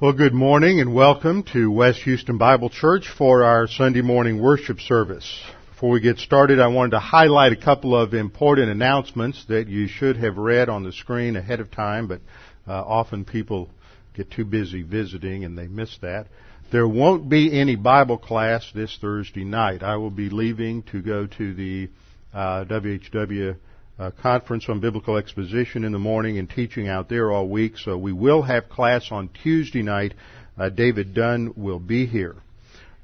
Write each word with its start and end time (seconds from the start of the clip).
Well, 0.00 0.12
good 0.12 0.34
morning 0.34 0.80
and 0.80 0.92
welcome 0.92 1.44
to 1.52 1.70
West 1.70 2.00
Houston 2.00 2.36
Bible 2.36 2.68
Church 2.68 3.08
for 3.16 3.44
our 3.44 3.68
Sunday 3.68 4.02
morning 4.02 4.42
worship 4.42 4.80
service. 4.80 5.40
Before 5.70 5.90
we 5.90 6.00
get 6.00 6.18
started, 6.18 6.58
I 6.58 6.66
wanted 6.66 6.90
to 6.90 6.98
highlight 6.98 7.52
a 7.52 7.56
couple 7.56 7.94
of 7.94 8.12
important 8.12 8.70
announcements 8.70 9.44
that 9.46 9.68
you 9.68 9.86
should 9.86 10.16
have 10.16 10.36
read 10.36 10.68
on 10.68 10.82
the 10.82 10.90
screen 10.90 11.36
ahead 11.36 11.60
of 11.60 11.70
time, 11.70 12.08
but 12.08 12.22
uh, 12.66 12.72
often 12.72 13.24
people 13.24 13.70
get 14.14 14.32
too 14.32 14.44
busy 14.44 14.82
visiting 14.82 15.44
and 15.44 15.56
they 15.56 15.68
miss 15.68 15.96
that. 16.02 16.26
There 16.72 16.88
won't 16.88 17.28
be 17.28 17.56
any 17.56 17.76
Bible 17.76 18.18
class 18.18 18.68
this 18.74 18.98
Thursday 19.00 19.44
night. 19.44 19.84
I 19.84 19.94
will 19.98 20.10
be 20.10 20.28
leaving 20.28 20.82
to 20.90 21.02
go 21.02 21.28
to 21.28 21.54
the 21.54 21.88
uh, 22.34 22.64
WHW 22.64 23.56
uh, 23.98 24.10
conference 24.10 24.68
on 24.68 24.80
biblical 24.80 25.16
exposition 25.16 25.84
in 25.84 25.92
the 25.92 25.98
morning 25.98 26.38
and 26.38 26.50
teaching 26.50 26.88
out 26.88 27.08
there 27.08 27.30
all 27.30 27.48
week. 27.48 27.78
So 27.78 27.96
we 27.96 28.12
will 28.12 28.42
have 28.42 28.68
class 28.68 29.10
on 29.10 29.28
Tuesday 29.42 29.82
night. 29.82 30.14
Uh, 30.58 30.68
David 30.68 31.14
Dunn 31.14 31.52
will 31.56 31.78
be 31.78 32.06
here. 32.06 32.36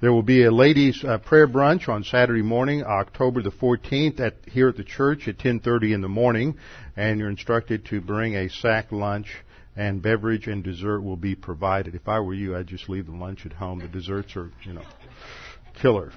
There 0.01 0.13
will 0.13 0.23
be 0.23 0.45
a 0.45 0.51
ladies' 0.51 1.05
uh, 1.05 1.19
prayer 1.19 1.47
brunch 1.47 1.89
on 1.89 2.05
Saturday 2.05 2.43
morning, 2.43 2.83
October 2.83 3.43
the 3.43 3.51
14th, 3.51 4.19
at 4.19 4.37
here 4.47 4.69
at 4.71 4.77
the 4.77 4.85
church 4.85 5.29
at 5.29 5.37
10:30 5.39 5.93
in 5.93 6.01
the 6.01 6.09
morning, 6.09 6.57
and 6.97 7.21
you're 7.21 7.29
instructed 7.29 7.85
to 7.87 8.01
bring 8.01 8.35
a 8.35 8.49
sack 8.49 8.93
lunch 8.93 9.29
and 9.77 10.03
beverage 10.03 10.47
and 10.47 10.65
dessert 10.65 11.01
will 11.01 11.17
be 11.17 11.35
provided. 11.35 11.95
If 11.95 12.09
I 12.09 12.21
were 12.21 12.35
you, 12.35 12.57
I'd 12.57 12.67
just 12.67 12.89
leave 12.89 13.07
the 13.07 13.13
lunch 13.13 13.47
at 13.47 13.53
home. 13.53 13.81
The 13.81 13.89
desserts 13.89 14.37
are, 14.37 14.51
you 14.65 14.73
know, 14.73 14.85
killer. 15.81 16.13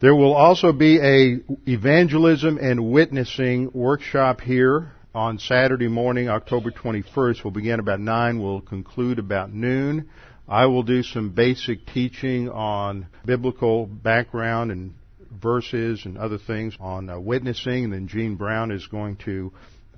There 0.00 0.14
will 0.14 0.34
also 0.34 0.72
be 0.72 0.98
a 0.98 1.38
evangelism 1.70 2.58
and 2.58 2.90
witnessing 2.90 3.70
workshop 3.72 4.40
here 4.40 4.92
on 5.14 5.38
Saturday 5.38 5.86
morning, 5.86 6.28
October 6.28 6.72
21st. 6.72 7.44
We'll 7.44 7.52
begin 7.52 7.78
about 7.78 8.00
9. 8.00 8.42
We'll 8.42 8.60
conclude 8.60 9.20
about 9.20 9.52
noon. 9.52 10.10
I 10.48 10.66
will 10.66 10.82
do 10.82 11.04
some 11.04 11.30
basic 11.30 11.86
teaching 11.86 12.50
on 12.50 13.06
biblical 13.24 13.86
background 13.86 14.72
and 14.72 14.94
verses 15.30 16.04
and 16.04 16.18
other 16.18 16.38
things 16.38 16.76
on 16.80 17.08
uh, 17.08 17.20
witnessing. 17.20 17.84
And 17.84 17.92
then 17.92 18.08
Gene 18.08 18.34
Brown 18.34 18.72
is 18.72 18.86
going 18.88 19.16
to 19.24 19.52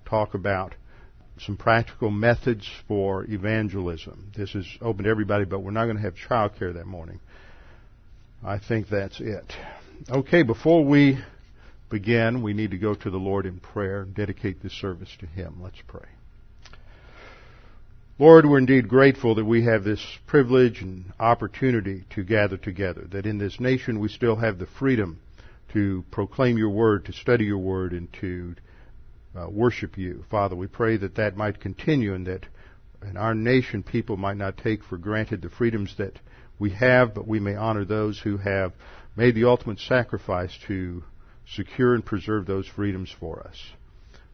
talk 0.04 0.34
about 0.34 0.74
some 1.38 1.56
practical 1.56 2.10
methods 2.10 2.68
for 2.86 3.24
evangelism. 3.24 4.30
This 4.36 4.54
is 4.54 4.66
open 4.82 5.04
to 5.04 5.10
everybody, 5.10 5.46
but 5.46 5.60
we're 5.60 5.70
not 5.70 5.84
going 5.84 5.96
to 5.96 6.02
have 6.02 6.14
childcare 6.14 6.74
that 6.74 6.86
morning. 6.86 7.18
I 8.44 8.58
think 8.58 8.88
that's 8.88 9.20
it. 9.20 9.52
Okay, 10.08 10.42
before 10.42 10.84
we 10.84 11.18
begin, 11.90 12.42
we 12.42 12.52
need 12.52 12.70
to 12.70 12.78
go 12.78 12.94
to 12.94 13.10
the 13.10 13.16
Lord 13.16 13.44
in 13.44 13.58
prayer 13.58 14.02
and 14.02 14.14
dedicate 14.14 14.62
this 14.62 14.74
service 14.74 15.08
to 15.18 15.26
Him. 15.26 15.56
Let's 15.60 15.80
pray. 15.88 16.06
Lord, 18.18 18.46
we're 18.46 18.58
indeed 18.58 18.88
grateful 18.88 19.34
that 19.34 19.44
we 19.44 19.64
have 19.64 19.84
this 19.84 20.04
privilege 20.26 20.80
and 20.80 21.12
opportunity 21.18 22.04
to 22.10 22.22
gather 22.22 22.56
together, 22.56 23.06
that 23.10 23.26
in 23.26 23.38
this 23.38 23.58
nation 23.58 23.98
we 23.98 24.08
still 24.08 24.36
have 24.36 24.58
the 24.58 24.66
freedom 24.66 25.18
to 25.72 26.04
proclaim 26.12 26.56
your 26.56 26.70
word, 26.70 27.06
to 27.06 27.12
study 27.12 27.46
your 27.46 27.58
word, 27.58 27.92
and 27.92 28.12
to 28.20 28.54
uh, 29.36 29.48
worship 29.50 29.98
you. 29.98 30.24
Father, 30.30 30.54
we 30.54 30.68
pray 30.68 30.96
that 30.98 31.16
that 31.16 31.36
might 31.36 31.58
continue 31.58 32.14
and 32.14 32.26
that 32.26 32.46
in 33.02 33.16
our 33.16 33.34
nation 33.34 33.82
people 33.82 34.16
might 34.16 34.36
not 34.36 34.56
take 34.58 34.84
for 34.84 34.98
granted 34.98 35.42
the 35.42 35.50
freedoms 35.50 35.94
that 35.98 36.20
we 36.58 36.70
have, 36.70 37.12
but 37.12 37.26
we 37.26 37.40
may 37.40 37.56
honor 37.56 37.84
those 37.84 38.20
who 38.20 38.36
have 38.36 38.72
made 39.16 39.34
the 39.34 39.44
ultimate 39.44 39.78
sacrifice 39.80 40.56
to 40.66 41.02
secure 41.46 41.94
and 41.94 42.04
preserve 42.04 42.46
those 42.46 42.66
freedoms 42.66 43.14
for 43.18 43.40
us. 43.40 43.56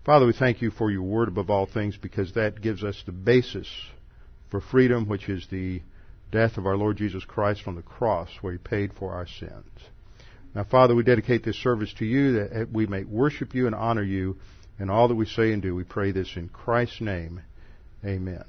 Father, 0.05 0.27
we 0.27 0.33
thank 0.33 0.61
you 0.61 0.71
for 0.71 0.91
your 0.91 1.03
word 1.03 1.29
above 1.29 1.49
all 1.49 1.67
things 1.67 1.97
because 1.97 2.33
that 2.33 2.61
gives 2.61 2.83
us 2.83 3.01
the 3.07 3.13
basis 3.13 3.69
for 4.51 4.61
freedom, 4.61 5.07
which 5.07 5.29
is 5.29 5.47
the 5.51 5.81
death 6.33 6.57
of 6.57 6.67
our 6.67 6.77
Lord 6.77 6.97
Jesus 6.97 7.25
Christ 7.25 7.63
on 7.67 7.77
the 7.77 7.83
cross 7.83 8.29
where 8.41 8.53
he 8.53 8.59
paid 8.59 8.93
for 8.99 9.13
our 9.13 9.27
sins. 9.27 9.69
Now, 10.55 10.65
Father, 10.65 10.95
we 10.95 11.03
dedicate 11.03 11.45
this 11.45 11.63
service 11.63 11.95
to 11.99 12.05
you 12.05 12.33
that 12.33 12.69
we 12.73 12.87
may 12.87 13.05
worship 13.05 13.55
you 13.55 13.67
and 13.67 13.75
honor 13.75 14.03
you 14.03 14.37
in 14.79 14.91
all 14.91 15.09
that 15.09 15.15
we 15.15 15.27
say 15.27 15.53
and 15.53 15.63
do. 15.63 15.75
We 15.75 15.85
pray 15.85 16.11
this 16.11 16.33
in 16.37 16.49
Christ's 16.49 17.01
name. 17.01 17.41
Amen. 18.05 18.45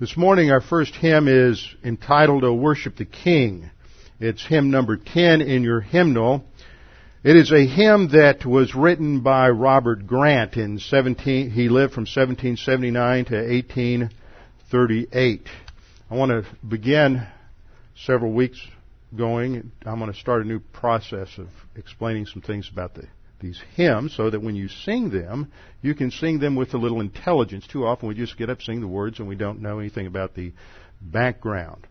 This 0.00 0.16
morning, 0.16 0.50
our 0.50 0.60
first 0.60 0.94
hymn 0.94 1.28
is 1.28 1.64
entitled, 1.84 2.42
O 2.42 2.54
Worship 2.54 2.96
the 2.96 3.04
King. 3.04 3.70
It's 4.20 4.46
hymn 4.46 4.70
number 4.70 4.96
10 4.96 5.40
in 5.40 5.64
your 5.64 5.80
hymnal. 5.80 6.44
It 7.24 7.34
is 7.34 7.50
a 7.50 7.66
hymn 7.66 8.10
that 8.12 8.46
was 8.46 8.72
written 8.72 9.22
by 9.22 9.48
Robert 9.48 10.06
Grant 10.06 10.56
in 10.56 10.78
17, 10.78 11.50
he 11.50 11.68
lived 11.68 11.94
from 11.94 12.02
1779 12.02 13.24
to 13.24 13.34
1838. 13.34 15.48
I 16.08 16.14
want 16.14 16.30
to 16.30 16.44
begin 16.64 17.26
several 17.96 18.32
weeks 18.32 18.64
going. 19.16 19.72
I'm 19.84 19.98
going 19.98 20.12
to 20.12 20.18
start 20.18 20.42
a 20.42 20.48
new 20.48 20.60
process 20.60 21.36
of 21.38 21.48
explaining 21.74 22.26
some 22.26 22.42
things 22.42 22.70
about 22.72 22.94
the, 22.94 23.08
these 23.40 23.60
hymns 23.74 24.14
so 24.14 24.30
that 24.30 24.42
when 24.42 24.54
you 24.54 24.68
sing 24.68 25.10
them, 25.10 25.50
you 25.82 25.96
can 25.96 26.12
sing 26.12 26.38
them 26.38 26.54
with 26.54 26.72
a 26.74 26.78
little 26.78 27.00
intelligence. 27.00 27.66
Too 27.66 27.84
often 27.84 28.08
we 28.08 28.14
just 28.14 28.38
get 28.38 28.48
up, 28.48 28.62
sing 28.62 28.80
the 28.80 28.86
words, 28.86 29.18
and 29.18 29.26
we 29.26 29.34
don't 29.34 29.60
know 29.60 29.80
anything 29.80 30.06
about 30.06 30.36
the 30.36 30.52
background. 31.00 31.88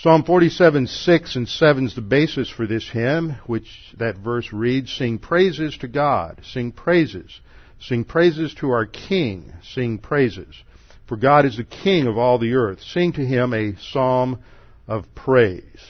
Psalm 0.00 0.22
47, 0.22 0.86
6 0.86 1.34
and 1.34 1.48
7 1.48 1.86
is 1.86 1.94
the 1.96 2.00
basis 2.00 2.48
for 2.48 2.68
this 2.68 2.88
hymn, 2.88 3.30
which 3.46 3.66
that 3.96 4.16
verse 4.16 4.52
reads, 4.52 4.92
Sing 4.92 5.18
praises 5.18 5.76
to 5.78 5.88
God, 5.88 6.40
sing 6.44 6.70
praises, 6.70 7.40
sing 7.80 8.04
praises 8.04 8.54
to 8.54 8.70
our 8.70 8.86
King, 8.86 9.52
sing 9.74 9.98
praises. 9.98 10.54
For 11.08 11.16
God 11.16 11.46
is 11.46 11.56
the 11.56 11.64
King 11.64 12.06
of 12.06 12.16
all 12.16 12.38
the 12.38 12.54
earth. 12.54 12.80
Sing 12.80 13.12
to 13.14 13.26
Him 13.26 13.52
a 13.52 13.74
psalm 13.90 14.38
of 14.86 15.12
praise. 15.16 15.84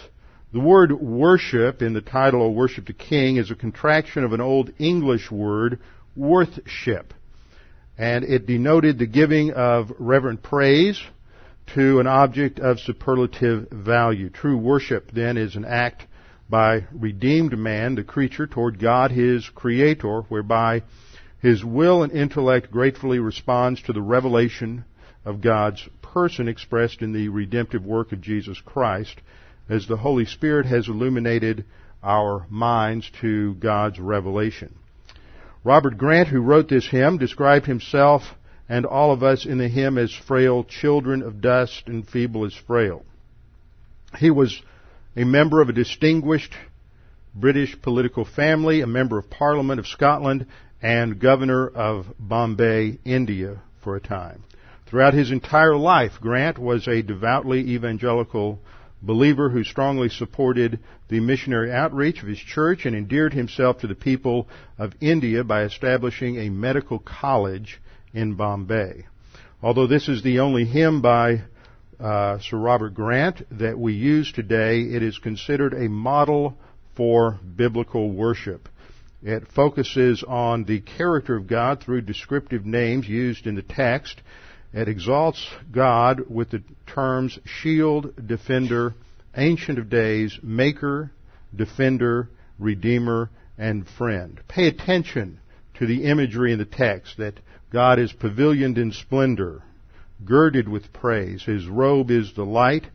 The 0.55 0.61
word 0.61 0.91
worship 0.91 1.83
in 1.83 1.93
the 1.93 2.01
title 2.01 2.49
of 2.49 2.55
Worship 2.55 2.87
the 2.87 2.95
King 2.95 3.37
is 3.37 3.51
a 3.51 3.55
contraction 3.55 4.25
of 4.25 4.33
an 4.33 4.41
old 4.41 4.73
English 4.79 5.31
word, 5.31 5.81
worthship. 6.17 7.13
And 7.99 8.25
it 8.25 8.47
denoted 8.47 8.99
the 8.99 9.07
giving 9.07 9.53
of 9.53 9.93
reverent 9.99 10.43
praise, 10.43 10.99
to 11.75 12.01
an 12.01 12.07
object 12.07 12.61
of 12.61 12.81
superlative 12.81 13.69
value. 13.71 14.31
True 14.31 14.57
worship, 14.57 15.11
then, 15.13 15.37
is 15.37 15.57
an 15.57 15.65
act 15.65 16.07
by 16.49 16.85
redeemed 16.93 17.59
man, 17.59 17.95
the 17.95 18.05
creature, 18.05 18.47
toward 18.47 18.79
God, 18.79 19.11
his 19.11 19.49
creator, 19.51 20.23
whereby 20.23 20.83
his 21.41 21.65
will 21.65 22.03
and 22.03 22.13
intellect 22.13 22.71
gratefully 22.71 23.19
responds 23.19 23.83
to 23.83 23.93
the 23.93 24.03
revelation 24.03 24.85
of 25.25 25.41
God's 25.41 25.87
person 26.01 26.49
expressed 26.49 27.03
in 27.03 27.13
the 27.13 27.29
redemptive 27.29 27.85
work 27.85 28.13
of 28.13 28.21
Jesus 28.21 28.61
Christ, 28.65 29.17
as 29.69 29.87
the 29.87 29.99
Holy 29.99 30.25
Spirit 30.25 30.67
has 30.67 30.89
illuminated 30.89 31.65
our 32.03 32.47
minds 32.49 33.11
to 33.21 33.55
God's 33.55 33.99
revelation. 33.99 34.75
Robert 35.65 35.99
Grant, 35.99 36.29
who 36.29 36.41
wrote 36.41 36.69
this 36.69 36.89
hymn, 36.89 37.19
described 37.19 37.67
himself 37.67 38.23
and 38.69 38.85
all 38.85 39.13
of 39.13 39.23
us 39.23 39.47
in 39.47 39.59
the 39.59 39.69
hymn 39.69 39.97
as 39.97 40.13
frail 40.13 40.63
children 40.65 41.23
of 41.23 41.41
dust 41.41 41.85
and 41.87 42.07
feeble 42.07 42.45
as 42.45 42.55
frail. 42.55 43.05
He 44.19 44.31
was 44.31 44.61
a 45.17 45.25
member 45.25 45.61
of 45.61 45.69
a 45.69 45.73
distinguished 45.73 46.55
British 47.35 47.81
political 47.81 48.25
family, 48.25 48.81
a 48.81 48.87
member 48.87 49.19
of 49.19 49.31
Parliament 49.31 49.79
of 49.79 49.87
Scotland, 49.87 50.47
and 50.83 51.19
governor 51.19 51.67
of 51.67 52.07
Bombay, 52.19 52.99
India 53.05 53.61
for 53.83 53.97
a 53.97 54.01
time. 54.01 54.45
Throughout 54.87 55.15
his 55.15 55.31
entire 55.31 55.77
life, 55.77 56.13
Grant 56.21 56.59
was 56.59 56.89
a 56.89 57.03
devoutly 57.03 57.61
evangelical 57.75 58.61
believer 59.03 59.51
who 59.51 59.63
strongly 59.63 60.09
supported 60.09 60.79
the 61.09 61.21
missionary 61.21 61.73
outreach 61.73 62.23
of 62.23 62.29
his 62.29 62.39
church 62.39 62.85
and 62.87 62.97
endeared 62.97 63.33
himself 63.33 63.79
to 63.81 63.87
the 63.87 63.95
people 63.95 64.49
of 64.79 64.95
India 65.01 65.45
by 65.45 65.63
establishing 65.63 66.37
a 66.37 66.49
medical 66.49 66.99
college 66.99 67.81
in 68.13 68.35
Bombay. 68.35 69.07
Although 69.63 69.87
this 69.87 70.09
is 70.09 70.23
the 70.23 70.41
only 70.41 70.65
hymn 70.65 71.03
by 71.03 71.43
uh, 71.99 72.39
Sir 72.39 72.57
Robert 72.57 72.95
Grant 72.95 73.43
that 73.59 73.79
we 73.79 73.93
use 73.93 74.31
today, 74.31 74.83
it 74.83 75.03
is 75.03 75.19
considered 75.19 75.75
a 75.75 75.89
model 75.89 76.57
for 76.97 77.39
biblical 77.57 78.11
worship. 78.11 78.69
It 79.23 79.49
focuses 79.49 80.23
on 80.23 80.65
the 80.65 80.81
character 80.81 81.37
of 81.37 81.49
God 81.49 81.83
through 81.83 82.03
descriptive 82.03 82.65
names 82.65 83.09
used 83.09 83.49
in 83.49 83.57
the 83.57 83.63
text, 83.63 84.21
It 84.73 84.89
exalts 84.89 85.49
God 85.71 86.29
with 86.29 86.51
the 86.51 86.63
terms 86.87 87.39
shield, 87.45 88.13
defender, 88.27 88.95
ancient 89.37 89.79
of 89.79 89.89
days, 89.89 90.39
maker, 90.43 91.11
defender, 91.55 92.29
redeemer, 92.59 93.31
and 93.57 93.89
friend. 93.89 94.41
Pay 94.47 94.69
attention 94.69 95.41
to 95.75 95.87
the 95.87 96.05
imagery 96.05 96.53
in 96.53 96.59
the 96.59 96.65
text 96.65 97.17
that 97.17 97.41
God 97.71 97.99
is 97.99 98.13
pavilioned 98.13 98.79
in 98.79 98.93
splendor, 98.93 99.63
girded 100.25 100.69
with 100.69 100.93
praise. 100.93 101.43
His 101.45 101.67
robe 101.67 102.11
is 102.11 102.33
the 102.35 102.45
light, 102.45 102.87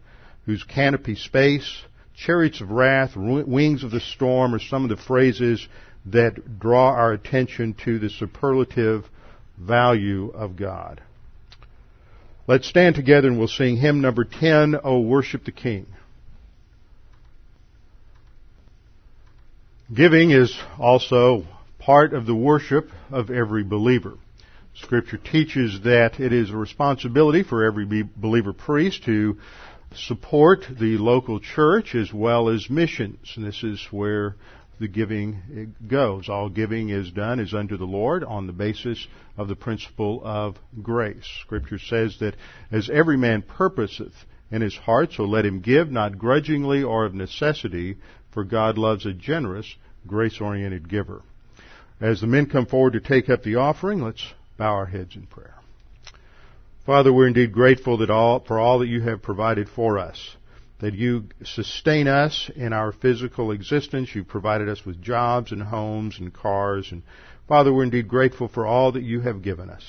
whose 0.46 0.64
canopy 0.64 1.16
space, 1.16 1.84
chariots 2.16 2.62
of 2.62 2.72
wrath, 2.72 3.16
wings 3.16 3.84
of 3.84 3.92
the 3.92 4.00
storm 4.00 4.54
are 4.56 4.60
some 4.60 4.84
of 4.84 4.90
the 4.90 5.04
phrases 5.04 5.68
that 6.08 6.60
draw 6.60 6.90
our 6.90 7.14
attention 7.14 7.76
to 7.86 8.00
the 8.00 8.10
superlative 8.10 9.06
value 9.58 10.30
of 10.32 10.56
God. 10.56 11.02
Let's 12.46 12.68
stand 12.68 12.96
together 12.96 13.30
and 13.30 13.38
we'll 13.38 13.48
sing 13.48 13.78
hymn 13.78 14.02
number 14.02 14.26
10, 14.26 14.76
O 14.84 15.00
Worship 15.00 15.46
the 15.46 15.52
King. 15.52 15.86
Giving 19.94 20.32
is 20.32 20.54
also 20.78 21.46
part 21.80 22.14
of 22.14 22.26
the 22.26 22.36
worship 22.36 22.90
of 23.12 23.30
every 23.30 23.64
believer. 23.64 24.14
Scripture 24.76 25.18
teaches 25.18 25.82
that 25.84 26.20
it 26.20 26.34
is 26.34 26.50
a 26.50 26.58
responsibility 26.58 27.44
for 27.44 27.64
every 27.64 28.04
believer 28.16 28.54
priest 28.54 29.04
to 29.06 29.38
support 29.96 30.66
the 30.80 30.98
local 30.98 31.40
church 31.40 31.94
as 31.94 32.12
well 32.12 32.50
as 32.50 32.70
missions. 32.70 33.34
And 33.36 33.46
this 33.46 33.64
is 33.64 33.86
where 33.92 34.36
the 34.80 34.88
giving 34.88 35.76
goes. 35.88 36.28
All 36.28 36.50
giving 36.50 36.90
is 36.90 37.12
done 37.12 37.40
is 37.40 37.54
unto 37.54 37.78
the 37.78 37.86
Lord 37.86 38.24
on 38.24 38.48
the 38.48 38.54
basis 38.54 39.08
of 39.38 39.48
the 39.48 39.56
principle 39.56 40.22
of 40.26 40.58
grace. 40.82 41.28
Scripture 41.42 41.80
says 41.80 42.18
that 42.20 42.36
as 42.72 42.90
every 42.90 43.18
man 43.18 43.44
purposeth 43.44 44.14
in 44.52 44.62
his 44.62 44.76
heart, 44.76 45.14
so 45.14 45.24
let 45.24 45.46
him 45.46 45.62
give, 45.62 45.92
not 45.92 46.18
grudgingly 46.18 46.84
or 46.84 47.06
of 47.06 47.14
necessity, 47.14 47.98
for 48.32 48.44
God 48.44 48.78
loves 48.78 49.06
a 49.06 49.14
generous, 49.14 49.76
grace-oriented 50.08 50.90
giver. 50.90 51.22
As 52.02 52.22
the 52.22 52.28
men 52.28 52.48
come 52.48 52.66
forward 52.66 52.94
to 52.94 53.00
take 53.00 53.30
up 53.30 53.44
the 53.44 53.56
offering, 53.56 54.02
let's 54.02 54.34
bow 54.64 54.76
our 54.76 54.86
heads 54.86 55.18
in 55.18 55.26
prayer. 55.26 55.56
Father, 56.86 57.12
we're 57.12 57.28
indeed 57.28 57.52
grateful 57.52 57.98
that 57.98 58.10
all, 58.10 58.40
for 58.40 58.60
all 58.60 58.80
that 58.80 58.88
you 58.88 59.02
have 59.02 59.22
provided 59.22 59.68
for 59.68 60.00
us. 60.00 60.38
That 60.80 60.94
you 60.94 61.26
sustain 61.44 62.08
us 62.08 62.50
in 62.56 62.72
our 62.72 62.94
physical 62.94 63.52
existence. 63.52 64.16
You've 64.16 64.30
provided 64.30 64.70
us 64.70 64.86
with 64.86 65.02
jobs 65.02 65.52
and 65.52 65.62
homes 65.62 66.18
and 66.18 66.34
cars. 66.34 66.94
And 66.94 67.04
Father, 67.46 67.74
we're 67.74 67.84
indeed 67.84 68.08
grateful 68.08 68.48
for 68.48 68.66
all 68.66 68.94
that 68.94 69.04
you 69.04 69.20
have 69.20 69.42
given 69.42 69.70
us. 69.70 69.84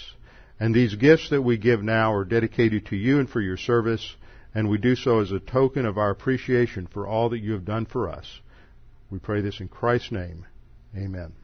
And 0.58 0.74
these 0.74 0.96
gifts 0.96 1.30
that 1.30 1.42
we 1.42 1.56
give 1.56 1.84
now 1.84 2.12
are 2.12 2.24
dedicated 2.24 2.86
to 2.86 2.96
you 2.96 3.20
and 3.20 3.30
for 3.30 3.40
your 3.40 3.56
service. 3.56 4.16
And 4.56 4.68
we 4.68 4.78
do 4.78 4.96
so 4.96 5.20
as 5.20 5.30
a 5.30 5.38
token 5.38 5.86
of 5.86 5.98
our 5.98 6.10
appreciation 6.10 6.88
for 6.92 7.06
all 7.06 7.28
that 7.28 7.38
you 7.38 7.52
have 7.52 7.64
done 7.64 7.86
for 7.86 8.08
us. 8.08 8.40
We 9.08 9.20
pray 9.20 9.40
this 9.40 9.60
in 9.60 9.68
Christ's 9.68 10.10
name. 10.10 10.46
Amen. 10.96 11.43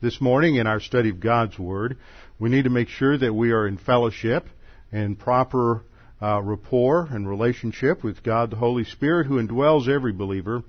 this 0.00 0.20
morning 0.20 0.56
in 0.56 0.66
our 0.66 0.80
study 0.80 1.08
of 1.08 1.20
God's 1.20 1.58
Word, 1.58 1.96
we 2.38 2.50
need 2.50 2.64
to 2.64 2.70
make 2.70 2.88
sure 2.88 3.16
that 3.16 3.32
we 3.32 3.52
are 3.52 3.66
in 3.66 3.78
fellowship 3.78 4.46
and 4.92 5.18
proper 5.18 5.84
uh, 6.20 6.40
rapport 6.42 7.08
and 7.10 7.28
relationship 7.28 8.04
with 8.04 8.22
God 8.22 8.50
the 8.50 8.56
Holy 8.56 8.84
Spirit 8.84 9.26
who 9.26 9.40
indwells 9.40 9.88
every 9.88 10.12
believer, 10.12 10.62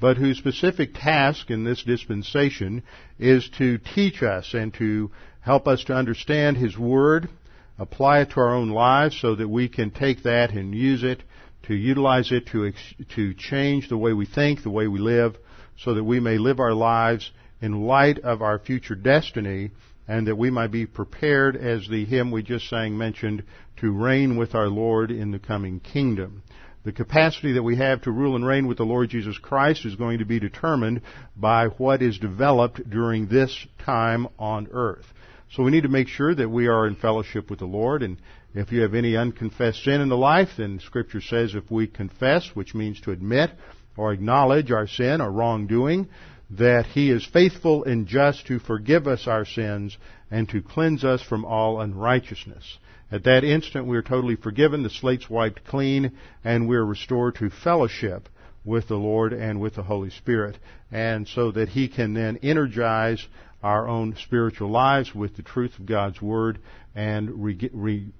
but 0.00 0.18
whose 0.18 0.36
specific 0.36 0.92
task 0.94 1.50
in 1.50 1.64
this 1.64 1.82
dispensation 1.82 2.82
is 3.18 3.48
to 3.56 3.78
teach 3.78 4.22
us 4.22 4.52
and 4.52 4.74
to 4.74 5.10
help 5.40 5.66
us 5.66 5.84
to 5.84 5.94
understand 5.94 6.58
His 6.58 6.76
Word, 6.76 7.30
apply 7.78 8.20
it 8.20 8.30
to 8.32 8.40
our 8.40 8.54
own 8.54 8.68
lives 8.68 9.18
so 9.18 9.34
that 9.34 9.48
we 9.48 9.68
can 9.68 9.90
take 9.90 10.24
that 10.24 10.50
and 10.50 10.74
use 10.74 11.02
it 11.02 11.22
to 11.62 11.74
utilize 11.74 12.30
it 12.30 12.46
to, 12.48 12.70
to 13.14 13.32
change 13.32 13.88
the 13.88 13.96
way 13.96 14.12
we 14.12 14.26
think, 14.26 14.62
the 14.62 14.68
way 14.68 14.86
we 14.86 14.98
live, 14.98 15.38
so 15.78 15.94
that 15.94 16.04
we 16.04 16.20
may 16.20 16.36
live 16.36 16.60
our 16.60 16.74
lives 16.74 17.30
in 17.60 17.82
light 17.82 18.18
of 18.18 18.42
our 18.42 18.58
future 18.58 18.94
destiny 18.94 19.70
and 20.06 20.26
that 20.26 20.36
we 20.36 20.50
might 20.50 20.70
be 20.70 20.84
prepared, 20.84 21.56
as 21.56 21.88
the 21.88 22.04
hymn 22.04 22.30
we 22.30 22.42
just 22.42 22.68
sang 22.68 22.96
mentioned, 22.96 23.42
to 23.76 23.90
reign 23.90 24.36
with 24.36 24.54
our 24.54 24.68
Lord 24.68 25.10
in 25.10 25.30
the 25.30 25.38
coming 25.38 25.80
kingdom. 25.80 26.42
The 26.84 26.92
capacity 26.92 27.52
that 27.52 27.62
we 27.62 27.76
have 27.76 28.02
to 28.02 28.10
rule 28.10 28.36
and 28.36 28.44
reign 28.44 28.66
with 28.66 28.76
the 28.76 28.84
Lord 28.84 29.08
Jesus 29.08 29.38
Christ 29.38 29.86
is 29.86 29.96
going 29.96 30.18
to 30.18 30.26
be 30.26 30.38
determined 30.38 31.00
by 31.34 31.68
what 31.68 32.02
is 32.02 32.18
developed 32.18 32.88
during 32.90 33.26
this 33.26 33.66
time 33.78 34.28
on 34.38 34.68
earth. 34.70 35.06
So 35.50 35.62
we 35.62 35.70
need 35.70 35.84
to 35.84 35.88
make 35.88 36.08
sure 36.08 36.34
that 36.34 36.50
we 36.50 36.66
are 36.66 36.86
in 36.86 36.96
fellowship 36.96 37.48
with 37.48 37.60
the 37.60 37.64
Lord 37.64 38.02
and 38.02 38.18
if 38.54 38.70
you 38.70 38.82
have 38.82 38.94
any 38.94 39.16
unconfessed 39.16 39.82
sin 39.82 40.00
in 40.00 40.08
the 40.08 40.16
life, 40.16 40.50
then 40.58 40.78
Scripture 40.78 41.20
says 41.20 41.56
if 41.56 41.68
we 41.72 41.88
confess, 41.88 42.50
which 42.54 42.72
means 42.72 43.00
to 43.00 43.10
admit 43.10 43.50
or 43.96 44.12
acknowledge 44.12 44.70
our 44.70 44.86
sin 44.86 45.20
or 45.20 45.30
wrongdoing, 45.32 46.08
that 46.50 46.86
He 46.86 47.10
is 47.10 47.24
faithful 47.24 47.84
and 47.84 48.06
just 48.06 48.46
to 48.46 48.58
forgive 48.58 49.06
us 49.06 49.26
our 49.26 49.44
sins 49.44 49.96
and 50.30 50.48
to 50.50 50.62
cleanse 50.62 51.04
us 51.04 51.22
from 51.22 51.44
all 51.44 51.80
unrighteousness. 51.80 52.78
At 53.10 53.24
that 53.24 53.44
instant, 53.44 53.86
we 53.86 53.96
are 53.96 54.02
totally 54.02 54.36
forgiven, 54.36 54.82
the 54.82 54.90
slate's 54.90 55.30
wiped 55.30 55.64
clean, 55.64 56.12
and 56.42 56.68
we're 56.68 56.84
restored 56.84 57.36
to 57.36 57.50
fellowship 57.50 58.28
with 58.64 58.88
the 58.88 58.96
Lord 58.96 59.32
and 59.32 59.60
with 59.60 59.74
the 59.74 59.82
Holy 59.82 60.10
Spirit, 60.10 60.58
and 60.90 61.28
so 61.28 61.50
that 61.52 61.68
He 61.68 61.88
can 61.88 62.14
then 62.14 62.38
energize 62.42 63.26
our 63.62 63.88
own 63.88 64.16
spiritual 64.16 64.70
lives 64.70 65.14
with 65.14 65.36
the 65.36 65.42
truth 65.42 65.78
of 65.78 65.86
God's 65.86 66.20
Word 66.20 66.58
and 66.94 67.44
re- 67.44 67.70
re- 67.72 68.12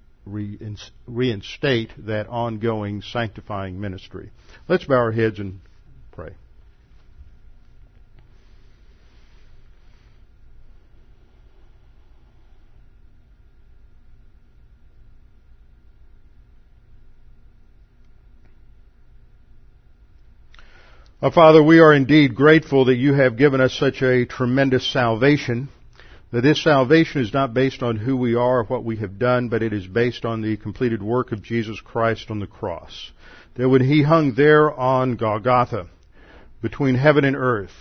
reinstate 1.07 1.91
that 2.05 2.27
ongoing 2.27 3.01
sanctifying 3.01 3.79
ministry. 3.79 4.31
Let's 4.67 4.85
bow 4.85 4.95
our 4.95 5.11
heads 5.11 5.39
and 5.39 5.59
pray. 6.11 6.35
Our 21.25 21.31
Father, 21.31 21.63
we 21.63 21.79
are 21.79 21.91
indeed 21.91 22.35
grateful 22.35 22.85
that 22.85 22.97
you 22.97 23.15
have 23.15 23.35
given 23.35 23.59
us 23.59 23.73
such 23.73 24.03
a 24.03 24.27
tremendous 24.27 24.85
salvation. 24.93 25.69
That 26.31 26.41
this 26.41 26.63
salvation 26.63 27.19
is 27.19 27.33
not 27.33 27.51
based 27.51 27.81
on 27.81 27.95
who 27.95 28.15
we 28.15 28.35
are 28.35 28.59
or 28.59 28.63
what 28.65 28.83
we 28.83 28.97
have 28.97 29.17
done, 29.17 29.49
but 29.49 29.63
it 29.63 29.73
is 29.73 29.87
based 29.87 30.23
on 30.23 30.43
the 30.43 30.55
completed 30.55 31.01
work 31.01 31.31
of 31.31 31.41
Jesus 31.41 31.81
Christ 31.81 32.29
on 32.29 32.39
the 32.39 32.45
cross. 32.45 33.11
That 33.55 33.67
when 33.67 33.81
He 33.81 34.03
hung 34.03 34.35
there 34.35 34.71
on 34.71 35.15
Golgotha, 35.15 35.87
between 36.61 36.93
heaven 36.93 37.25
and 37.25 37.35
earth, 37.35 37.73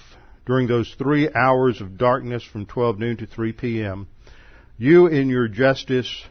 during 0.46 0.66
those 0.66 0.94
three 0.96 1.28
hours 1.34 1.82
of 1.82 1.98
darkness 1.98 2.42
from 2.44 2.64
12 2.64 2.98
noon 2.98 3.18
to 3.18 3.26
3 3.26 3.52
p.m., 3.52 4.08
you 4.78 5.06
in 5.06 5.28
your 5.28 5.48
justice 5.48 6.24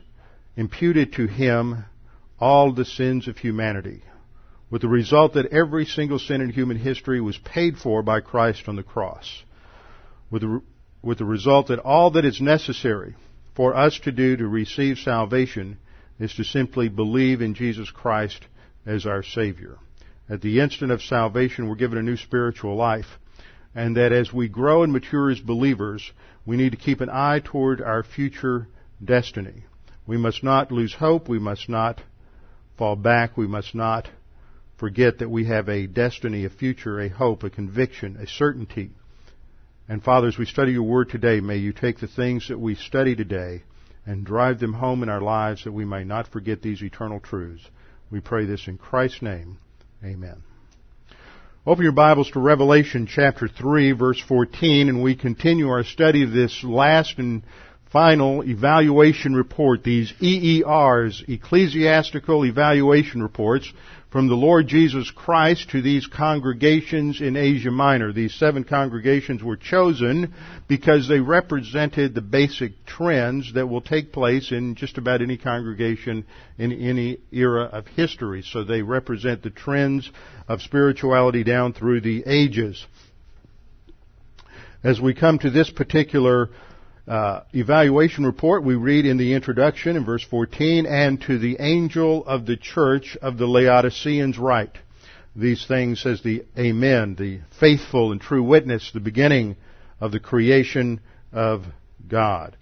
imputed 0.57 1.13
to 1.13 1.27
Him 1.27 1.85
all 2.39 2.73
the 2.73 2.85
sins 2.85 3.27
of 3.27 3.37
humanity 3.37 4.01
with 4.73 4.81
the 4.81 4.87
result 4.87 5.33
that 5.33 5.53
every 5.53 5.85
single 5.85 6.17
sin 6.17 6.41
in 6.41 6.49
human 6.49 6.77
history 6.77 7.21
was 7.21 7.37
paid 7.37 7.77
for 7.77 8.01
by 8.01 8.19
Christ 8.19 8.67
on 8.67 8.75
the 8.75 8.81
cross. 8.81 9.43
With 10.31 10.41
the, 10.41 10.63
with 11.03 11.19
the 11.19 11.25
result 11.25 11.67
that 11.67 11.77
all 11.77 12.09
that 12.09 12.25
is 12.25 12.41
necessary 12.41 13.13
for 13.55 13.75
us 13.75 13.99
to 13.99 14.11
do 14.11 14.35
to 14.35 14.47
receive 14.47 14.97
salvation 14.97 15.77
is 16.19 16.33
to 16.33 16.43
simply 16.43 16.89
believe 16.89 17.39
in 17.39 17.53
Jesus 17.53 17.91
Christ 17.91 18.47
as 18.83 19.05
our 19.05 19.21
Savior. 19.21 19.77
At 20.27 20.41
the 20.41 20.59
instant 20.59 20.91
of 20.91 21.03
salvation, 21.03 21.69
we're 21.69 21.75
given 21.75 21.99
a 21.99 22.01
new 22.01 22.17
spiritual 22.17 22.75
life. 22.75 23.19
And 23.75 23.95
that 23.97 24.11
as 24.11 24.33
we 24.33 24.47
grow 24.49 24.81
and 24.81 24.91
mature 24.91 25.29
as 25.29 25.39
believers, 25.39 26.11
we 26.47 26.57
need 26.57 26.71
to 26.71 26.77
keep 26.79 26.99
an 26.99 27.11
eye 27.11 27.41
toward 27.45 27.79
our 27.79 28.01
future 28.01 28.67
destiny. 29.05 29.65
We 30.07 30.17
must 30.17 30.43
not 30.43 30.71
lose 30.71 30.95
hope. 30.95 31.29
We 31.29 31.37
must 31.37 31.69
not 31.69 32.01
fall 32.75 32.95
back. 32.95 33.37
We 33.37 33.45
must 33.45 33.75
not 33.75 34.09
forget 34.83 35.19
that 35.19 35.29
we 35.29 35.45
have 35.45 35.69
a 35.69 35.87
destiny, 35.87 36.43
a 36.43 36.49
future, 36.49 36.99
a 36.99 37.07
hope, 37.07 37.41
a 37.43 37.49
conviction, 37.49 38.17
a 38.17 38.27
certainty. 38.27 38.89
And 39.87 40.03
Father, 40.03 40.27
as 40.27 40.37
we 40.37 40.45
study 40.45 40.73
your 40.73 40.83
word 40.83 41.07
today, 41.09 41.39
may 41.39 41.55
you 41.55 41.71
take 41.71 42.01
the 42.01 42.07
things 42.07 42.49
that 42.49 42.59
we 42.59 42.75
study 42.75 43.15
today 43.15 43.63
and 44.05 44.25
drive 44.25 44.59
them 44.59 44.73
home 44.73 45.01
in 45.01 45.07
our 45.07 45.21
lives 45.21 45.63
that 45.63 45.71
we 45.71 45.85
may 45.85 46.03
not 46.03 46.27
forget 46.27 46.61
these 46.61 46.83
eternal 46.83 47.21
truths. 47.21 47.63
We 48.11 48.19
pray 48.19 48.45
this 48.45 48.67
in 48.67 48.77
Christ's 48.77 49.21
name. 49.21 49.57
Amen. 50.03 50.43
Open 51.65 51.83
your 51.83 51.93
Bibles 51.93 52.29
to 52.31 52.41
Revelation 52.41 53.07
chapter 53.09 53.47
3 53.47 53.93
verse 53.93 54.21
14 54.27 54.89
and 54.89 55.01
we 55.01 55.15
continue 55.15 55.69
our 55.69 55.85
study 55.85 56.23
of 56.23 56.33
this 56.33 56.61
last 56.61 57.19
and 57.19 57.43
final 57.93 58.43
evaluation 58.43 59.35
report, 59.35 59.83
these 59.83 60.11
EERs, 60.19 61.29
ecclesiastical 61.29 62.43
evaluation 62.43 63.21
reports 63.21 63.71
from 64.11 64.27
the 64.27 64.33
Lord 64.33 64.67
Jesus 64.67 65.11
Christ 65.11 65.69
to 65.69 65.81
these 65.81 66.07
congregations 66.07 67.21
in 67.21 67.35
Asia 67.35 67.69
Minor. 67.69 68.11
These 68.11 68.33
seven 68.33 68.63
congregations 68.63 69.43
were 69.43 69.57
chosen 69.57 70.33
because 70.67 71.07
they 71.07 71.19
represented 71.19 72.15
the 72.15 72.21
basic 72.21 72.83
trends 72.87 73.53
that 73.53 73.67
will 73.67 73.81
take 73.81 74.11
place 74.11 74.51
in 74.51 74.73
just 74.73 74.97
about 74.97 75.21
any 75.21 75.37
congregation 75.37 76.25
in 76.57 76.71
any 76.71 77.19
era 77.31 77.65
of 77.65 77.85
history. 77.85 78.41
So 78.41 78.63
they 78.63 78.81
represent 78.81 79.43
the 79.43 79.51
trends 79.51 80.09
of 80.47 80.63
spirituality 80.63 81.43
down 81.43 81.73
through 81.73 82.01
the 82.01 82.23
ages. 82.25 82.83
As 84.83 84.99
we 84.99 85.13
come 85.13 85.37
to 85.39 85.51
this 85.51 85.69
particular 85.69 86.49
uh, 87.07 87.41
evaluation 87.53 88.25
report, 88.25 88.63
we 88.63 88.75
read 88.75 89.05
in 89.05 89.17
the 89.17 89.33
introduction 89.33 89.97
in 89.97 90.05
verse 90.05 90.23
14, 90.23 90.85
and 90.85 91.21
to 91.21 91.37
the 91.37 91.57
angel 91.59 92.25
of 92.25 92.45
the 92.45 92.55
church 92.55 93.17
of 93.21 93.37
the 93.37 93.45
Laodiceans 93.45 94.37
write. 94.37 94.77
These 95.35 95.65
things 95.65 96.01
says 96.01 96.21
the 96.21 96.45
Amen, 96.57 97.15
the 97.15 97.41
faithful 97.59 98.11
and 98.11 98.21
true 98.21 98.43
witness, 98.43 98.91
the 98.93 98.99
beginning 98.99 99.57
of 99.99 100.11
the 100.11 100.19
creation 100.19 101.01
of 101.31 101.63
God. 102.07 102.55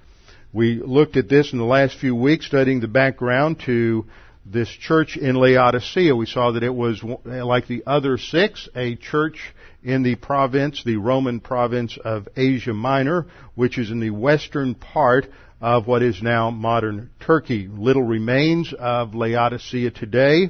We 0.53 0.81
looked 0.81 1.17
at 1.17 1.29
this 1.29 1.53
in 1.53 1.59
the 1.59 1.65
last 1.65 1.97
few 1.97 2.15
weeks, 2.15 2.45
studying 2.45 2.79
the 2.79 2.87
background 2.87 3.61
to 3.65 4.05
this 4.45 4.69
church 4.69 5.17
in 5.17 5.35
Laodicea. 5.35 6.15
We 6.15 6.25
saw 6.25 6.51
that 6.51 6.63
it 6.63 6.73
was 6.73 7.03
like 7.25 7.67
the 7.67 7.83
other 7.85 8.17
six, 8.17 8.67
a 8.75 8.95
church 8.95 9.53
in 9.83 10.03
the 10.03 10.15
province, 10.15 10.83
the 10.83 10.97
Roman 10.97 11.39
province 11.39 11.97
of 12.03 12.27
Asia 12.35 12.73
Minor, 12.73 13.25
which 13.55 13.77
is 13.77 13.89
in 13.89 13.99
the 13.99 14.11
western 14.11 14.75
part 14.75 15.27
of 15.59 15.87
what 15.87 16.01
is 16.01 16.21
now 16.21 16.49
modern 16.49 17.09
Turkey. 17.19 17.67
Little 17.67 18.03
remains 18.03 18.73
of 18.77 19.15
Laodicea 19.15 19.91
today. 19.91 20.49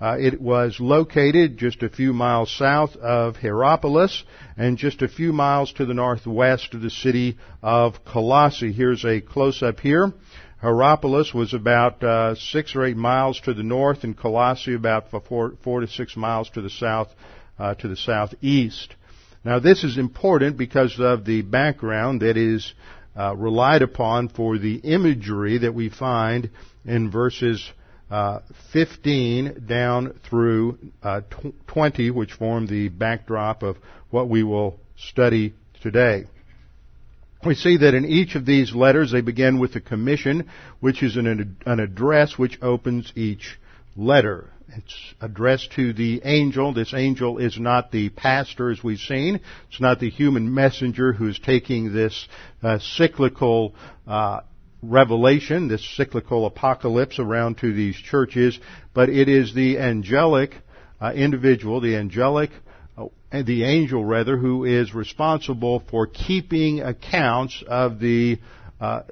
Uh, 0.00 0.16
it 0.18 0.40
was 0.40 0.78
located 0.80 1.56
just 1.56 1.82
a 1.82 1.88
few 1.88 2.12
miles 2.12 2.54
south 2.56 2.96
of 2.96 3.36
Hierapolis 3.36 4.24
and 4.56 4.76
just 4.76 5.02
a 5.02 5.08
few 5.08 5.32
miles 5.32 5.72
to 5.74 5.86
the 5.86 5.94
northwest 5.94 6.74
of 6.74 6.82
the 6.82 6.90
city 6.90 7.38
of 7.62 8.04
Colossae. 8.04 8.72
Here's 8.72 9.04
a 9.04 9.20
close-up 9.20 9.80
here. 9.80 10.12
Hierapolis 10.60 11.32
was 11.32 11.54
about 11.54 12.02
uh, 12.02 12.34
six 12.34 12.74
or 12.74 12.84
eight 12.84 12.96
miles 12.96 13.40
to 13.40 13.54
the 13.54 13.62
north, 13.62 14.02
and 14.02 14.16
Colossae 14.16 14.74
about 14.74 15.10
four, 15.10 15.54
four 15.62 15.80
to 15.80 15.86
six 15.86 16.16
miles 16.16 16.48
to 16.50 16.62
the 16.62 16.70
south 16.70 17.08
uh, 17.58 17.74
to 17.74 17.88
the 17.88 17.96
southeast. 17.96 18.94
Now 19.44 19.58
this 19.58 19.84
is 19.84 19.98
important 19.98 20.56
because 20.56 20.96
of 20.98 21.24
the 21.24 21.42
background 21.42 22.22
that 22.22 22.36
is 22.36 22.72
uh, 23.16 23.36
relied 23.36 23.82
upon 23.82 24.28
for 24.28 24.58
the 24.58 24.76
imagery 24.76 25.58
that 25.58 25.74
we 25.74 25.88
find 25.88 26.50
in 26.84 27.10
verses 27.10 27.70
uh, 28.10 28.40
15 28.72 29.64
down 29.66 30.18
through 30.28 30.78
uh, 31.02 31.20
20, 31.66 32.10
which 32.10 32.32
form 32.32 32.66
the 32.66 32.88
backdrop 32.88 33.62
of 33.62 33.76
what 34.10 34.28
we 34.28 34.42
will 34.42 34.78
study 34.96 35.54
today. 35.82 36.24
We 37.44 37.54
see 37.54 37.76
that 37.78 37.94
in 37.94 38.04
each 38.06 38.36
of 38.36 38.46
these 38.46 38.74
letters 38.74 39.12
they 39.12 39.20
begin 39.20 39.58
with 39.58 39.76
a 39.76 39.80
commission, 39.80 40.48
which 40.80 41.02
is 41.02 41.16
an, 41.16 41.56
an 41.66 41.80
address 41.80 42.38
which 42.38 42.58
opens 42.62 43.12
each 43.14 43.58
letter. 43.96 44.50
It's 44.68 45.14
addressed 45.20 45.72
to 45.72 45.92
the 45.92 46.22
angel. 46.24 46.72
This 46.72 46.94
angel 46.94 47.38
is 47.38 47.58
not 47.58 47.92
the 47.92 48.08
pastor 48.08 48.70
as 48.70 48.82
we've 48.82 48.98
seen. 48.98 49.40
It's 49.68 49.80
not 49.80 50.00
the 50.00 50.10
human 50.10 50.52
messenger 50.52 51.12
who's 51.12 51.38
taking 51.38 51.92
this 51.92 52.28
uh, 52.62 52.78
cyclical 52.78 53.74
uh, 54.06 54.40
revelation, 54.82 55.68
this 55.68 55.84
cyclical 55.96 56.46
apocalypse 56.46 57.18
around 57.18 57.58
to 57.58 57.72
these 57.72 57.96
churches, 57.96 58.58
but 58.94 59.08
it 59.08 59.28
is 59.28 59.54
the 59.54 59.78
angelic 59.78 60.54
uh, 61.00 61.12
individual, 61.14 61.80
the 61.80 61.96
angelic, 61.96 62.50
uh, 62.96 63.06
the 63.32 63.64
angel 63.64 64.04
rather, 64.04 64.36
who 64.36 64.64
is 64.64 64.94
responsible 64.94 65.82
for 65.90 66.06
keeping 66.06 66.80
accounts 66.80 67.62
of 67.66 67.98
the 68.00 68.38
uh, 68.84 69.02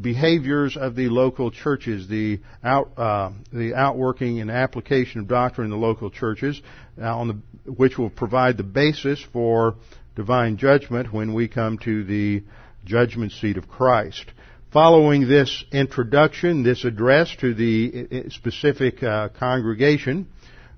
behaviors 0.00 0.76
of 0.76 0.96
the 0.96 1.08
local 1.08 1.50
churches, 1.50 2.08
the 2.08 2.40
out, 2.64 2.98
uh, 2.98 3.30
the 3.52 3.74
outworking 3.74 4.40
and 4.40 4.50
application 4.50 5.20
of 5.20 5.28
doctrine 5.28 5.66
in 5.66 5.70
the 5.70 5.76
local 5.76 6.10
churches, 6.10 6.60
uh, 7.00 7.24
the, 7.24 7.38
which 7.70 7.96
will 7.98 8.10
provide 8.10 8.56
the 8.56 8.64
basis 8.64 9.24
for 9.32 9.76
divine 10.16 10.56
judgment 10.56 11.12
when 11.12 11.34
we 11.34 11.46
come 11.46 11.78
to 11.78 12.04
the 12.04 12.42
judgment 12.84 13.32
seat 13.32 13.56
of 13.56 13.68
Christ. 13.68 14.24
Following 14.72 15.28
this 15.28 15.64
introduction, 15.70 16.62
this 16.62 16.84
address 16.84 17.34
to 17.40 17.54
the 17.54 18.28
specific 18.30 19.02
uh, 19.02 19.28
congregation, 19.28 20.26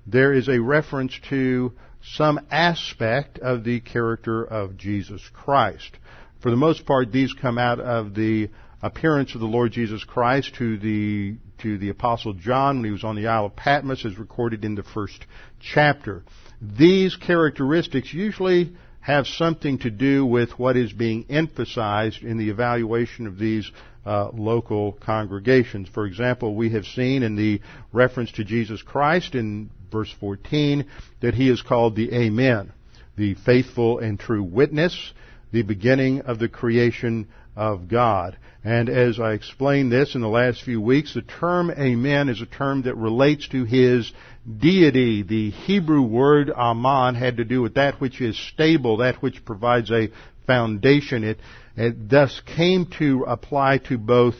there 0.05 0.33
is 0.33 0.49
a 0.49 0.59
reference 0.59 1.17
to 1.29 1.71
some 2.03 2.39
aspect 2.51 3.39
of 3.39 3.63
the 3.63 3.79
character 3.79 4.43
of 4.43 4.77
Jesus 4.77 5.21
Christ. 5.33 5.97
For 6.45 6.51
the 6.51 6.57
most 6.57 6.85
part, 6.85 7.11
these 7.11 7.33
come 7.33 7.57
out 7.57 7.79
of 7.79 8.13
the 8.13 8.51
appearance 8.83 9.33
of 9.33 9.41
the 9.41 9.47
Lord 9.47 9.71
Jesus 9.71 10.03
Christ 10.03 10.53
to 10.59 10.77
the 10.77 11.37
to 11.63 11.79
the 11.79 11.89
apostle 11.89 12.33
John 12.33 12.75
when 12.77 12.85
he 12.85 12.91
was 12.91 13.03
on 13.03 13.15
the 13.15 13.25
Isle 13.25 13.47
of 13.47 13.55
Patmos 13.55 14.05
as 14.05 14.19
recorded 14.19 14.63
in 14.63 14.75
the 14.75 14.83
first 14.83 15.25
chapter. 15.59 16.23
These 16.61 17.15
characteristics 17.15 18.13
usually 18.13 18.75
have 18.99 19.25
something 19.25 19.79
to 19.79 19.89
do 19.89 20.23
with 20.23 20.59
what 20.59 20.77
is 20.77 20.93
being 20.93 21.25
emphasized 21.31 22.21
in 22.21 22.37
the 22.37 22.51
evaluation 22.51 23.25
of 23.25 23.39
these 23.39 23.71
uh, 24.05 24.29
local 24.31 24.91
congregations. 24.91 25.89
For 25.89 26.05
example, 26.05 26.53
we 26.53 26.69
have 26.73 26.85
seen 26.85 27.23
in 27.23 27.35
the 27.35 27.59
reference 27.91 28.31
to 28.33 28.43
Jesus 28.43 28.83
Christ 28.83 29.33
in 29.33 29.71
verse 29.91 30.13
14 30.19 30.85
that 31.21 31.33
he 31.33 31.49
is 31.49 31.63
called 31.63 31.95
the 31.95 32.13
Amen, 32.13 32.71
the 33.15 33.33
faithful 33.33 33.97
and 33.97 34.19
true 34.19 34.43
witness 34.43 35.11
the 35.55 35.63
beginning 35.63 36.19
of 36.21 36.37
the 36.37 36.49
creation 36.49 37.29
of 37.55 37.87
God. 37.87 38.37
And 38.65 38.89
as 38.89 39.21
I 39.21 39.31
explained 39.31 39.89
this 39.89 40.13
in 40.13 40.19
the 40.19 40.27
last 40.27 40.63
few 40.63 40.81
weeks, 40.81 41.13
the 41.13 41.21
term 41.21 41.71
Amen 41.71 42.27
is 42.27 42.41
a 42.41 42.45
term 42.45 42.81
that 42.81 42.97
relates 42.97 43.47
to 43.49 43.63
His 43.63 44.11
deity. 44.45 45.23
The 45.23 45.51
Hebrew 45.51 46.01
word 46.01 46.51
Aman 46.51 47.15
had 47.15 47.37
to 47.37 47.45
do 47.45 47.61
with 47.61 47.75
that 47.75 48.01
which 48.01 48.19
is 48.19 48.37
stable, 48.37 48.97
that 48.97 49.21
which 49.21 49.45
provides 49.45 49.89
a 49.91 50.09
foundation. 50.45 51.23
It, 51.23 51.39
it 51.77 52.09
thus 52.09 52.41
came 52.57 52.87
to 52.99 53.23
apply 53.25 53.77
to 53.87 53.97
both 53.97 54.35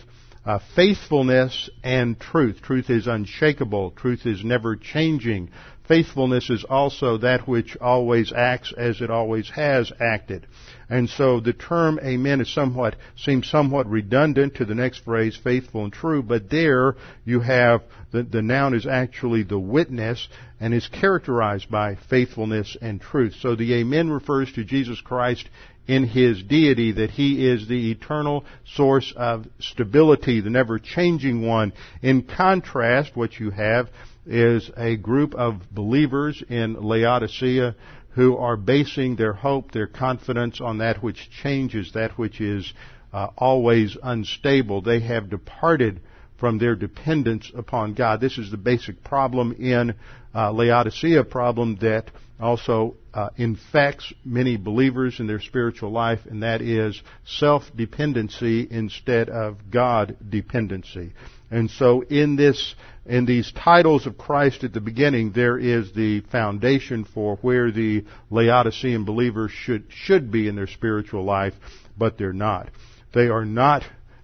uh, 0.46 0.60
faithfulness 0.76 1.70
and 1.82 2.20
truth. 2.20 2.62
Truth 2.62 2.90
is 2.90 3.08
unshakable. 3.08 3.92
Truth 3.92 4.26
is 4.26 4.44
never 4.44 4.76
changing. 4.76 5.50
Faithfulness 5.88 6.50
is 6.50 6.64
also 6.64 7.18
that 7.18 7.48
which 7.48 7.78
always 7.78 8.34
acts 8.34 8.74
as 8.76 9.02
it 9.02 9.12
always 9.12 9.50
has 9.52 9.92
acted. 10.00 10.48
And 10.90 11.10
so 11.10 11.40
the 11.40 11.54
term 11.54 12.00
amen 12.04 12.42
is 12.42 12.52
somewhat, 12.52 12.96
seems 13.16 13.48
somewhat 13.48 13.88
redundant 13.88 14.56
to 14.56 14.66
the 14.66 14.76
next 14.76 15.04
phrase, 15.04 15.38
faithful 15.42 15.84
and 15.84 15.94
true, 15.94 16.24
but 16.24 16.50
there 16.50 16.96
you 17.24 17.40
have, 17.40 17.84
the, 18.12 18.24
the 18.24 18.42
noun 18.42 18.74
is 18.74 18.88
actually 18.88 19.44
the 19.44 19.60
witness 19.60 20.28
and 20.60 20.74
is 20.74 20.88
characterized 20.88 21.70
by 21.70 21.96
faithfulness 22.10 22.78
and 22.82 23.00
truth. 23.00 23.36
So 23.40 23.56
the 23.56 23.76
amen 23.76 24.10
refers 24.10 24.52
to 24.54 24.64
Jesus 24.64 25.02
Christ 25.02 25.48
in 25.88 26.08
his 26.08 26.42
deity 26.42 26.94
that 26.94 27.12
he 27.12 27.48
is 27.48 27.68
the 27.68 27.92
eternal 27.92 28.46
source 28.74 29.14
of 29.16 29.46
stability, 29.60 30.42
the 30.42 30.50
never 30.50 30.80
changing 30.80 31.46
one. 31.46 31.74
In 32.02 32.24
contrast, 32.24 33.16
what 33.16 33.40
you 33.40 33.52
have 33.52 33.90
is 34.26 34.70
a 34.78 34.96
group 34.98 35.36
of 35.36 35.62
believers 35.72 36.44
in 36.48 36.74
Laodicea 36.74 37.76
who 38.12 38.38
are 38.38 38.58
basing 38.58 39.16
their 39.16 39.34
hope, 39.34 39.72
their 39.72 39.88
confidence 39.88 40.62
on 40.62 40.78
that 40.78 41.04
which 41.04 41.30
changes, 41.44 41.92
that 41.94 42.18
which 42.18 42.40
is 42.40 42.74
uh, 43.14 43.28
always 43.38 43.98
unstable. 44.02 44.82
They 44.82 45.02
have 45.02 45.30
departed 45.30 46.02
from 46.38 46.58
their 46.58 46.76
dependence 46.76 47.52
upon 47.56 47.94
God. 47.94 48.22
This 48.22 48.38
is 48.38 48.52
the 48.52 48.58
basic 48.58 49.04
problem 49.04 49.54
in 49.54 49.96
uh, 50.34 50.52
Laodicea 50.52 51.24
problem 51.24 51.78
that 51.78 52.12
also 52.40 52.96
uh, 53.14 53.30
infects 53.38 54.14
many 54.26 54.58
believers 54.58 55.20
in 55.20 55.28
their 55.28 55.40
spiritual 55.40 55.92
life, 55.92 56.20
and 56.30 56.44
that 56.44 56.62
is 56.62 57.02
self-dependency 57.26 58.68
instead 58.70 59.30
of 59.30 59.72
God 59.72 60.18
dependency. 60.30 61.14
And 61.56 61.72
so 61.72 62.02
in 62.02 62.36
this, 62.36 62.76
in 63.06 63.26
these 63.26 63.50
titles 63.54 64.06
of 64.06 64.18
Christ 64.18 64.66
at 64.66 64.74
the 64.74 64.82
beginning, 64.82 65.32
there 65.32 65.58
is 65.58 65.94
the 65.94 66.20
foundation 66.30 67.06
for 67.06 67.38
where 67.38 67.72
the 67.72 68.04
Laodicean 68.30 69.06
believers 69.06 69.52
should, 69.52 69.86
should 69.88 70.32
be 70.32 70.50
in 70.50 70.58
their 70.58 70.68
spiritual 70.68 71.24
life, 71.24 71.54
but 71.98 72.18
they're 72.18 72.34
not. 72.34 72.72
They 73.14 73.30
are 73.30 73.46
not 73.46 73.84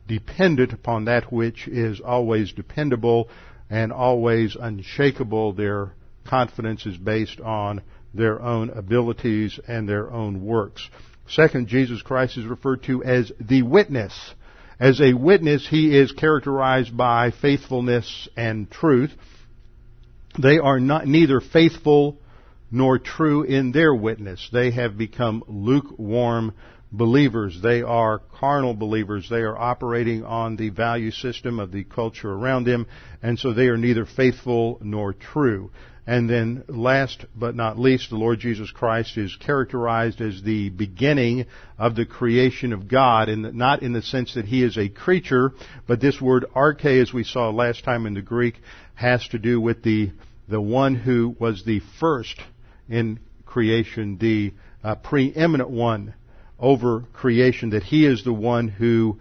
dependent 0.10 0.74
upon 0.74 1.06
that 1.06 1.32
which 1.32 1.70
is 1.70 2.02
always 2.02 2.52
dependable 2.52 3.30
and 3.70 3.94
always 3.94 4.58
unshakable. 4.60 5.54
Their 5.54 5.94
confidence 6.26 6.86
is 6.86 6.98
based 6.98 7.40
on 7.40 7.82
their 8.14 8.42
own 8.42 8.72
abilities 8.72 9.58
and 9.70 9.88
their 9.88 10.12
own 10.12 10.44
works. 10.44 10.90
Second, 11.30 11.70
Jesus 11.70 12.02
Christ 12.02 12.38
is 12.38 12.46
referred 12.46 12.84
to 12.84 13.06
as 13.06 13.32
the 13.40 13.62
witness. 13.62 14.34
As 14.82 15.00
a 15.00 15.14
witness, 15.14 15.68
he 15.70 15.96
is 15.96 16.12
characterized 16.12 16.98
by 16.98 17.30
faithfulness 17.30 18.28
and 18.36 18.68
truth. 18.68 19.12
They 20.42 20.58
are 20.58 20.80
not, 20.80 21.06
neither 21.06 21.40
faithful 21.40 22.18
nor 22.72 22.98
true 22.98 23.44
in 23.44 23.74
their 23.74 23.94
witness. 23.94 24.50
They 24.52 24.72
have 24.72 24.98
become 24.98 25.44
lukewarm 25.48 26.56
believers. 26.92 27.62
They 27.62 27.84
are 27.84 28.24
carnal 28.40 28.74
believers. 28.74 29.28
They 29.30 29.42
are 29.42 29.56
operating 29.56 30.24
on 30.24 30.56
the 30.56 30.70
value 30.70 31.12
system 31.12 31.60
of 31.60 31.72
the 31.72 31.84
culture 31.84 32.32
around 32.32 32.64
them, 32.64 32.88
and 33.22 33.38
so 33.38 33.54
they 33.54 33.68
are 33.68 33.78
neither 33.78 34.08
faithful 34.08 34.80
nor 34.82 35.14
true. 35.14 35.70
And 36.12 36.30
then 36.30 36.66
last 36.68 37.24
but 37.34 37.56
not 37.56 37.80
least, 37.80 38.10
the 38.10 38.18
Lord 38.18 38.42
Jesus 38.42 38.70
Christ 38.70 39.18
is 39.18 39.34
characterized 39.38 40.20
as 40.20 40.44
the 40.44 40.68
beginning 40.68 41.46
of 41.80 41.96
the 41.96 42.06
creation 42.06 42.74
of 42.74 42.90
God, 42.90 43.30
and 43.30 43.54
not 43.54 43.82
in 43.82 43.94
the 43.94 44.02
sense 44.02 44.34
that 44.34 44.44
he 44.44 44.62
is 44.62 44.78
a 44.78 44.90
creature, 44.90 45.54
but 45.88 46.02
this 46.02 46.20
word 46.20 46.48
arche, 46.54 47.02
as 47.02 47.14
we 47.14 47.24
saw 47.24 47.50
last 47.50 47.86
time 47.86 48.06
in 48.06 48.14
the 48.14 48.22
Greek, 48.22 48.56
has 48.94 49.26
to 49.30 49.40
do 49.40 49.62
with 49.62 49.84
the, 49.84 50.12
the 50.50 50.60
one 50.60 50.96
who 50.96 51.34
was 51.40 51.64
the 51.64 51.80
first 52.02 52.42
in 52.90 53.18
creation, 53.46 54.18
the 54.18 54.54
uh, 54.84 54.96
preeminent 54.96 55.70
one 55.70 56.14
over 56.60 57.06
creation, 57.14 57.70
that 57.70 57.84
he 57.84 58.06
is 58.06 58.26
the 58.26 58.34
one 58.34 58.68
who 58.68 59.18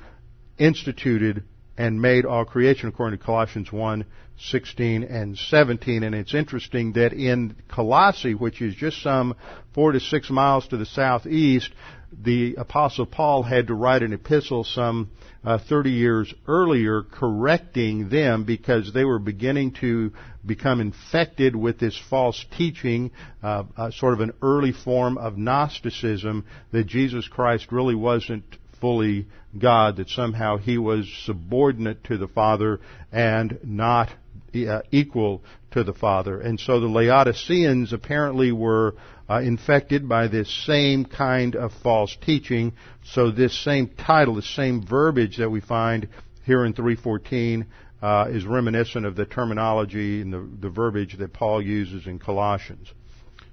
instituted 0.59 1.45
and 1.77 2.01
made 2.01 2.25
all 2.25 2.45
creation 2.45 2.89
according 2.89 3.19
to 3.19 3.25
Colossians 3.25 3.73
1, 3.73 4.05
16 4.39 5.03
and 5.05 5.37
17. 5.37 6.03
And 6.03 6.15
it's 6.15 6.35
interesting 6.35 6.93
that 6.95 7.13
in 7.13 7.57
Colossae, 7.69 8.35
which 8.35 8.61
is 8.61 8.75
just 8.75 9.03
some 9.03 9.35
four 9.75 9.93
to 9.93 10.01
six 10.01 10.31
miles 10.31 10.67
to 10.69 10.77
the 10.77 10.87
southeast, 10.87 11.71
the 12.13 12.57
apostle 12.57 13.07
Paul 13.07 13.43
had 13.43 13.69
to 13.69 13.75
write 13.75 14.03
an 14.03 14.13
epistle 14.13 14.65
some 14.65 15.11
uh, 15.45 15.59
30 15.59 15.91
years 15.91 16.35
earlier 16.47 17.03
correcting 17.03 18.09
them 18.09 18.45
because 18.45 18.93
they 18.93 19.05
were 19.05 19.19
beginning 19.19 19.73
to 19.81 20.13
become 20.45 20.81
infected 20.81 21.55
with 21.55 21.79
this 21.79 21.99
false 22.11 22.45
teaching, 22.57 23.11
uh, 23.43 23.65
uh, 23.77 23.91
sort 23.91 24.15
of 24.15 24.21
an 24.21 24.33
early 24.43 24.73
form 24.73 25.19
of 25.19 25.39
Gnosticism 25.39 26.45
that 26.73 26.87
Jesus 26.87 27.27
Christ 27.29 27.71
really 27.71 27.95
wasn't 27.95 28.45
fully 28.81 29.27
God, 29.59 29.97
that 29.97 30.09
somehow 30.09 30.59
he 30.59 30.79
was 30.79 31.11
subordinate 31.25 32.05
to 32.05 32.17
the 32.17 32.29
Father 32.29 32.81
and 33.11 33.59
not 33.65 34.11
uh, 34.55 34.83
equal 34.91 35.43
to 35.73 35.85
the 35.85 35.93
Father. 35.93 36.41
And 36.41 36.59
so 36.59 36.81
the 36.81 36.87
Laodiceans 36.87 37.93
apparently 37.93 38.53
were 38.53 38.95
uh, 39.29 39.41
infected 39.41 40.09
by 40.09 40.29
this 40.29 40.49
same 40.67 41.05
kind 41.05 41.55
of 41.55 41.73
false 41.83 42.17
teaching. 42.21 42.73
So 43.05 43.31
this 43.31 43.57
same 43.65 43.89
title, 43.89 44.35
the 44.35 44.43
same 44.43 44.85
verbiage 44.85 45.39
that 45.39 45.51
we 45.51 45.61
find 45.61 46.09
here 46.45 46.65
in 46.65 46.73
314 46.73 47.67
uh, 48.03 48.27
is 48.31 48.45
reminiscent 48.45 49.07
of 49.07 49.15
the 49.15 49.27
terminology 49.27 50.21
and 50.21 50.33
the, 50.33 50.49
the 50.61 50.71
verbiage 50.71 51.17
that 51.19 51.33
Paul 51.33 51.63
uses 51.63 52.07
in 52.07 52.19
Colossians. 52.19 52.93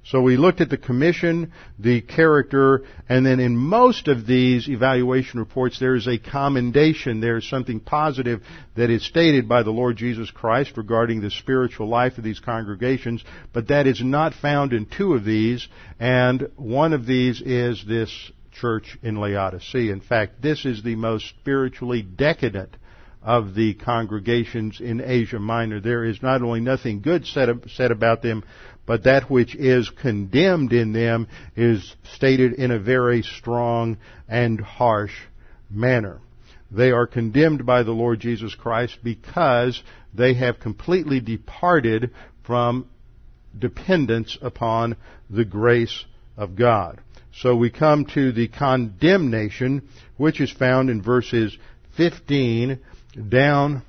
So 0.09 0.21
we 0.21 0.37
looked 0.37 0.61
at 0.61 0.69
the 0.69 0.77
commission, 0.77 1.51
the 1.77 1.99
character, 1.99 2.83
and 3.09 3.25
then 3.25 3.41
in 3.41 3.57
most 3.57 4.07
of 4.07 4.25
these 4.25 4.69
evaluation 4.69 5.37
reports 5.37 5.79
there 5.79 5.95
is 5.95 6.07
a 6.07 6.17
commendation, 6.17 7.19
there 7.19 7.35
is 7.35 7.49
something 7.49 7.81
positive 7.81 8.41
that 8.77 8.89
is 8.89 9.05
stated 9.05 9.49
by 9.49 9.63
the 9.63 9.71
Lord 9.71 9.97
Jesus 9.97 10.31
Christ 10.31 10.77
regarding 10.77 11.19
the 11.19 11.29
spiritual 11.29 11.89
life 11.89 12.17
of 12.17 12.23
these 12.23 12.39
congregations, 12.39 13.21
but 13.51 13.67
that 13.67 13.85
is 13.85 14.01
not 14.01 14.33
found 14.33 14.71
in 14.71 14.85
two 14.85 15.13
of 15.13 15.25
these, 15.25 15.67
and 15.99 16.47
one 16.55 16.93
of 16.93 17.05
these 17.05 17.41
is 17.41 17.83
this 17.85 18.31
church 18.53 18.97
in 19.03 19.17
Laodicea. 19.17 19.91
In 19.91 19.99
fact, 19.99 20.41
this 20.41 20.63
is 20.63 20.83
the 20.83 20.95
most 20.95 21.27
spiritually 21.27 22.01
decadent 22.01 22.77
of 23.21 23.55
the 23.55 23.73
congregations 23.73 24.79
in 24.79 25.01
Asia 25.01 25.37
Minor. 25.37 25.81
There 25.81 26.05
is 26.05 26.23
not 26.23 26.41
only 26.41 26.61
nothing 26.61 27.01
good 27.01 27.25
said, 27.25 27.49
said 27.75 27.91
about 27.91 28.21
them, 28.21 28.45
but 28.87 29.03
that 29.03 29.29
which 29.29 29.53
is 29.53 29.89
condemned 29.89 30.73
in 30.73 30.93
them 30.93 31.27
is 31.55 31.95
stated 32.15 32.53
in 32.53 32.71
a 32.71 32.79
very 32.79 33.21
strong 33.21 33.97
and 34.27 34.59
harsh 34.59 35.13
manner. 35.69 36.19
They 36.71 36.91
are 36.91 37.05
condemned 37.05 37.65
by 37.65 37.83
the 37.83 37.91
Lord 37.91 38.21
Jesus 38.21 38.55
Christ 38.55 38.97
because 39.03 39.83
they 40.13 40.33
have 40.35 40.59
completely 40.59 41.19
departed 41.19 42.11
from 42.43 42.87
dependence 43.57 44.37
upon 44.41 44.95
the 45.29 45.45
grace 45.45 46.05
of 46.37 46.55
God. 46.55 47.01
So 47.33 47.55
we 47.55 47.69
come 47.69 48.05
to 48.13 48.31
the 48.31 48.47
condemnation, 48.47 49.87
which 50.15 50.39
is 50.39 50.51
found 50.51 50.89
in 50.89 51.01
verses 51.01 51.55
15 51.97 52.79
down 53.29 53.83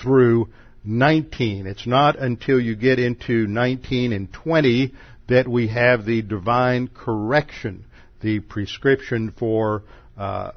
through 0.00 0.48
19. 0.84 1.66
It's 1.66 1.86
not 1.86 2.18
until 2.18 2.60
you 2.60 2.76
get 2.76 2.98
into 2.98 3.46
19 3.46 4.12
and 4.12 4.32
20 4.32 4.94
that 5.28 5.46
we 5.46 5.68
have 5.68 6.04
the 6.04 6.22
divine 6.22 6.88
correction, 6.88 7.84
the 8.20 8.40
prescription 8.40 9.32
for 9.38 9.82
uh, 10.16 10.52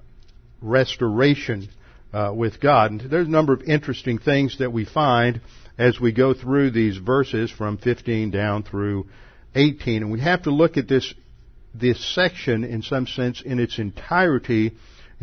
restoration 0.61 1.69
uh, 2.13 2.31
with 2.35 2.59
God. 2.59 2.91
And 2.91 3.01
there's 3.01 3.27
a 3.27 3.31
number 3.31 3.53
of 3.53 3.63
interesting 3.63 4.17
things 4.17 4.59
that 4.59 4.71
we 4.71 4.85
find 4.85 5.41
as 5.77 5.99
we 5.99 6.11
go 6.11 6.33
through 6.33 6.71
these 6.71 6.97
verses 6.97 7.51
from 7.51 7.77
15 7.77 8.31
down 8.31 8.63
through 8.63 9.07
18. 9.55 10.03
And 10.03 10.11
we 10.11 10.21
have 10.21 10.43
to 10.43 10.51
look 10.51 10.77
at 10.77 10.87
this 10.87 11.13
this 11.75 12.13
section 12.13 12.63
in 12.63 12.83
some 12.83 13.07
sense 13.07 13.41
in 13.41 13.59
its 13.59 13.79
entirety 13.79 14.73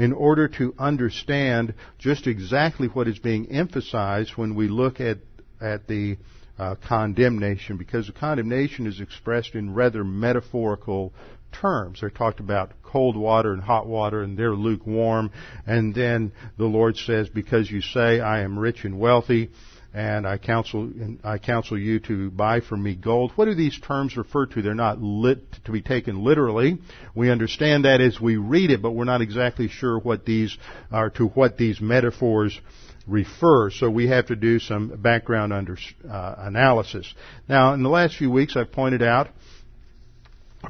in 0.00 0.14
order 0.14 0.48
to 0.48 0.74
understand 0.78 1.74
just 1.98 2.26
exactly 2.26 2.88
what 2.88 3.06
is 3.06 3.18
being 3.18 3.52
emphasized 3.52 4.30
when 4.34 4.54
we 4.54 4.66
look 4.66 4.98
at, 4.98 5.18
at 5.60 5.86
the 5.88 6.16
uh, 6.58 6.74
condemnation, 6.88 7.76
because 7.76 8.06
the 8.06 8.12
condemnation 8.14 8.86
is 8.86 8.98
expressed 8.98 9.54
in 9.54 9.74
rather 9.74 10.02
metaphorical 10.02 11.12
terms. 11.52 12.00
They're 12.00 12.08
talked 12.08 12.40
about 12.40 12.72
cold 12.82 13.14
water 13.14 13.52
and 13.52 13.62
hot 13.62 13.86
water 13.86 14.22
and 14.22 14.38
they're 14.38 14.54
lukewarm. 14.54 15.32
And 15.66 15.94
then 15.94 16.32
the 16.56 16.64
Lord 16.64 16.96
says, 16.96 17.28
because 17.28 17.70
you 17.70 17.82
say, 17.82 18.20
I 18.20 18.40
am 18.40 18.58
rich 18.58 18.86
and 18.86 18.98
wealthy, 18.98 19.50
and 19.92 20.26
I 20.26 20.38
counsel 20.38 20.90
I 21.24 21.38
counsel 21.38 21.78
you 21.78 21.98
to 22.00 22.30
buy 22.30 22.60
from 22.60 22.82
me 22.82 22.94
gold. 22.94 23.32
What 23.34 23.46
do 23.46 23.54
these 23.54 23.78
terms 23.78 24.16
refer 24.16 24.46
to? 24.46 24.62
They're 24.62 24.74
not 24.74 25.02
lit 25.02 25.40
to 25.64 25.72
be 25.72 25.82
taken 25.82 26.22
literally. 26.22 26.78
We 27.14 27.30
understand 27.30 27.84
that 27.84 28.00
as 28.00 28.20
we 28.20 28.36
read 28.36 28.70
it, 28.70 28.82
but 28.82 28.92
we're 28.92 29.04
not 29.04 29.20
exactly 29.20 29.68
sure 29.68 29.98
what 29.98 30.24
these 30.24 30.56
are 30.92 31.10
to 31.10 31.26
what 31.26 31.56
these 31.56 31.80
metaphors 31.80 32.58
refer. 33.06 33.70
So 33.70 33.90
we 33.90 34.08
have 34.08 34.26
to 34.26 34.36
do 34.36 34.60
some 34.60 34.88
background 34.88 35.52
under, 35.52 35.76
uh, 36.08 36.34
analysis. 36.38 37.12
Now, 37.48 37.74
in 37.74 37.82
the 37.82 37.88
last 37.88 38.16
few 38.16 38.30
weeks, 38.30 38.56
I've 38.56 38.72
pointed 38.72 39.02
out 39.02 39.28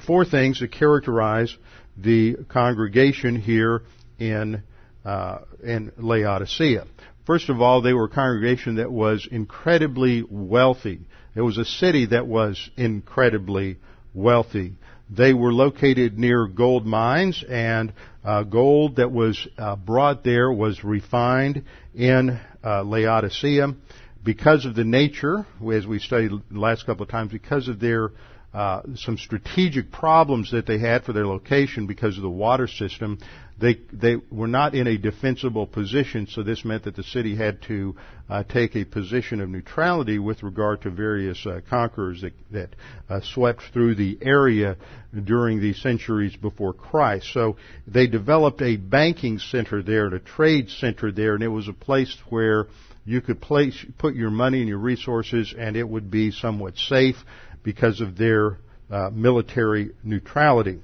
four 0.06 0.24
things 0.24 0.60
that 0.60 0.72
characterize 0.72 1.54
the 1.96 2.36
congregation 2.48 3.36
here 3.36 3.82
in 4.18 4.62
uh, 5.04 5.38
in 5.62 5.92
Laodicea. 5.96 6.86
First 7.30 7.48
of 7.48 7.60
all, 7.60 7.80
they 7.80 7.92
were 7.92 8.06
a 8.06 8.08
congregation 8.08 8.74
that 8.74 8.90
was 8.90 9.28
incredibly 9.30 10.24
wealthy. 10.28 10.98
It 11.36 11.42
was 11.42 11.58
a 11.58 11.64
city 11.64 12.06
that 12.06 12.26
was 12.26 12.70
incredibly 12.76 13.76
wealthy. 14.12 14.72
They 15.08 15.32
were 15.32 15.52
located 15.52 16.18
near 16.18 16.48
gold 16.48 16.86
mines, 16.86 17.44
and 17.48 17.92
uh, 18.24 18.42
gold 18.42 18.96
that 18.96 19.12
was 19.12 19.46
uh, 19.56 19.76
brought 19.76 20.24
there 20.24 20.50
was 20.50 20.82
refined 20.82 21.62
in 21.94 22.40
uh, 22.64 22.82
Laodicea 22.82 23.76
because 24.24 24.64
of 24.64 24.74
the 24.74 24.82
nature, 24.82 25.46
as 25.72 25.86
we 25.86 26.00
studied 26.00 26.32
the 26.50 26.58
last 26.58 26.84
couple 26.84 27.04
of 27.04 27.10
times, 27.10 27.30
because 27.30 27.68
of 27.68 27.78
their 27.78 28.10
uh, 28.52 28.82
some 28.96 29.16
strategic 29.16 29.92
problems 29.92 30.50
that 30.50 30.66
they 30.66 30.78
had 30.78 31.04
for 31.04 31.12
their 31.12 31.26
location 31.26 31.86
because 31.86 32.16
of 32.16 32.22
the 32.22 32.30
water 32.30 32.66
system. 32.66 33.18
They 33.60 33.78
they 33.92 34.16
were 34.30 34.48
not 34.48 34.74
in 34.74 34.86
a 34.86 34.96
defensible 34.96 35.66
position, 35.66 36.26
so 36.26 36.42
this 36.42 36.64
meant 36.64 36.84
that 36.84 36.96
the 36.96 37.04
city 37.04 37.36
had 37.36 37.62
to 37.68 37.94
uh, 38.28 38.42
take 38.42 38.74
a 38.74 38.84
position 38.84 39.40
of 39.40 39.50
neutrality 39.50 40.18
with 40.18 40.42
regard 40.42 40.82
to 40.82 40.90
various 40.90 41.46
uh, 41.46 41.60
conquerors 41.68 42.22
that 42.22 42.32
that 42.50 42.70
uh, 43.08 43.20
swept 43.20 43.62
through 43.72 43.94
the 43.94 44.18
area 44.22 44.76
during 45.24 45.60
the 45.60 45.74
centuries 45.74 46.34
before 46.34 46.72
Christ. 46.72 47.32
So 47.32 47.56
they 47.86 48.06
developed 48.06 48.62
a 48.62 48.76
banking 48.76 49.38
center 49.38 49.82
there 49.82 50.06
and 50.06 50.14
a 50.14 50.20
trade 50.20 50.70
center 50.70 51.12
there, 51.12 51.34
and 51.34 51.42
it 51.44 51.48
was 51.48 51.68
a 51.68 51.74
place 51.74 52.16
where 52.30 52.66
you 53.04 53.20
could 53.20 53.40
place 53.40 53.84
put 53.98 54.14
your 54.14 54.30
money 54.30 54.60
and 54.60 54.68
your 54.68 54.78
resources, 54.78 55.54
and 55.56 55.76
it 55.76 55.88
would 55.88 56.10
be 56.10 56.30
somewhat 56.30 56.76
safe 56.76 57.16
because 57.62 58.00
of 58.00 58.16
their 58.16 58.58
uh, 58.90 59.10
military 59.12 59.90
neutrality. 60.02 60.80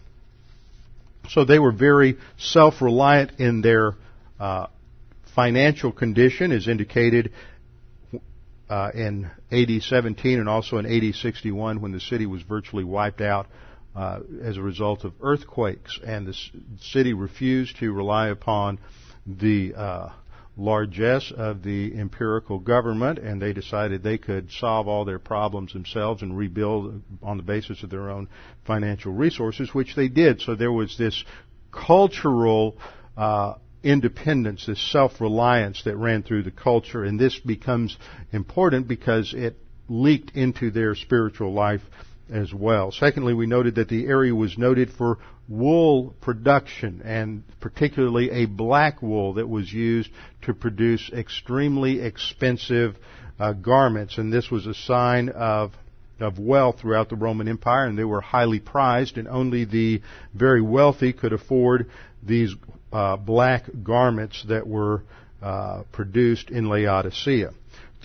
So 1.30 1.44
they 1.44 1.58
were 1.58 1.72
very 1.72 2.18
self-reliant 2.38 3.40
in 3.40 3.60
their 3.60 3.94
uh, 4.38 4.68
financial 5.34 5.92
condition, 5.92 6.52
as 6.52 6.68
indicated 6.68 7.32
uh, 8.68 8.90
in 8.94 9.30
AD 9.50 9.82
17 9.82 10.38
and 10.38 10.48
also 10.48 10.78
in 10.78 10.86
AD 10.86 11.14
61 11.14 11.80
when 11.80 11.92
the 11.92 12.00
city 12.00 12.26
was 12.26 12.42
virtually 12.42 12.84
wiped 12.84 13.20
out 13.20 13.46
uh, 13.94 14.20
as 14.42 14.56
a 14.56 14.62
result 14.62 15.04
of 15.04 15.14
earthquakes, 15.22 15.98
and 16.04 16.26
the 16.26 16.34
city 16.80 17.14
refused 17.14 17.76
to 17.78 17.92
rely 17.92 18.28
upon 18.28 18.78
the 19.26 19.74
uh, 19.74 20.08
largesse 20.56 21.32
of 21.36 21.62
the 21.62 21.92
empirical 21.98 22.58
government, 22.58 23.18
and 23.18 23.40
they 23.40 23.52
decided 23.52 24.02
they 24.02 24.18
could 24.18 24.50
solve 24.50 24.88
all 24.88 25.04
their 25.04 25.18
problems 25.18 25.72
themselves 25.72 26.22
and 26.22 26.36
rebuild 26.36 27.02
on 27.22 27.36
the 27.36 27.42
basis 27.42 27.82
of 27.82 27.90
their 27.90 28.10
own 28.10 28.28
financial 28.66 29.12
resources, 29.12 29.74
which 29.74 29.94
they 29.94 30.08
did. 30.08 30.40
So 30.40 30.54
there 30.54 30.72
was 30.72 30.96
this 30.96 31.24
cultural 31.70 32.78
uh, 33.16 33.54
independence, 33.82 34.66
this 34.66 34.80
self-reliance 34.92 35.82
that 35.84 35.96
ran 35.96 36.22
through 36.22 36.44
the 36.44 36.50
culture, 36.50 37.04
and 37.04 37.20
this 37.20 37.38
becomes 37.38 37.96
important 38.32 38.88
because 38.88 39.34
it 39.34 39.56
leaked 39.88 40.36
into 40.36 40.70
their 40.70 40.94
spiritual 40.94 41.52
life 41.52 41.82
as 42.30 42.52
well. 42.52 42.90
Secondly, 42.90 43.34
we 43.34 43.46
noted 43.46 43.76
that 43.76 43.88
the 43.88 44.06
area 44.06 44.34
was 44.34 44.58
noted 44.58 44.90
for 44.90 45.18
wool 45.48 46.14
production 46.20 47.02
and 47.04 47.42
particularly 47.60 48.30
a 48.30 48.46
black 48.46 49.00
wool 49.00 49.34
that 49.34 49.48
was 49.48 49.72
used 49.72 50.10
to 50.42 50.52
produce 50.52 51.10
extremely 51.12 52.00
expensive 52.00 52.96
uh, 53.38 53.52
garments 53.52 54.18
and 54.18 54.32
this 54.32 54.50
was 54.50 54.66
a 54.66 54.74
sign 54.74 55.28
of 55.28 55.72
of 56.18 56.38
wealth 56.38 56.80
throughout 56.80 57.10
the 57.10 57.16
Roman 57.16 57.46
Empire 57.46 57.86
and 57.86 57.98
they 57.98 58.04
were 58.04 58.22
highly 58.22 58.58
prized 58.58 59.18
and 59.18 59.28
only 59.28 59.64
the 59.64 60.00
very 60.34 60.62
wealthy 60.62 61.12
could 61.12 61.32
afford 61.32 61.90
these 62.22 62.54
uh, 62.92 63.16
black 63.16 63.64
garments 63.82 64.44
that 64.48 64.66
were 64.66 65.02
uh, 65.42 65.82
produced 65.92 66.50
in 66.50 66.68
Laodicea. 66.68 67.50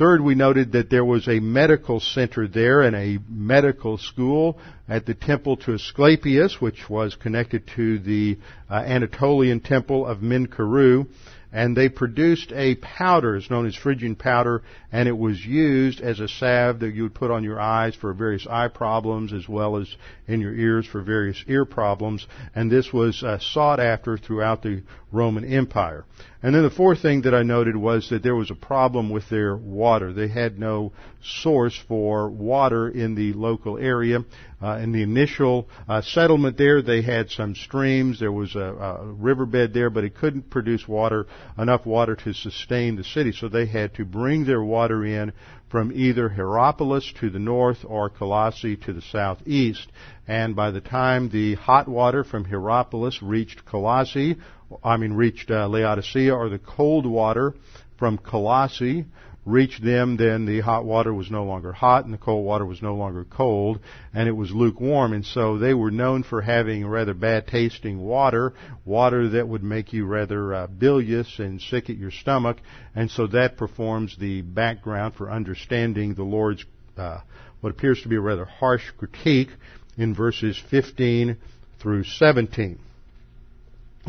Third, 0.01 0.21
we 0.21 0.33
noted 0.33 0.71
that 0.71 0.89
there 0.89 1.05
was 1.05 1.27
a 1.27 1.39
medical 1.39 1.99
center 1.99 2.47
there 2.47 2.81
and 2.81 2.95
a 2.95 3.19
medical 3.29 3.99
school 3.99 4.57
at 4.89 5.05
the 5.05 5.13
temple 5.13 5.57
to 5.57 5.75
Asclepius, 5.75 6.59
which 6.59 6.89
was 6.89 7.13
connected 7.13 7.67
to 7.75 7.99
the 7.99 8.39
uh, 8.67 8.77
Anatolian 8.77 9.59
temple 9.59 10.07
of 10.07 10.23
Men 10.23 10.47
Karou 10.47 11.05
and 11.51 11.75
they 11.75 11.89
produced 11.89 12.51
a 12.53 12.75
powder, 12.75 13.35
it's 13.35 13.49
known 13.49 13.67
as 13.67 13.75
Phrygian 13.75 14.15
powder, 14.15 14.63
and 14.91 15.07
it 15.07 15.17
was 15.17 15.45
used 15.45 15.99
as 15.99 16.19
a 16.19 16.27
salve 16.27 16.79
that 16.79 16.93
you 16.93 17.03
would 17.03 17.13
put 17.13 17.29
on 17.29 17.43
your 17.43 17.59
eyes 17.59 17.93
for 17.93 18.13
various 18.13 18.47
eye 18.49 18.69
problems 18.69 19.33
as 19.33 19.49
well 19.49 19.75
as 19.75 19.93
in 20.27 20.39
your 20.39 20.55
ears 20.55 20.85
for 20.85 21.01
various 21.01 21.43
ear 21.47 21.65
problems, 21.65 22.25
and 22.55 22.71
this 22.71 22.93
was 22.93 23.21
uh, 23.21 23.37
sought 23.39 23.81
after 23.81 24.17
throughout 24.17 24.61
the 24.61 24.81
Roman 25.11 25.45
Empire. 25.45 26.05
And 26.43 26.55
then 26.55 26.63
the 26.63 26.71
fourth 26.71 27.01
thing 27.01 27.21
that 27.21 27.35
I 27.35 27.43
noted 27.43 27.75
was 27.75 28.09
that 28.09 28.23
there 28.23 28.35
was 28.35 28.49
a 28.49 28.55
problem 28.55 29.09
with 29.09 29.29
their 29.29 29.55
water. 29.55 30.11
They 30.11 30.27
had 30.27 30.57
no 30.57 30.91
source 31.21 31.79
for 31.87 32.29
water 32.29 32.89
in 32.89 33.13
the 33.13 33.33
local 33.33 33.77
area. 33.77 34.25
Uh, 34.61 34.77
in 34.77 34.91
the 34.91 35.03
initial 35.03 35.67
uh, 35.87 36.01
settlement 36.01 36.57
there, 36.57 36.81
they 36.81 37.01
had 37.01 37.29
some 37.29 37.53
streams. 37.53 38.19
There 38.19 38.31
was 38.31 38.55
a, 38.55 38.59
a 38.59 39.05
riverbed 39.05 39.73
there, 39.73 39.89
but 39.89 40.03
it 40.03 40.15
couldn't 40.15 40.49
produce 40.49 40.87
water, 40.87 41.27
enough 41.57 41.85
water 41.85 42.15
to 42.15 42.33
sustain 42.33 42.95
the 42.95 43.03
city. 43.03 43.31
So 43.31 43.47
they 43.47 43.67
had 43.67 43.93
to 43.95 44.05
bring 44.05 44.45
their 44.45 44.63
water 44.63 45.05
in 45.05 45.33
from 45.69 45.91
either 45.93 46.29
Hierapolis 46.29 47.13
to 47.19 47.29
the 47.29 47.39
north 47.39 47.85
or 47.85 48.09
Colossae 48.09 48.75
to 48.77 48.93
the 48.93 49.01
southeast. 49.01 49.91
And 50.27 50.55
by 50.55 50.71
the 50.71 50.81
time 50.81 51.29
the 51.29 51.55
hot 51.55 51.87
water 51.87 52.23
from 52.23 52.45
Hierapolis 52.45 53.21
reached 53.21 53.65
Colossae, 53.65 54.37
I 54.83 54.97
mean 54.97 55.13
reached 55.13 55.51
uh, 55.51 55.67
Laodicea, 55.67 56.33
or 56.33 56.49
the 56.49 56.59
cold 56.59 57.05
water 57.05 57.53
from 57.97 58.17
Colossae 58.17 59.05
reached 59.45 59.83
them, 59.83 60.17
then 60.17 60.45
the 60.45 60.61
hot 60.61 60.85
water 60.85 61.13
was 61.13 61.31
no 61.31 61.43
longer 61.43 61.71
hot 61.71 62.05
and 62.05 62.13
the 62.13 62.17
cold 62.17 62.45
water 62.45 62.65
was 62.65 62.81
no 62.81 62.95
longer 62.95 63.25
cold 63.25 63.79
and 64.13 64.27
it 64.27 64.33
was 64.33 64.51
lukewarm. 64.51 65.13
And 65.13 65.25
so 65.25 65.57
they 65.57 65.73
were 65.73 65.91
known 65.91 66.23
for 66.23 66.41
having 66.41 66.85
rather 66.85 67.13
bad 67.13 67.47
tasting 67.47 67.99
water, 67.99 68.53
water 68.85 69.29
that 69.29 69.47
would 69.47 69.63
make 69.63 69.93
you 69.93 70.05
rather 70.05 70.53
uh, 70.53 70.67
bilious 70.67 71.39
and 71.39 71.59
sick 71.59 71.89
at 71.89 71.97
your 71.97 72.11
stomach. 72.11 72.57
And 72.95 73.09
so 73.09 73.27
that 73.27 73.57
performs 73.57 74.15
the 74.17 74.41
background 74.41 75.15
for 75.15 75.31
understanding 75.31 76.13
the 76.13 76.23
Lord's, 76.23 76.63
uh, 76.97 77.19
what 77.61 77.71
appears 77.71 78.01
to 78.03 78.09
be 78.09 78.17
a 78.17 78.21
rather 78.21 78.45
harsh 78.45 78.91
critique 78.97 79.49
in 79.97 80.13
verses 80.13 80.61
15 80.69 81.37
through 81.79 82.03
17. 82.03 82.79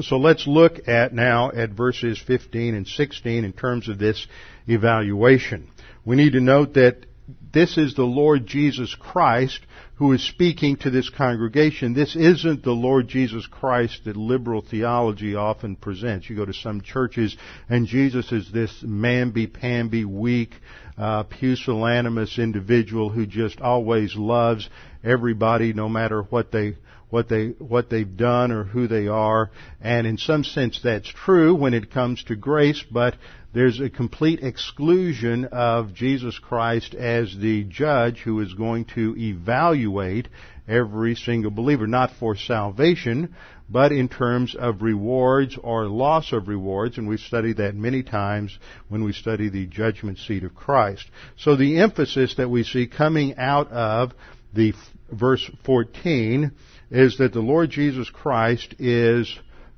So 0.00 0.16
let's 0.16 0.46
look 0.46 0.88
at 0.88 1.12
now 1.12 1.50
at 1.50 1.70
verses 1.70 2.22
15 2.26 2.74
and 2.74 2.86
16 2.86 3.44
in 3.44 3.52
terms 3.52 3.88
of 3.88 3.98
this 3.98 4.26
evaluation. 4.66 5.70
We 6.04 6.16
need 6.16 6.32
to 6.32 6.40
note 6.40 6.74
that 6.74 7.04
this 7.52 7.76
is 7.76 7.94
the 7.94 8.04
Lord 8.04 8.46
Jesus 8.46 8.94
Christ 8.94 9.60
who 9.96 10.12
is 10.12 10.26
speaking 10.26 10.76
to 10.76 10.90
this 10.90 11.10
congregation. 11.10 11.92
This 11.92 12.16
isn't 12.16 12.64
the 12.64 12.72
Lord 12.72 13.06
Jesus 13.06 13.46
Christ 13.46 14.00
that 14.06 14.16
liberal 14.16 14.62
theology 14.62 15.34
often 15.34 15.76
presents. 15.76 16.28
You 16.28 16.36
go 16.36 16.46
to 16.46 16.54
some 16.54 16.80
churches 16.80 17.36
and 17.68 17.86
Jesus 17.86 18.32
is 18.32 18.50
this 18.50 18.82
mamby-pamby, 18.82 20.06
weak, 20.06 20.54
uh, 20.96 21.24
pusillanimous 21.24 22.38
individual 22.38 23.10
who 23.10 23.26
just 23.26 23.60
always 23.60 24.16
loves 24.16 24.68
everybody 25.04 25.72
no 25.72 25.88
matter 25.88 26.22
what 26.22 26.50
they 26.50 26.76
what 27.12 27.28
they 27.28 27.48
what 27.58 27.90
they've 27.90 28.16
done 28.16 28.50
or 28.50 28.64
who 28.64 28.88
they 28.88 29.06
are. 29.06 29.50
And 29.82 30.06
in 30.06 30.16
some 30.16 30.44
sense 30.44 30.80
that's 30.82 31.08
true 31.08 31.54
when 31.54 31.74
it 31.74 31.90
comes 31.90 32.24
to 32.24 32.36
grace 32.36 32.82
but 32.90 33.16
there's 33.52 33.80
a 33.80 33.90
complete 33.90 34.42
exclusion 34.42 35.44
of 35.44 35.92
Jesus 35.92 36.38
Christ 36.38 36.94
as 36.94 37.36
the 37.36 37.64
judge 37.64 38.20
who 38.20 38.40
is 38.40 38.54
going 38.54 38.86
to 38.94 39.14
evaluate 39.18 40.28
every 40.66 41.14
single 41.14 41.50
believer 41.50 41.86
not 41.86 42.12
for 42.18 42.34
salvation 42.34 43.34
but 43.68 43.92
in 43.92 44.08
terms 44.08 44.54
of 44.54 44.80
rewards 44.80 45.58
or 45.62 45.86
loss 45.86 46.32
of 46.32 46.48
rewards. 46.48 46.96
And 46.96 47.08
we've 47.08 47.20
studied 47.20 47.58
that 47.58 47.74
many 47.74 48.02
times 48.02 48.58
when 48.88 49.04
we 49.04 49.12
study 49.12 49.50
the 49.50 49.66
judgment 49.66 50.18
seat 50.18 50.44
of 50.44 50.54
Christ. 50.54 51.04
So 51.36 51.56
the 51.56 51.78
emphasis 51.78 52.34
that 52.36 52.50
we 52.50 52.64
see 52.64 52.86
coming 52.86 53.36
out 53.36 53.70
of 53.70 54.12
the 54.54 54.74
verse 55.10 55.48
14 55.64 56.52
is 56.92 57.16
that 57.16 57.32
the 57.32 57.40
Lord 57.40 57.70
Jesus 57.70 58.08
Christ 58.10 58.74
is 58.78 59.34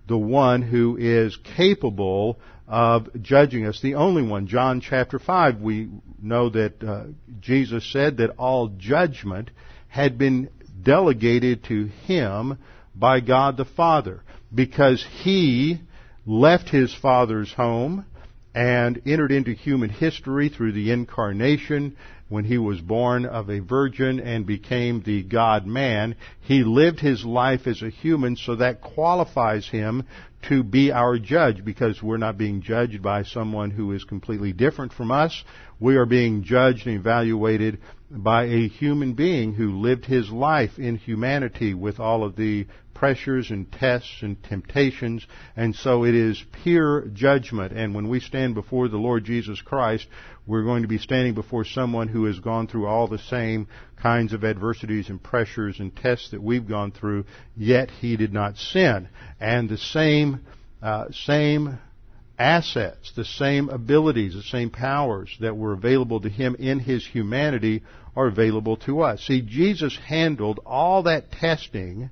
the 0.08 0.18
one 0.18 0.62
who 0.62 0.96
is 0.98 1.38
capable 1.56 2.40
of 2.66 3.08
judging 3.22 3.66
us, 3.66 3.80
the 3.80 3.94
only 3.94 4.22
one. 4.22 4.48
John 4.48 4.80
chapter 4.80 5.20
5, 5.20 5.60
we 5.60 5.88
know 6.20 6.50
that 6.50 6.82
uh, 6.82 7.04
Jesus 7.40 7.90
said 7.90 8.16
that 8.16 8.30
all 8.36 8.68
judgment 8.68 9.50
had 9.86 10.18
been 10.18 10.50
delegated 10.82 11.62
to 11.64 11.84
him 11.84 12.58
by 12.96 13.20
God 13.20 13.56
the 13.56 13.64
Father 13.64 14.22
because 14.52 15.06
he 15.22 15.80
left 16.26 16.68
his 16.68 16.92
Father's 16.92 17.52
home 17.52 18.04
and 18.54 19.02
entered 19.04 19.32
into 19.32 19.52
human 19.52 19.90
history 19.90 20.48
through 20.48 20.72
the 20.72 20.90
incarnation 20.92 21.96
when 22.28 22.44
he 22.44 22.56
was 22.56 22.80
born 22.80 23.26
of 23.26 23.50
a 23.50 23.58
virgin 23.58 24.20
and 24.20 24.46
became 24.46 25.02
the 25.02 25.22
God 25.22 25.66
man. 25.66 26.14
He 26.40 26.64
lived 26.64 27.00
his 27.00 27.24
life 27.24 27.66
as 27.66 27.82
a 27.82 27.90
human, 27.90 28.36
so 28.36 28.56
that 28.56 28.80
qualifies 28.80 29.68
him 29.68 30.04
to 30.48 30.62
be 30.62 30.92
our 30.92 31.18
judge 31.18 31.64
because 31.64 32.02
we're 32.02 32.16
not 32.16 32.38
being 32.38 32.62
judged 32.62 33.02
by 33.02 33.22
someone 33.22 33.70
who 33.70 33.92
is 33.92 34.04
completely 34.04 34.52
different 34.52 34.92
from 34.92 35.10
us. 35.10 35.44
We 35.80 35.96
are 35.96 36.06
being 36.06 36.44
judged 36.44 36.86
and 36.86 36.96
evaluated 36.96 37.78
by 38.10 38.44
a 38.44 38.68
human 38.68 39.14
being 39.14 39.54
who 39.54 39.80
lived 39.80 40.04
his 40.04 40.30
life 40.30 40.78
in 40.78 40.96
humanity 40.96 41.74
with 41.74 41.98
all 41.98 42.24
of 42.24 42.36
the 42.36 42.66
pressures 42.94 43.50
and 43.50 43.70
tests 43.70 44.22
and 44.22 44.42
temptations. 44.44 45.26
And 45.56 45.74
so 45.74 46.04
it 46.04 46.14
is 46.14 46.42
pure 46.62 47.06
judgment. 47.08 47.72
And 47.72 47.94
when 47.94 48.08
we 48.08 48.20
stand 48.20 48.54
before 48.54 48.88
the 48.88 48.96
Lord 48.96 49.24
Jesus 49.24 49.60
Christ, 49.60 50.06
we're 50.46 50.64
going 50.64 50.82
to 50.82 50.88
be 50.88 50.98
standing 50.98 51.34
before 51.34 51.64
someone 51.64 52.08
who 52.08 52.24
has 52.24 52.38
gone 52.38 52.66
through 52.66 52.86
all 52.86 53.08
the 53.08 53.18
same 53.18 53.68
kinds 54.00 54.32
of 54.32 54.44
adversities 54.44 55.08
and 55.08 55.22
pressures 55.22 55.80
and 55.80 55.94
tests 55.94 56.30
that 56.30 56.42
we've 56.42 56.68
gone 56.68 56.92
through, 56.92 57.24
yet 57.56 57.90
he 57.90 58.16
did 58.16 58.32
not 58.32 58.56
sin. 58.56 59.08
And 59.40 59.68
the 59.68 59.78
same, 59.78 60.40
uh, 60.82 61.06
same 61.10 61.78
assets, 62.38 63.12
the 63.14 63.24
same 63.24 63.68
abilities, 63.68 64.34
the 64.34 64.42
same 64.42 64.70
powers 64.70 65.34
that 65.40 65.56
were 65.56 65.72
available 65.72 66.20
to 66.20 66.28
him 66.28 66.56
in 66.56 66.80
his 66.80 67.06
humanity 67.06 67.82
are 68.16 68.26
available 68.26 68.76
to 68.76 69.00
us. 69.00 69.22
See, 69.26 69.40
Jesus 69.40 69.96
handled 69.96 70.60
all 70.64 71.04
that 71.04 71.32
testing 71.32 72.10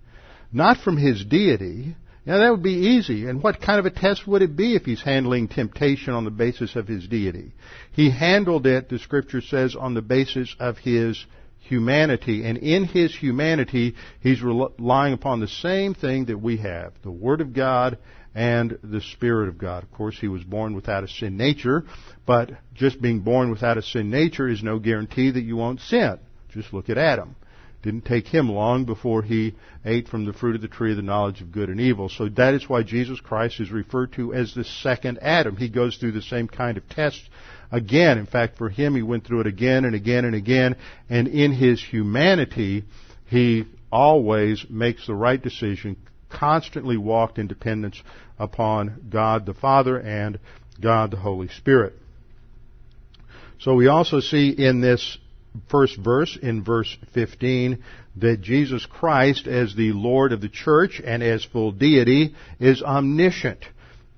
not 0.52 0.78
from 0.78 0.96
his 0.96 1.24
deity. 1.24 1.96
Now 2.24 2.38
that 2.38 2.50
would 2.50 2.62
be 2.62 2.96
easy. 2.96 3.26
And 3.26 3.42
what 3.42 3.60
kind 3.60 3.78
of 3.78 3.86
a 3.86 3.90
test 3.90 4.26
would 4.26 4.42
it 4.42 4.56
be 4.56 4.76
if 4.76 4.84
he's 4.84 5.02
handling 5.02 5.48
temptation 5.48 6.12
on 6.12 6.24
the 6.24 6.30
basis 6.30 6.76
of 6.76 6.86
his 6.86 7.08
deity? 7.08 7.52
He 7.92 8.10
handled 8.10 8.66
it, 8.66 8.88
the 8.88 8.98
scripture 8.98 9.40
says, 9.40 9.74
on 9.74 9.94
the 9.94 10.02
basis 10.02 10.54
of 10.60 10.78
his 10.78 11.24
humanity. 11.58 12.44
And 12.44 12.58
in 12.58 12.84
his 12.84 13.14
humanity, 13.14 13.94
he's 14.20 14.42
relying 14.42 15.14
upon 15.14 15.40
the 15.40 15.48
same 15.48 15.94
thing 15.94 16.26
that 16.26 16.40
we 16.40 16.58
have, 16.58 16.92
the 17.02 17.10
Word 17.10 17.40
of 17.40 17.54
God 17.54 17.98
and 18.34 18.78
the 18.82 19.00
Spirit 19.00 19.48
of 19.48 19.58
God. 19.58 19.82
Of 19.82 19.92
course, 19.92 20.18
he 20.18 20.28
was 20.28 20.42
born 20.42 20.74
without 20.74 21.04
a 21.04 21.08
sin 21.08 21.36
nature, 21.36 21.84
but 22.26 22.50
just 22.74 23.00
being 23.00 23.20
born 23.20 23.50
without 23.50 23.78
a 23.78 23.82
sin 23.82 24.10
nature 24.10 24.48
is 24.48 24.62
no 24.62 24.78
guarantee 24.78 25.30
that 25.30 25.42
you 25.42 25.56
won't 25.56 25.80
sin. 25.80 26.18
Just 26.50 26.72
look 26.72 26.88
at 26.88 26.98
Adam. 26.98 27.36
Didn't 27.82 28.04
take 28.04 28.28
him 28.28 28.48
long 28.48 28.84
before 28.84 29.22
he 29.22 29.54
ate 29.84 30.06
from 30.06 30.24
the 30.24 30.32
fruit 30.32 30.54
of 30.54 30.62
the 30.62 30.68
tree 30.68 30.92
of 30.92 30.96
the 30.96 31.02
knowledge 31.02 31.40
of 31.40 31.50
good 31.50 31.68
and 31.68 31.80
evil. 31.80 32.08
So 32.08 32.28
that 32.28 32.54
is 32.54 32.68
why 32.68 32.84
Jesus 32.84 33.20
Christ 33.20 33.58
is 33.58 33.72
referred 33.72 34.12
to 34.12 34.32
as 34.32 34.54
the 34.54 34.64
second 34.64 35.18
Adam. 35.20 35.56
He 35.56 35.68
goes 35.68 35.96
through 35.96 36.12
the 36.12 36.22
same 36.22 36.46
kind 36.46 36.76
of 36.76 36.88
test 36.88 37.20
again. 37.72 38.18
In 38.18 38.26
fact, 38.26 38.56
for 38.56 38.68
him, 38.68 38.94
he 38.94 39.02
went 39.02 39.26
through 39.26 39.40
it 39.40 39.46
again 39.48 39.84
and 39.84 39.96
again 39.96 40.24
and 40.24 40.36
again. 40.36 40.76
And 41.10 41.26
in 41.26 41.52
his 41.52 41.82
humanity, 41.82 42.84
he 43.26 43.64
always 43.90 44.64
makes 44.70 45.06
the 45.06 45.14
right 45.14 45.42
decision, 45.42 45.96
constantly 46.28 46.96
walked 46.96 47.38
in 47.38 47.48
dependence 47.48 48.00
upon 48.38 49.06
God 49.10 49.44
the 49.44 49.54
Father 49.54 49.98
and 49.98 50.38
God 50.80 51.10
the 51.10 51.16
Holy 51.16 51.48
Spirit. 51.48 51.94
So 53.58 53.74
we 53.74 53.86
also 53.86 54.20
see 54.20 54.50
in 54.50 54.80
this 54.80 55.18
first 55.68 55.96
verse, 55.98 56.38
in 56.40 56.64
verse 56.64 56.96
15, 57.12 57.82
that 58.16 58.40
Jesus 58.40 58.86
Christ, 58.86 59.46
as 59.46 59.74
the 59.74 59.92
Lord 59.92 60.32
of 60.32 60.40
the 60.40 60.48
church 60.48 61.00
and 61.04 61.22
as 61.22 61.44
full 61.44 61.72
deity, 61.72 62.34
is 62.60 62.82
omniscient. 62.82 63.64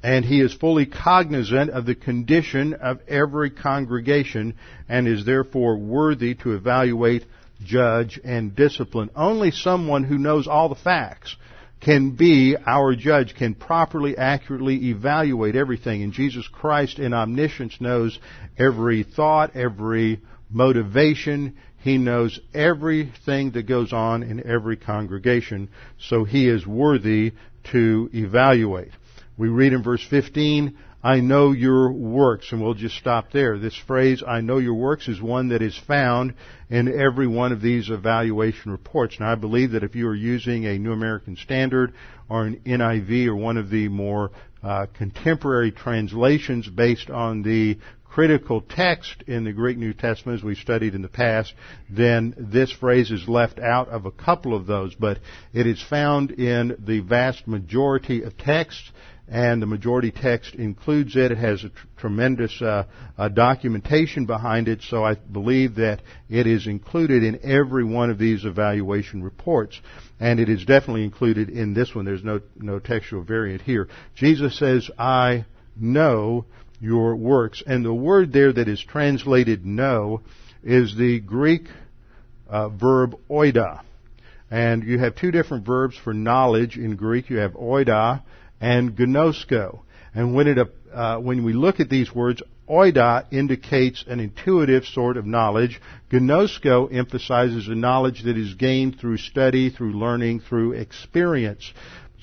And 0.03 0.25
he 0.25 0.41
is 0.41 0.53
fully 0.53 0.85
cognizant 0.85 1.71
of 1.71 1.87
the 1.87 1.95
condition 1.95 2.75
of 2.75 3.01
every 3.09 3.51
congregation 3.51 4.55
and 4.89 5.09
is 5.09 5.25
therefore 5.25 5.79
worthy 5.79 6.35
to 6.37 6.55
evaluate, 6.55 7.25
judge, 7.65 8.21
and 8.23 8.55
discipline. 8.55 9.11
Only 9.17 9.51
someone 9.51 10.05
who 10.05 10.19
knows 10.19 10.47
all 10.47 10.69
the 10.69 10.75
facts 10.75 11.37
can 11.81 12.11
be 12.11 12.57
our 12.67 12.95
judge, 12.95 13.35
can 13.35 13.55
properly, 13.55 14.17
accurately 14.17 14.91
evaluate 14.91 15.57
everything. 15.57 16.03
And 16.03 16.13
Jesus 16.13 16.47
Christ 16.49 16.99
in 16.99 17.13
omniscience 17.13 17.81
knows 17.81 18.19
every 18.59 19.05
thought, 19.05 19.55
every 19.57 20.21
motivation. 20.55 21.57
He 21.83 21.99
knows 21.99 22.41
everything 22.55 23.51
that 23.51 23.65
goes 23.65 23.93
on 23.93 24.23
in 24.23 24.47
every 24.47 24.77
congregation, 24.77 25.69
so 25.99 26.25
he 26.25 26.49
is 26.49 26.67
worthy 26.67 27.33
to 27.73 28.09
evaluate. 28.15 28.93
We 29.37 29.49
read 29.49 29.73
in 29.73 29.83
verse 29.83 30.07
15, 30.09 30.79
I 31.03 31.21
know 31.21 31.53
your 31.53 31.93
works, 31.93 32.51
and 32.51 32.63
we'll 32.63 32.73
just 32.73 32.97
stop 32.97 33.31
there. 33.31 33.59
This 33.59 33.77
phrase, 33.77 34.23
I 34.27 34.41
know 34.41 34.57
your 34.57 34.75
works, 34.75 35.07
is 35.07 35.21
one 35.21 35.49
that 35.49 35.61
is 35.61 35.79
found 35.87 36.33
in 36.71 36.89
every 36.99 37.27
one 37.27 37.53
of 37.53 37.61
these 37.61 37.91
evaluation 37.91 38.73
reports. 38.73 39.21
Now, 39.21 39.33
I 39.33 39.35
believe 39.35 39.73
that 39.73 39.85
if 39.85 39.95
you 39.95 40.09
are 40.09 40.15
using 40.15 40.65
a 40.65 40.79
New 40.79 40.93
American 40.93 41.37
Standard 41.37 41.93
or 42.31 42.47
an 42.47 42.63
NIV 42.65 43.27
or 43.27 43.37
one 43.37 43.59
of 43.59 43.69
the 43.69 43.89
more 43.89 44.31
uh, 44.63 44.87
contemporary 44.97 45.73
translations 45.73 46.67
based 46.71 47.11
on 47.11 47.43
the 47.43 47.77
critical 48.15 48.61
text 48.61 49.25
in 49.27 49.43
the 49.43 49.53
Greek 49.53 49.77
New 49.77 49.93
Testament, 49.93 50.39
as 50.39 50.45
we 50.45 50.55
studied 50.55 50.95
in 50.95 51.03
the 51.03 51.09
past, 51.09 51.53
then 51.91 52.33
this 52.39 52.71
phrase 52.71 53.11
is 53.11 53.27
left 53.27 53.59
out 53.59 53.89
of 53.89 54.07
a 54.07 54.11
couple 54.13 54.55
of 54.55 54.67
those, 54.67 54.95
but 54.95 55.19
it 55.53 55.67
is 55.67 55.83
found 55.83 56.31
in 56.31 56.77
the 56.79 57.01
vast 57.01 57.49
majority 57.49 58.23
of 58.23 58.39
texts, 58.39 58.93
and 59.27 59.61
the 59.61 59.67
majority 59.67 60.13
text 60.13 60.55
includes 60.55 61.17
it. 61.17 61.33
It 61.33 61.39
has 61.39 61.65
a 61.65 61.71
tr- 61.71 61.87
tremendous 61.97 62.63
uh, 62.63 62.85
uh, 63.19 63.31
documentation 63.31 64.27
behind 64.27 64.69
it, 64.69 64.83
so 64.83 65.05
I 65.05 65.17
believe 65.17 65.75
that 65.75 66.01
it 66.31 66.47
is 66.47 66.69
included 66.69 67.25
in 67.25 67.41
every 67.43 67.85
one 67.85 68.11
of 68.11 68.19
these 68.19 68.45
evaluation 68.45 69.25
reports, 69.25 69.81
and 70.21 70.39
it 70.39 70.49
is 70.49 70.65
definitely 70.65 71.03
included 71.03 71.51
in 71.51 71.75
this 71.75 71.93
one. 71.93 72.05
There's 72.05 72.23
no 72.23 72.41
no 72.55 72.79
textual 72.79 73.25
variant 73.25 73.63
here. 73.63 73.89
Jesus 74.15 74.57
says, 74.57 74.89
"I 74.97 75.47
know." 75.75 76.45
Your 76.81 77.17
works. 77.17 77.63
And 77.67 77.85
the 77.85 77.95
word 77.95 78.33
there 78.33 78.53
that 78.53 78.69
is 78.69 78.83
translated 78.83 79.65
know 79.65 80.23
is 80.63 80.97
the 80.97 81.21
Greek 81.21 81.69
uh, 82.49 82.69
verb 82.69 83.17
oida. 83.31 83.83
And 84.51 84.85
you 84.85 84.99
have 84.99 85.17
two 85.17 85.31
different 85.31 85.67
verbs 85.67 85.97
for 85.97 86.15
knowledge 86.15 86.77
in 86.77 86.97
Greek. 86.97 87.31
You 87.31 87.39
have 87.39 87.53
oida 87.53 88.23
and 88.61 88.97
gnosko. 88.97 89.81
And 90.15 90.35
when 90.35 90.47
it, 90.47 90.59
uh, 90.93 91.19
when 91.19 91.45
we 91.45 91.53
look 91.53 91.81
at 91.81 91.89
these 91.89 92.15
words, 92.15 92.43
oida 92.69 93.27
indicates 93.33 94.05
an 94.07 94.21
intuitive 94.21 94.85
sort 94.85 95.17
of 95.17 95.27
knowledge. 95.27 95.81
Gnosko 96.11 96.95
emphasizes 96.95 97.69
a 97.69 97.75
knowledge 97.75 98.23
that 98.25 98.37
is 98.39 98.55
gained 98.55 99.01
through 99.01 99.19
study, 99.19 99.71
through 99.71 99.99
learning, 99.99 100.41
through 100.41 100.73
experience. 100.73 101.73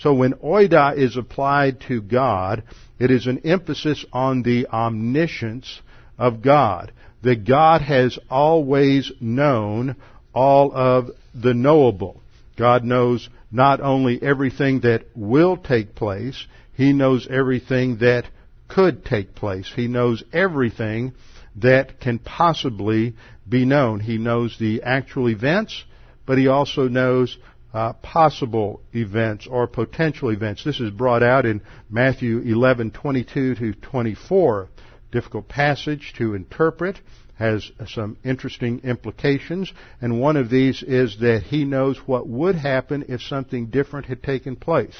So 0.02 0.16
when 0.16 0.34
oida 0.34 0.98
is 0.98 1.16
applied 1.16 1.82
to 1.82 2.02
God, 2.02 2.64
it 2.98 3.12
is 3.12 3.28
an 3.28 3.42
emphasis 3.46 4.04
on 4.12 4.42
the 4.42 4.68
omniscience 4.68 5.82
of 6.18 6.42
God. 6.42 6.92
That 7.22 7.46
God 7.46 7.82
has 7.82 8.18
always 8.28 9.12
known 9.22 9.96
all 10.34 10.72
of 10.74 11.12
the 11.36 11.54
knowable. 11.54 12.20
God 12.58 12.84
knows 12.84 13.30
not 13.52 13.80
only 13.80 14.22
everything 14.22 14.80
that 14.80 15.06
will 15.16 15.56
take 15.56 15.94
place, 15.94 16.48
He 16.74 16.94
knows 16.94 17.28
everything 17.30 17.98
that 17.98 18.26
could 18.68 19.06
take 19.06 19.36
place. 19.36 19.72
He 19.76 19.88
knows 19.88 20.24
everything 20.34 21.14
that 21.58 22.00
can 22.00 22.18
possibly 22.18 23.14
be 23.48 23.66
known. 23.66 24.00
He 24.00 24.18
knows 24.18 24.58
the 24.58 24.82
actual 24.82 25.30
events, 25.30 25.84
but 26.26 26.40
He 26.40 26.48
also 26.48 26.88
knows 26.88 27.38
uh, 27.74 27.94
possible 27.94 28.82
events 28.94 29.48
or 29.48 29.68
potential 29.68 30.30
events. 30.30 30.64
This 30.64 30.80
is 30.80 30.92
brought 30.92 31.24
out 31.24 31.46
in 31.46 31.62
Matthew 31.90 32.42
11:22 32.42 33.58
to 33.58 33.74
24. 33.74 34.70
Difficult 35.12 35.48
passage 35.48 36.14
to 36.18 36.36
interpret, 36.36 37.00
has 37.36 37.72
some 37.88 38.18
interesting 38.24 38.80
implications, 38.84 39.74
and 40.00 40.22
one 40.22 40.38
of 40.38 40.50
these 40.50 40.84
is 40.84 41.18
that 41.20 41.44
he 41.44 41.66
knows 41.66 41.98
what 42.06 42.28
would 42.28 42.56
happen 42.56 43.06
if 43.10 43.22
something 43.22 43.66
different 43.66 44.06
had 44.06 44.22
taken 44.22 44.56
place. 44.56 44.96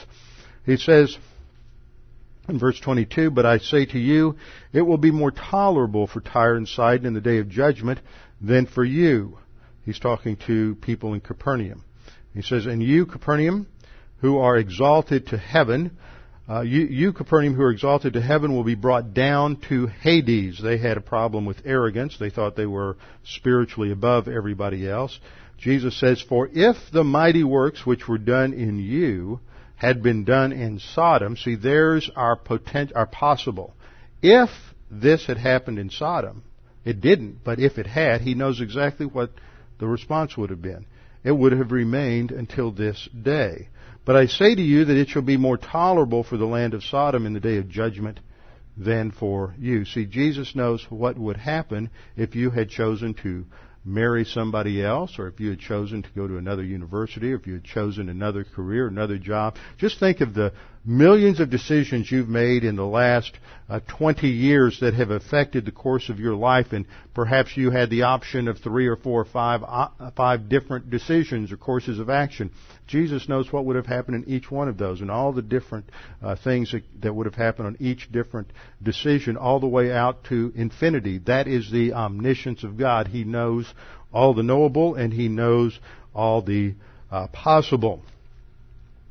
He 0.66 0.78
says 0.78 1.18
in 2.50 2.58
verse 2.58 2.80
22, 2.80 3.32
But 3.32 3.46
I 3.46 3.60
say 3.60 3.86
to 3.86 4.00
you, 4.00 4.38
it 4.74 4.82
will 4.82 4.98
be 4.98 5.12
more 5.12 5.32
tolerable 5.32 6.08
for 6.08 6.20
Tyre 6.20 6.56
and 6.56 6.68
Sidon 6.68 7.06
in 7.06 7.14
the 7.14 7.22
day 7.22 7.38
of 7.38 7.48
judgment 7.48 8.00
than 8.42 8.66
for 8.66 8.84
you. 8.84 9.38
He's 9.86 10.00
talking 10.00 10.36
to 10.48 10.76
people 10.76 11.14
in 11.14 11.22
Capernaum. 11.22 11.84
He 12.34 12.42
says, 12.42 12.66
And 12.66 12.82
you, 12.82 13.06
Capernaum, 13.06 13.68
who 14.20 14.38
are 14.38 14.58
exalted 14.58 15.28
to 15.28 15.38
heaven, 15.38 15.98
uh, 16.50 16.62
you, 16.62 16.82
you, 16.82 17.14
Capernaum, 17.14 17.54
who 17.54 17.64
are 17.64 17.72
exalted 17.72 18.14
to 18.14 18.22
heaven, 18.22 18.54
will 18.54 18.64
be 18.64 18.76
brought 18.76 19.14
down 19.14 19.58
to 19.70 19.88
Hades. 19.88 20.60
They 20.62 20.78
had 20.78 20.98
a 20.98 21.02
problem 21.02 21.46
with 21.46 21.62
arrogance. 21.66 22.18
They 22.18 22.30
thought 22.30 22.56
they 22.56 22.66
were 22.66 22.98
spiritually 23.24 23.92
above 23.92 24.28
everybody 24.28 24.90
else. 24.90 25.18
Jesus 25.58 26.00
says, 26.00 26.22
For 26.22 26.50
if 26.52 26.76
the 26.92 27.04
mighty 27.04 27.44
works 27.44 27.86
which 27.86 28.08
were 28.08 28.18
done 28.18 28.54
in 28.54 28.80
you 28.80 29.40
had 29.76 30.04
been 30.04 30.26
done 30.26 30.52
in 30.52 30.80
Sodom, 30.80 31.38
see, 31.38 31.56
there's 31.56 32.10
our 32.16 32.36
potent, 32.36 32.92
our 32.96 33.06
possible. 33.06 33.74
If 34.22 34.50
this 34.90 35.26
had 35.26 35.38
happened 35.38 35.80
in 35.80 35.90
Sodom, 35.90 36.44
it 36.84 37.02
didn't, 37.02 37.44
but 37.44 37.60
if 37.60 37.78
it 37.78 37.88
had, 37.88 38.22
he 38.22 38.34
knows 38.34 38.60
exactly 38.60 39.06
what 39.06 39.32
the 39.80 39.88
response 39.88 40.36
would 40.36 40.50
have 40.50 40.62
been 40.62 40.86
it 41.24 41.32
would 41.32 41.52
have 41.52 41.72
remained 41.72 42.32
until 42.32 42.72
this 42.72 43.08
day. 43.20 43.70
But 44.06 44.16
I 44.16 44.26
say 44.26 44.56
to 44.56 44.62
you 44.62 44.86
that 44.86 44.98
it 44.98 45.10
shall 45.10 45.22
be 45.22 45.38
more 45.38 45.58
tolerable 45.58 46.24
for 46.24 46.38
the 46.38 46.46
land 46.46 46.74
of 46.74 46.84
Sodom 46.84 47.26
in 47.26 47.34
the 47.34 47.40
day 47.40 47.58
of 47.58 47.70
judgment 47.70 48.20
than 48.76 49.12
for 49.12 49.54
you. 49.60 49.86
See, 49.86 50.06
Jesus 50.06 50.56
knows 50.56 50.86
what 50.90 51.18
would 51.18 51.38
happen 51.38 51.90
if 52.16 52.36
you 52.36 52.50
had 52.50 52.70
chosen 52.70 53.14
to 53.16 53.46
marry 53.84 54.26
somebody 54.26 54.84
else, 54.84 55.18
or 55.18 55.28
if 55.28 55.40
you 55.40 55.50
had 55.50 55.60
chosen 55.60 56.04
to 56.04 56.10
go 56.16 56.28
to 56.28 56.38
another 56.38 56.64
university, 56.64 57.32
or 57.32 57.36
if 57.36 57.48
you 57.48 57.54
had 57.54 57.64
chosen 57.64 58.10
another 58.10 58.44
career, 58.44 58.88
another 58.88 59.18
job. 59.18 59.56
Just 59.78 60.00
think 60.00 60.22
of 60.22 60.34
the 60.34 60.54
millions 60.84 61.40
of 61.40 61.50
decisions 61.50 62.12
you've 62.12 62.30
made 62.30 62.64
in 62.64 62.76
the 62.76 62.86
last 62.86 63.38
uh, 63.70 63.80
20 63.88 64.28
years 64.28 64.80
that 64.82 64.94
have 64.96 65.12
affected 65.12 65.64
the 65.64 65.72
course 65.72 66.10
of 66.10 66.20
your 66.20 66.36
life, 66.36 66.74
and 66.74 66.86
perhaps 67.14 67.56
you 67.56 67.70
had 67.70 67.90
the 67.90 68.04
option 68.04 68.48
of 68.48 68.58
three 68.58 68.88
or 68.88 68.96
four 68.96 69.22
or 69.22 69.26
five, 69.26 69.62
uh, 69.64 70.12
five 70.16 70.50
different 70.50 70.90
decisions 70.90 71.52
or 71.52 71.58
courses 71.58 72.00
of 72.00 72.10
action. 72.10 72.52
Jesus 72.88 73.30
knows 73.30 73.52
what 73.54 73.66
would 73.66 73.76
have 73.76 73.86
happened 73.86 74.24
in 74.24 74.34
each 74.34 74.50
one 74.50 74.68
of 74.68 74.78
those, 74.78 75.02
and 75.02 75.12
all 75.12 75.32
the 75.32 75.42
different 75.42 75.86
uh, 76.22 76.36
things 76.36 76.72
that, 76.72 76.84
that 77.02 77.14
would 77.14 77.28
have 77.28 77.36
happened 77.36 77.68
on 77.68 77.78
each 77.80 78.12
different 78.12 78.52
decision, 78.82 79.38
all 79.38 79.60
the 79.60 79.68
way 79.68 79.92
out 79.92 80.24
to 80.26 80.52
infinity. 80.56 81.20
That 81.20 81.48
is 81.48 81.72
the 81.72 81.94
omniscience 81.94 82.64
of 82.64 82.78
God. 82.78 83.08
He 83.08 83.24
knows 83.24 83.72
all 84.12 84.34
the 84.34 84.44
knowable, 84.44 84.96
and 84.96 85.14
He 85.14 85.30
knows 85.30 85.80
all 86.14 86.42
the 86.42 86.74
uh, 87.12 87.28
possible. 87.28 88.02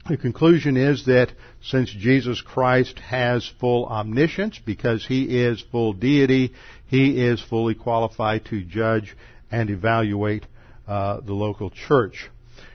The 0.08 0.16
conclusion 0.16 0.76
is 0.76 1.04
that 1.06 1.30
since 1.62 1.90
Jesus 1.90 2.40
Christ 2.40 2.98
has 2.98 3.50
full 3.60 3.86
omniscience, 3.86 4.58
because 4.64 5.04
He 5.06 5.42
is 5.42 5.62
full 5.70 5.92
deity, 5.92 6.52
He 6.86 7.22
is 7.24 7.40
fully 7.40 7.74
qualified 7.74 8.44
to 8.46 8.62
judge 8.62 9.16
and 9.50 9.70
evaluate 9.70 10.46
uh, 10.86 11.20
the 11.20 11.34
local 11.34 11.70
church. 11.70 12.30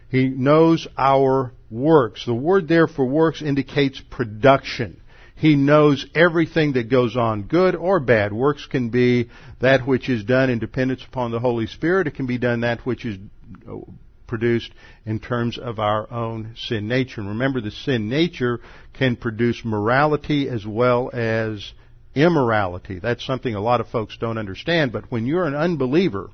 He 0.10 0.28
knows 0.28 0.88
our 0.98 1.52
works. 1.70 2.26
The 2.26 2.34
word 2.34 2.68
there 2.68 2.88
for 2.88 3.06
works 3.06 3.42
indicates 3.42 4.02
production. 4.10 5.02
He 5.36 5.56
knows 5.56 6.06
everything 6.16 6.74
that 6.74 6.90
goes 6.90 7.18
on, 7.18 7.44
good 7.44 7.76
or 7.76 8.00
bad. 8.00 8.32
Works 8.32 8.66
can 8.68 8.90
be 8.90 9.30
that 9.60 9.86
which 9.86 10.08
is 10.08 10.24
done 10.24 10.50
in 10.50 10.60
dependence 10.60 11.04
upon 11.06 11.32
the 11.32 11.40
Holy 11.40 11.68
Spirit. 11.68 12.08
It 12.08 12.16
can 12.16 12.26
be 12.26 12.38
done 12.38 12.62
that 12.62 12.86
which 12.86 13.04
is 13.04 13.18
produced 14.28 14.72
in 15.06 15.20
terms 15.20 15.58
of 15.58 15.80
our 15.80 16.12
own 16.12 16.56
sin 16.58 16.88
nature. 16.88 17.22
And 17.22 17.30
remember, 17.30 17.62
the 17.62 17.72
sin 17.72 18.10
nature 18.10 18.60
can 18.94 19.16
produce 19.16 19.62
morality 19.64 20.50
as 20.50 20.66
well 20.66 21.10
as 21.14 21.74
immorality. 22.16 23.00
That's 23.00 23.26
something 23.26 23.54
a 23.54 23.62
lot 23.62 23.82
of 23.82 23.90
folks 23.90 24.18
don't 24.18 24.38
understand. 24.38 24.92
But 24.92 25.12
when 25.12 25.26
you're 25.26 25.46
an 25.46 25.56
unbeliever, 25.56 26.30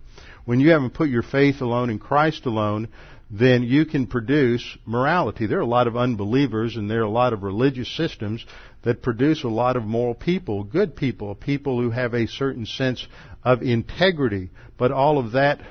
when 0.46 0.60
you 0.60 0.72
haven't 0.72 0.94
put 0.94 1.10
your 1.10 1.24
faith 1.24 1.62
alone 1.62 1.90
in 1.90 2.00
Christ 2.00 2.46
alone, 2.46 2.90
then 3.32 3.64
you 3.64 3.86
can 3.86 4.08
produce 4.08 4.78
morality. 4.86 5.48
There 5.48 5.60
are 5.60 5.62
a 5.62 5.66
lot 5.66 5.88
of 5.88 5.96
unbelievers 5.96 6.76
and 6.76 6.90
there 6.90 7.00
are 7.00 7.04
a 7.04 7.10
lot 7.10 7.32
of 7.32 7.44
religious 7.44 7.90
systems 7.96 8.46
that 8.84 9.02
produce 9.02 9.44
a 9.44 9.50
lot 9.50 9.78
of 9.78 9.84
moral 9.84 10.16
people, 10.16 10.64
good 10.64 10.96
people, 10.96 11.34
people 11.36 11.82
who 11.82 11.92
have 11.92 12.14
a 12.14 12.28
certain 12.28 12.66
sense 12.66 13.08
of 13.44 13.62
integrity. 13.62 14.50
But 14.78 14.92
all 14.92 15.18
of 15.18 15.32
that, 15.32 15.62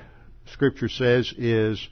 Scripture 0.53 0.89
says, 0.89 1.33
is 1.37 1.87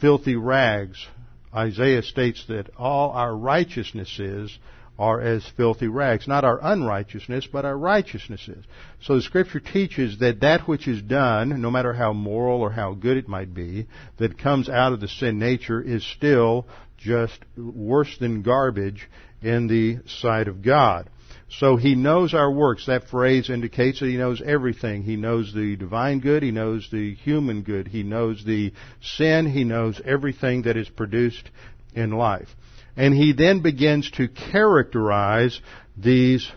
filthy 0.00 0.36
rags. 0.36 1.06
Isaiah 1.54 2.02
states 2.02 2.44
that 2.48 2.70
all 2.76 3.10
our 3.10 3.36
righteousnesses 3.36 4.56
are 4.98 5.20
as 5.20 5.44
filthy 5.56 5.88
rags. 5.88 6.28
Not 6.28 6.44
our 6.44 6.60
unrighteousness, 6.62 7.48
but 7.50 7.64
our 7.64 7.76
righteousnesses. 7.76 8.64
So 9.02 9.16
the 9.16 9.22
scripture 9.22 9.60
teaches 9.60 10.18
that 10.18 10.40
that 10.40 10.68
which 10.68 10.86
is 10.86 11.00
done, 11.00 11.62
no 11.62 11.70
matter 11.70 11.94
how 11.94 12.12
moral 12.12 12.60
or 12.60 12.70
how 12.70 12.92
good 12.92 13.16
it 13.16 13.26
might 13.26 13.54
be, 13.54 13.86
that 14.18 14.38
comes 14.38 14.68
out 14.68 14.92
of 14.92 15.00
the 15.00 15.08
sin 15.08 15.38
nature 15.38 15.80
is 15.80 16.06
still 16.06 16.66
just 16.98 17.38
worse 17.56 18.14
than 18.18 18.42
garbage 18.42 19.08
in 19.42 19.68
the 19.68 20.00
sight 20.06 20.48
of 20.48 20.62
God. 20.62 21.08
So 21.50 21.76
he 21.76 21.96
knows 21.96 22.32
our 22.32 22.50
works. 22.50 22.86
That 22.86 23.08
phrase 23.08 23.50
indicates 23.50 24.00
that 24.00 24.06
he 24.06 24.16
knows 24.16 24.40
everything. 24.40 25.02
He 25.02 25.16
knows 25.16 25.52
the 25.52 25.76
divine 25.76 26.20
good. 26.20 26.42
He 26.42 26.52
knows 26.52 26.88
the 26.90 27.14
human 27.14 27.62
good. 27.62 27.88
He 27.88 28.04
knows 28.04 28.44
the 28.44 28.72
sin. 29.00 29.50
He 29.50 29.64
knows 29.64 30.00
everything 30.04 30.62
that 30.62 30.76
is 30.76 30.88
produced 30.88 31.50
in 31.94 32.12
life. 32.12 32.48
And 32.96 33.14
he 33.14 33.32
then 33.32 33.62
begins 33.62 34.10
to 34.12 34.28
characterize 34.28 35.60
these, 35.96 36.50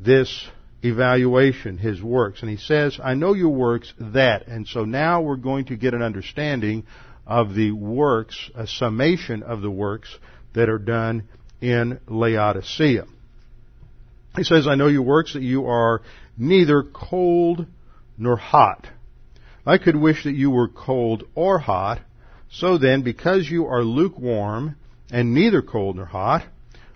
this 0.00 0.44
evaluation, 0.82 1.78
his 1.78 2.02
works. 2.02 2.40
And 2.40 2.50
he 2.50 2.56
says, 2.56 2.98
I 3.02 3.14
know 3.14 3.34
your 3.34 3.50
works 3.50 3.92
that. 3.98 4.48
And 4.48 4.66
so 4.66 4.84
now 4.84 5.22
we're 5.22 5.36
going 5.36 5.66
to 5.66 5.76
get 5.76 5.94
an 5.94 6.02
understanding 6.02 6.84
of 7.26 7.54
the 7.54 7.70
works, 7.70 8.50
a 8.56 8.66
summation 8.66 9.44
of 9.44 9.60
the 9.60 9.70
works 9.70 10.16
that 10.54 10.68
are 10.68 10.78
done 10.78 11.28
in 11.60 12.00
Laodicea. 12.08 13.04
He 14.36 14.44
says, 14.44 14.66
I 14.66 14.76
know 14.76 14.88
your 14.88 15.02
works 15.02 15.34
that 15.34 15.42
you 15.42 15.66
are 15.66 16.02
neither 16.38 16.82
cold 16.82 17.66
nor 18.16 18.36
hot. 18.36 18.88
I 19.66 19.78
could 19.78 19.96
wish 19.96 20.24
that 20.24 20.34
you 20.34 20.50
were 20.50 20.68
cold 20.68 21.24
or 21.34 21.58
hot. 21.58 22.00
So 22.50 22.78
then, 22.78 23.02
because 23.02 23.48
you 23.48 23.66
are 23.66 23.82
lukewarm 23.82 24.76
and 25.10 25.34
neither 25.34 25.62
cold 25.62 25.96
nor 25.96 26.06
hot, 26.06 26.44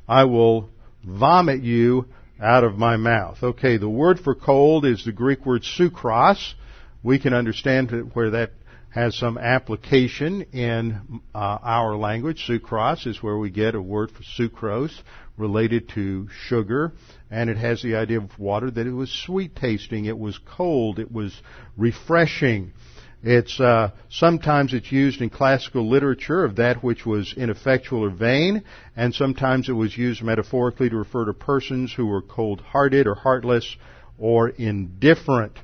I 0.08 0.24
will 0.24 0.70
vomit 1.04 1.62
you 1.62 2.06
out 2.40 2.64
of 2.64 2.76
my 2.76 2.96
mouth. 2.96 3.38
Okay, 3.42 3.76
the 3.76 3.88
word 3.88 4.18
for 4.20 4.34
cold 4.34 4.84
is 4.84 5.04
the 5.04 5.12
Greek 5.12 5.46
word 5.46 5.62
sukros. 5.62 6.54
We 7.02 7.18
can 7.18 7.32
understand 7.32 8.10
where 8.14 8.30
that 8.30 8.52
has 8.90 9.16
some 9.16 9.36
application 9.36 10.42
in 10.52 11.20
uh, 11.34 11.58
our 11.62 11.96
language. 11.96 12.46
Sucrose 12.48 13.06
is 13.06 13.22
where 13.22 13.36
we 13.36 13.50
get 13.50 13.74
a 13.74 13.80
word 13.80 14.10
for 14.10 14.22
sucrose 14.22 14.98
related 15.36 15.88
to 15.90 16.28
sugar, 16.46 16.92
and 17.30 17.50
it 17.50 17.56
has 17.56 17.82
the 17.82 17.96
idea 17.96 18.18
of 18.18 18.38
water 18.38 18.70
that 18.70 18.86
it 18.86 18.92
was 18.92 19.10
sweet 19.10 19.54
tasting, 19.54 20.06
it 20.06 20.18
was 20.18 20.38
cold, 20.38 20.98
it 20.98 21.10
was 21.10 21.40
refreshing. 21.76 22.72
It's 23.22 23.58
uh, 23.58 23.90
sometimes 24.08 24.72
it's 24.72 24.92
used 24.92 25.20
in 25.20 25.30
classical 25.30 25.88
literature 25.88 26.44
of 26.44 26.56
that 26.56 26.82
which 26.82 27.04
was 27.04 27.34
ineffectual 27.36 28.04
or 28.04 28.10
vain, 28.10 28.62
and 28.94 29.14
sometimes 29.14 29.68
it 29.68 29.72
was 29.72 29.96
used 29.96 30.22
metaphorically 30.22 30.90
to 30.90 30.96
refer 30.96 31.24
to 31.24 31.32
persons 31.32 31.92
who 31.92 32.06
were 32.06 32.22
cold-hearted 32.22 33.06
or 33.06 33.14
heartless 33.14 33.76
or 34.18 34.50
indifferent. 34.50 35.58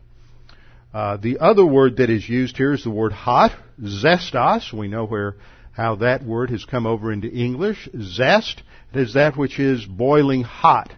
Uh, 0.92 1.16
the 1.16 1.38
other 1.38 1.64
word 1.64 1.98
that 1.98 2.10
is 2.10 2.28
used 2.28 2.56
here 2.56 2.72
is 2.72 2.84
the 2.84 2.90
word 2.90 3.12
hot, 3.12 3.52
zestos. 3.80 4.72
We 4.72 4.88
know 4.88 5.06
where 5.06 5.36
how 5.72 5.96
that 5.96 6.22
word 6.22 6.50
has 6.50 6.64
come 6.64 6.86
over 6.86 7.12
into 7.12 7.28
English. 7.30 7.88
Zest 7.98 8.62
is 8.94 9.14
that 9.14 9.36
which 9.36 9.58
is 9.58 9.84
boiling 9.84 10.42
hot. 10.42 10.92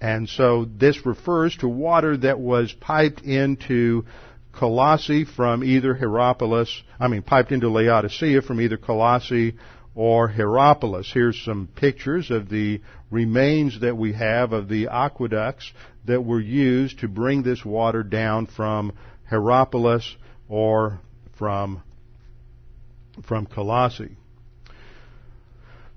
And 0.00 0.28
so 0.28 0.64
this 0.64 1.06
refers 1.06 1.56
to 1.58 1.68
water 1.68 2.16
that 2.16 2.40
was 2.40 2.72
piped 2.72 3.22
into 3.22 4.04
Colossae 4.52 5.24
from 5.24 5.64
either 5.64 5.94
Hierapolis, 5.94 6.82
I 7.00 7.08
mean 7.08 7.22
piped 7.22 7.52
into 7.52 7.68
Laodicea 7.68 8.42
from 8.42 8.60
either 8.60 8.76
Colossae 8.76 9.54
or 9.94 10.28
Hierapolis. 10.28 11.10
Here's 11.12 11.40
some 11.44 11.68
pictures 11.74 12.30
of 12.30 12.48
the 12.48 12.80
remains 13.10 13.80
that 13.80 13.96
we 13.96 14.12
have 14.14 14.52
of 14.52 14.68
the 14.68 14.88
aqueducts 14.88 15.72
that 16.06 16.22
were 16.22 16.40
used 16.40 17.00
to 17.00 17.08
bring 17.08 17.42
this 17.42 17.64
water 17.64 18.02
down 18.02 18.46
from 18.46 18.92
Hierapolis 19.30 20.16
or 20.48 21.00
from, 21.38 21.82
from 23.26 23.46
Colossae. 23.46 24.16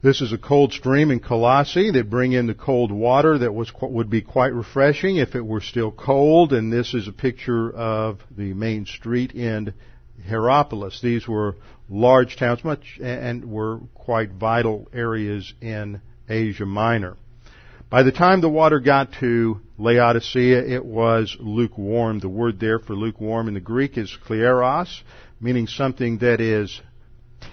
This 0.05 0.21
is 0.21 0.31
a 0.31 0.37
cold 0.37 0.71
stream 0.71 1.09
in 1.09 1.19
Colossae 1.19 1.89
that 1.89 2.11
bring 2.11 2.33
in 2.33 2.45
the 2.45 2.53
cold 2.53 2.91
water 2.91 3.39
that 3.39 3.55
was 3.55 3.71
would 3.81 4.07
be 4.07 4.21
quite 4.21 4.53
refreshing 4.53 5.17
if 5.17 5.33
it 5.33 5.43
were 5.43 5.61
still 5.61 5.91
cold. 5.91 6.53
And 6.53 6.71
this 6.71 6.93
is 6.93 7.07
a 7.07 7.11
picture 7.11 7.71
of 7.71 8.19
the 8.29 8.53
main 8.53 8.85
street 8.85 9.31
in 9.31 9.73
Hierapolis. 10.23 11.01
These 11.01 11.27
were 11.27 11.55
large 11.89 12.37
towns, 12.37 12.63
much 12.63 12.99
and 13.01 13.45
were 13.49 13.79
quite 13.95 14.29
vital 14.29 14.87
areas 14.93 15.51
in 15.59 16.01
Asia 16.29 16.67
Minor. 16.67 17.17
By 17.89 18.03
the 18.03 18.11
time 18.11 18.41
the 18.41 18.47
water 18.47 18.79
got 18.79 19.11
to 19.21 19.59
Laodicea, 19.79 20.67
it 20.67 20.85
was 20.85 21.35
lukewarm. 21.39 22.19
The 22.19 22.29
word 22.29 22.59
there 22.59 22.77
for 22.77 22.93
lukewarm 22.93 23.47
in 23.47 23.55
the 23.55 23.59
Greek 23.59 23.97
is 23.97 24.15
kleros, 24.27 25.01
meaning 25.41 25.65
something 25.65 26.19
that 26.19 26.41
is 26.41 26.79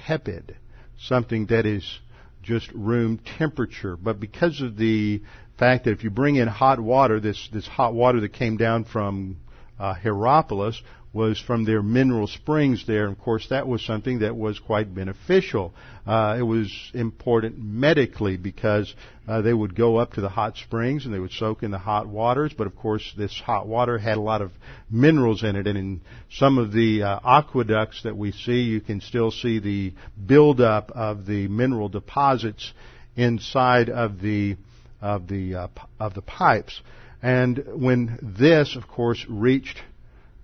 tepid, 0.07 0.55
something 0.99 1.47
that 1.47 1.65
is 1.65 1.99
just 2.42 2.70
room 2.72 3.18
temperature. 3.38 3.96
But 3.96 4.20
because 4.20 4.61
of 4.61 4.76
the 4.76 5.22
fact 5.59 5.85
that 5.85 5.92
if 5.92 6.05
you 6.05 6.11
bring 6.11 6.37
in 6.37 6.48
hot 6.48 6.81
water, 6.81 7.20
this, 7.20 7.48
this 7.52 7.66
hot 7.66 7.94
water 7.94 8.20
that 8.20 8.33
came 8.33 8.57
down 8.57 8.85
from 8.85 9.38
uh, 9.78 9.94
Hierapolis 9.94 10.81
was 11.12 11.38
from 11.38 11.64
their 11.64 11.83
mineral 11.83 12.27
springs 12.27 12.87
there. 12.87 13.07
Of 13.07 13.18
course, 13.18 13.48
that 13.51 13.68
was 13.68 13.85
something 13.85 14.20
that 14.20 14.35
was 14.35 14.59
quite 14.59 14.94
beneficial. 14.94 15.75
Uh, 16.07 16.37
it 16.38 16.42
was 16.42 16.90
important 16.94 17.59
medically 17.59 18.38
because 18.38 18.94
uh, 19.29 19.42
they 19.42 19.53
would 19.53 19.75
go 19.75 19.96
up 19.96 20.14
to 20.14 20.22
the 20.22 20.31
hot 20.31 20.57
springs 20.57 21.05
and 21.05 21.12
they 21.12 21.18
would 21.18 21.33
soak 21.33 21.62
in 21.62 21.70
the 21.70 21.79
hot 21.79 22.07
waters. 22.07 22.53
But 22.57 22.66
of 22.66 22.77
course, 22.77 23.12
this 23.16 23.38
hot 23.38 23.68
water 23.68 23.98
had 23.98 24.16
a 24.16 24.22
lot 24.22 24.40
of 24.40 24.53
minerals 24.91 25.43
in 25.45 25.55
it. 25.55 25.66
And 25.66 25.76
in 25.76 26.01
some 26.30 26.57
of 26.57 26.72
the 26.72 27.03
uh, 27.03 27.20
aqueducts 27.22 28.05
that 28.05 28.16
we 28.16 28.32
see, 28.32 28.62
you 28.62 28.80
can 28.80 29.03
still 29.03 29.30
see 29.30 29.59
the 29.59 29.93
buildup 30.24 30.91
of 30.93 31.26
the 31.26 31.47
mineral 31.49 31.91
deposits 31.91 32.72
inside 33.16 33.91
of 33.91 34.20
the 34.20 34.57
of 35.03 35.28
the 35.28 35.55
uh, 35.57 35.68
of 36.01 36.14
the 36.14 36.22
pipes. 36.22 36.80
And 37.22 37.62
when 37.74 38.18
this, 38.22 38.76
of 38.76 38.89
course, 38.89 39.24
reached 39.28 39.80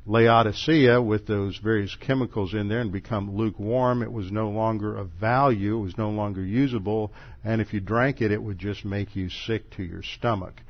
Laodicea 0.09 1.03
with 1.03 1.27
those 1.27 1.59
various 1.59 1.95
chemicals 1.95 2.55
in 2.55 2.69
there 2.69 2.81
and 2.81 2.91
become 2.91 3.37
lukewarm. 3.37 4.03
It 4.03 4.11
was 4.11 4.33
no 4.33 4.49
longer 4.49 4.97
of 4.97 5.11
value. 5.11 5.77
It 5.77 5.83
was 5.83 5.99
no 5.99 6.09
longer 6.09 6.43
usable. 6.43 7.13
And 7.45 7.61
if 7.61 7.75
you 7.75 7.81
drank 7.81 8.23
it, 8.23 8.33
it 8.33 8.43
would 8.43 8.59
just 8.59 8.87
make 8.87 9.15
you 9.15 9.29
sick 9.29 9.69
to 9.73 9.83
your 9.83 10.03
stomach. 10.03 10.63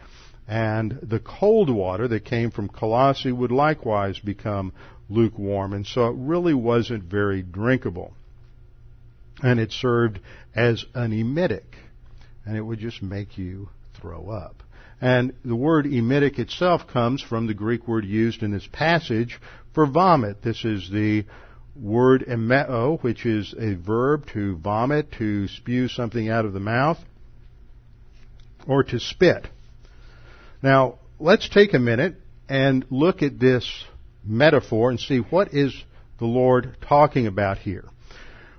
And 0.48 0.98
the 1.02 1.20
cold 1.20 1.70
water 1.70 2.08
that 2.08 2.24
came 2.24 2.50
from 2.50 2.68
Colossae 2.68 3.30
would 3.30 3.52
likewise 3.52 4.18
become 4.18 4.72
lukewarm. 5.08 5.72
And 5.72 5.86
so 5.86 6.08
it 6.08 6.16
really 6.16 6.54
wasn't 6.54 7.04
very 7.04 7.42
drinkable. 7.42 8.14
And 9.40 9.60
it 9.60 9.70
served 9.70 10.18
as 10.56 10.84
an 10.94 11.12
emetic. 11.12 11.76
And 12.44 12.56
it 12.56 12.62
would 12.62 12.80
just 12.80 13.04
make 13.04 13.38
you 13.38 13.68
throw 13.94 14.30
up. 14.30 14.64
And 15.00 15.32
the 15.44 15.56
word 15.56 15.86
emetic 15.86 16.38
itself 16.38 16.86
comes 16.88 17.22
from 17.22 17.46
the 17.46 17.54
Greek 17.54 17.86
word 17.86 18.04
used 18.04 18.42
in 18.42 18.50
this 18.50 18.68
passage 18.72 19.38
for 19.72 19.86
vomit. 19.86 20.42
This 20.42 20.64
is 20.64 20.90
the 20.90 21.24
word 21.76 22.24
emeo, 22.26 23.00
which 23.02 23.24
is 23.24 23.54
a 23.58 23.74
verb 23.74 24.26
to 24.32 24.56
vomit, 24.56 25.12
to 25.12 25.46
spew 25.48 25.86
something 25.88 26.28
out 26.28 26.44
of 26.44 26.52
the 26.52 26.60
mouth, 26.60 26.98
or 28.66 28.82
to 28.82 28.98
spit. 28.98 29.46
Now, 30.62 30.98
let's 31.20 31.48
take 31.48 31.74
a 31.74 31.78
minute 31.78 32.16
and 32.48 32.84
look 32.90 33.22
at 33.22 33.38
this 33.38 33.84
metaphor 34.24 34.90
and 34.90 34.98
see 34.98 35.18
what 35.18 35.54
is 35.54 35.72
the 36.18 36.26
Lord 36.26 36.76
talking 36.86 37.28
about 37.28 37.58
here. 37.58 37.84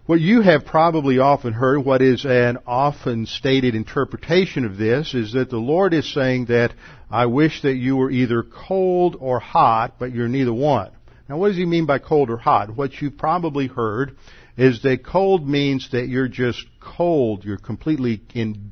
What 0.09 0.21
you 0.21 0.41
have 0.41 0.65
probably 0.65 1.19
often 1.19 1.53
heard, 1.53 1.85
what 1.85 2.01
is 2.01 2.25
an 2.25 2.57
often 2.65 3.27
stated 3.27 3.75
interpretation 3.75 4.65
of 4.65 4.75
this, 4.75 5.13
is 5.13 5.33
that 5.33 5.51
the 5.51 5.59
Lord 5.59 5.93
is 5.93 6.11
saying 6.11 6.45
that 6.45 6.73
I 7.11 7.27
wish 7.27 7.61
that 7.61 7.75
you 7.75 7.95
were 7.95 8.09
either 8.09 8.41
cold 8.41 9.15
or 9.19 9.39
hot, 9.39 9.99
but 9.99 10.11
you're 10.11 10.27
neither 10.27 10.51
one. 10.51 10.89
Now 11.29 11.37
what 11.37 11.49
does 11.49 11.57
he 11.57 11.65
mean 11.67 11.85
by 11.85 11.99
cold 11.99 12.31
or 12.31 12.37
hot? 12.37 12.75
What 12.75 12.99
you've 12.99 13.19
probably 13.19 13.67
heard 13.67 14.17
is 14.57 14.81
that 14.81 15.05
cold 15.05 15.47
means 15.47 15.91
that 15.91 16.07
you're 16.07 16.27
just 16.27 16.65
cold, 16.79 17.45
you're 17.45 17.59
completely 17.59 18.19
in, 18.33 18.71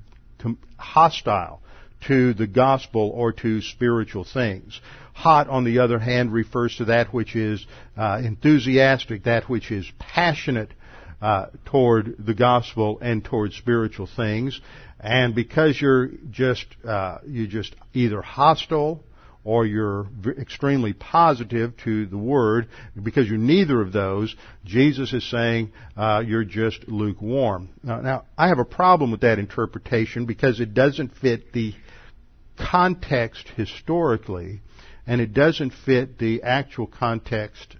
hostile 0.79 1.61
to 2.07 2.33
the 2.33 2.47
gospel 2.47 3.11
or 3.13 3.31
to 3.33 3.61
spiritual 3.61 4.23
things. 4.23 4.81
Hot, 5.13 5.47
on 5.49 5.65
the 5.65 5.77
other 5.77 5.99
hand, 5.99 6.33
refers 6.33 6.77
to 6.77 6.85
that 6.85 7.13
which 7.13 7.35
is 7.35 7.63
uh, 7.95 8.19
enthusiastic, 8.23 9.25
that 9.25 9.47
which 9.47 9.69
is 9.69 9.85
passionate 9.99 10.71
uh, 11.21 11.47
toward 11.65 12.15
the 12.19 12.33
gospel 12.33 12.99
and 13.01 13.23
toward 13.23 13.53
spiritual 13.53 14.07
things. 14.07 14.59
And 14.99 15.35
because 15.35 15.79
you're 15.79 16.09
just 16.29 16.65
uh, 16.85 17.19
you're 17.27 17.47
just 17.47 17.75
either 17.93 18.21
hostile 18.21 19.03
or 19.47 19.65
you're 19.65 20.05
extremely 20.37 20.91
positive 20.91 21.71
to 21.77 22.05
the 22.07 22.17
word, 22.17 22.67
because 23.01 23.29
you're 23.29 23.37
neither 23.37 23.79
of 23.79 23.93
those, 23.93 24.35
Jesus 24.65 25.13
is 25.13 25.23
saying 25.31 25.71
uh, 25.95 26.21
you're 26.25 26.43
just 26.43 26.85
lukewarm. 26.89 27.69
Now, 27.81 28.01
now, 28.01 28.25
I 28.37 28.49
have 28.49 28.59
a 28.59 28.65
problem 28.65 29.09
with 29.09 29.21
that 29.21 29.39
interpretation 29.39 30.25
because 30.25 30.59
it 30.59 30.73
doesn't 30.73 31.15
fit 31.15 31.53
the 31.53 31.73
context 32.57 33.47
historically, 33.55 34.59
and 35.05 35.21
it 35.21 35.33
doesn't 35.33 35.71
fit 35.85 36.19
the 36.19 36.43
actual 36.43 36.85
context 36.85 37.76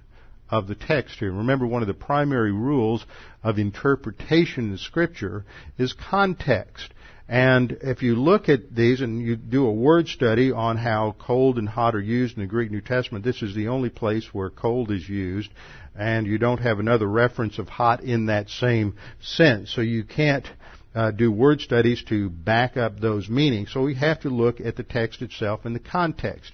of 0.50 0.68
the 0.68 0.76
text 0.76 1.20
here. 1.20 1.32
Remember, 1.32 1.68
one 1.68 1.82
of 1.82 1.88
the 1.88 1.94
primary 1.94 2.52
rules 2.52 3.06
of 3.44 3.60
interpretation 3.60 4.72
in 4.72 4.78
Scripture 4.78 5.46
is 5.78 5.94
context. 5.94 6.94
And 7.30 7.78
if 7.82 8.04
you 8.04 8.16
look 8.16 8.48
at 8.48 8.74
these 8.74 9.02
and 9.02 9.22
you 9.22 9.36
do 9.36 9.68
a 9.68 9.74
word 9.74 10.08
study 10.08 10.52
on 10.52 10.78
how 10.78 11.16
cold 11.20 11.58
and 11.58 11.68
hot 11.68 11.94
are 11.94 12.02
used 12.02 12.38
in 12.38 12.44
the 12.44 12.48
Greek 12.48 12.72
New 12.72 12.82
Testament, 12.82 13.26
this 13.26 13.42
is 13.42 13.54
the 13.54 13.68
only 13.68 13.90
place 13.90 14.34
where 14.34 14.50
cold 14.50 14.92
is 14.92 15.08
used, 15.08 15.50
and 15.94 16.26
you 16.26 16.38
don't 16.38 16.62
have 16.62 16.80
another 16.80 17.08
reference 17.08 17.60
of 17.60 17.68
hot 17.68 18.02
in 18.02 18.28
that 18.28 18.50
same 18.50 18.96
sense. 19.20 19.74
So 19.74 19.82
you 19.82 20.06
can't 20.06 20.48
uh, 20.96 21.12
do 21.12 21.30
word 21.30 21.60
studies 21.60 22.02
to 22.04 22.30
back 22.30 22.78
up 22.78 23.00
those 23.00 23.28
meanings. 23.28 23.74
So 23.74 23.82
we 23.82 23.96
have 23.96 24.22
to 24.22 24.30
look 24.30 24.62
at 24.62 24.78
the 24.78 24.84
text 24.84 25.22
itself 25.22 25.66
and 25.66 25.76
the 25.76 25.80
context. 25.80 26.54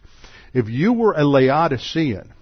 If 0.56 0.70
you 0.70 0.94
were 0.94 1.14
a 1.14 1.24
Laodicean, 1.24 2.34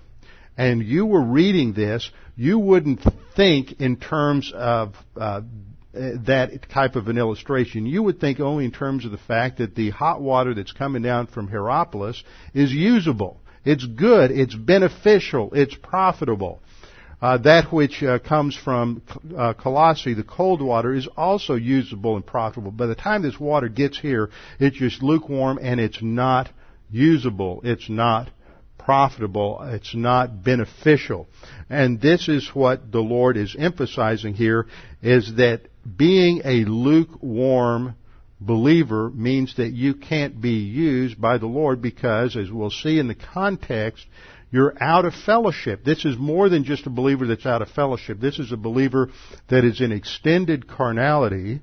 and 0.57 0.83
you 0.83 1.05
were 1.05 1.23
reading 1.23 1.73
this, 1.73 2.09
you 2.35 2.59
wouldn't 2.59 3.01
think 3.35 3.79
in 3.79 3.97
terms 3.97 4.51
of 4.53 4.95
uh, 5.15 5.41
that 5.93 6.69
type 6.69 6.95
of 6.95 7.07
an 7.07 7.17
illustration. 7.17 7.85
You 7.85 8.03
would 8.03 8.19
think 8.19 8.39
only 8.39 8.65
in 8.65 8.71
terms 8.71 9.05
of 9.05 9.11
the 9.11 9.17
fact 9.17 9.57
that 9.57 9.75
the 9.75 9.89
hot 9.89 10.21
water 10.21 10.53
that's 10.53 10.71
coming 10.71 11.01
down 11.01 11.27
from 11.27 11.47
Hierapolis 11.49 12.23
is 12.53 12.71
usable. 12.71 13.41
It's 13.63 13.85
good. 13.85 14.31
It's 14.31 14.55
beneficial. 14.55 15.51
It's 15.53 15.75
profitable. 15.75 16.61
Uh, 17.21 17.37
that 17.37 17.71
which 17.71 18.01
uh, 18.01 18.17
comes 18.17 18.55
from 18.55 19.03
uh, 19.37 19.53
Colossae, 19.53 20.15
the 20.15 20.23
cold 20.23 20.59
water, 20.59 20.91
is 20.91 21.07
also 21.15 21.53
usable 21.53 22.15
and 22.15 22.25
profitable. 22.25 22.71
By 22.71 22.87
the 22.87 22.95
time 22.95 23.21
this 23.21 23.39
water 23.39 23.69
gets 23.69 23.99
here, 23.99 24.31
it's 24.59 24.77
just 24.77 25.03
lukewarm 25.03 25.59
and 25.61 25.79
it's 25.79 26.01
not 26.01 26.49
usable. 26.89 27.61
It's 27.63 27.89
not 27.89 28.31
profitable. 28.85 29.59
It's 29.63 29.95
not 29.95 30.43
beneficial. 30.43 31.27
And 31.69 32.01
this 32.01 32.27
is 32.27 32.49
what 32.53 32.91
the 32.91 32.99
Lord 32.99 33.37
is 33.37 33.55
emphasizing 33.57 34.33
here 34.33 34.67
is 35.01 35.35
that 35.35 35.61
being 35.97 36.41
a 36.43 36.65
lukewarm 36.65 37.95
believer 38.39 39.09
means 39.11 39.55
that 39.57 39.71
you 39.71 39.93
can't 39.93 40.41
be 40.41 40.59
used 40.59 41.19
by 41.21 41.37
the 41.37 41.47
Lord 41.47 41.81
because, 41.81 42.35
as 42.35 42.51
we'll 42.51 42.71
see 42.71 42.99
in 42.99 43.07
the 43.07 43.15
context, 43.15 44.05
you're 44.51 44.75
out 44.81 45.05
of 45.05 45.13
fellowship. 45.13 45.83
This 45.83 46.03
is 46.03 46.17
more 46.17 46.49
than 46.49 46.65
just 46.65 46.85
a 46.85 46.89
believer 46.89 47.25
that's 47.25 47.45
out 47.45 47.61
of 47.61 47.69
fellowship. 47.69 48.19
This 48.19 48.37
is 48.37 48.51
a 48.51 48.57
believer 48.57 49.09
that 49.49 49.63
is 49.63 49.79
in 49.79 49.91
extended 49.91 50.67
carnality, 50.67 51.61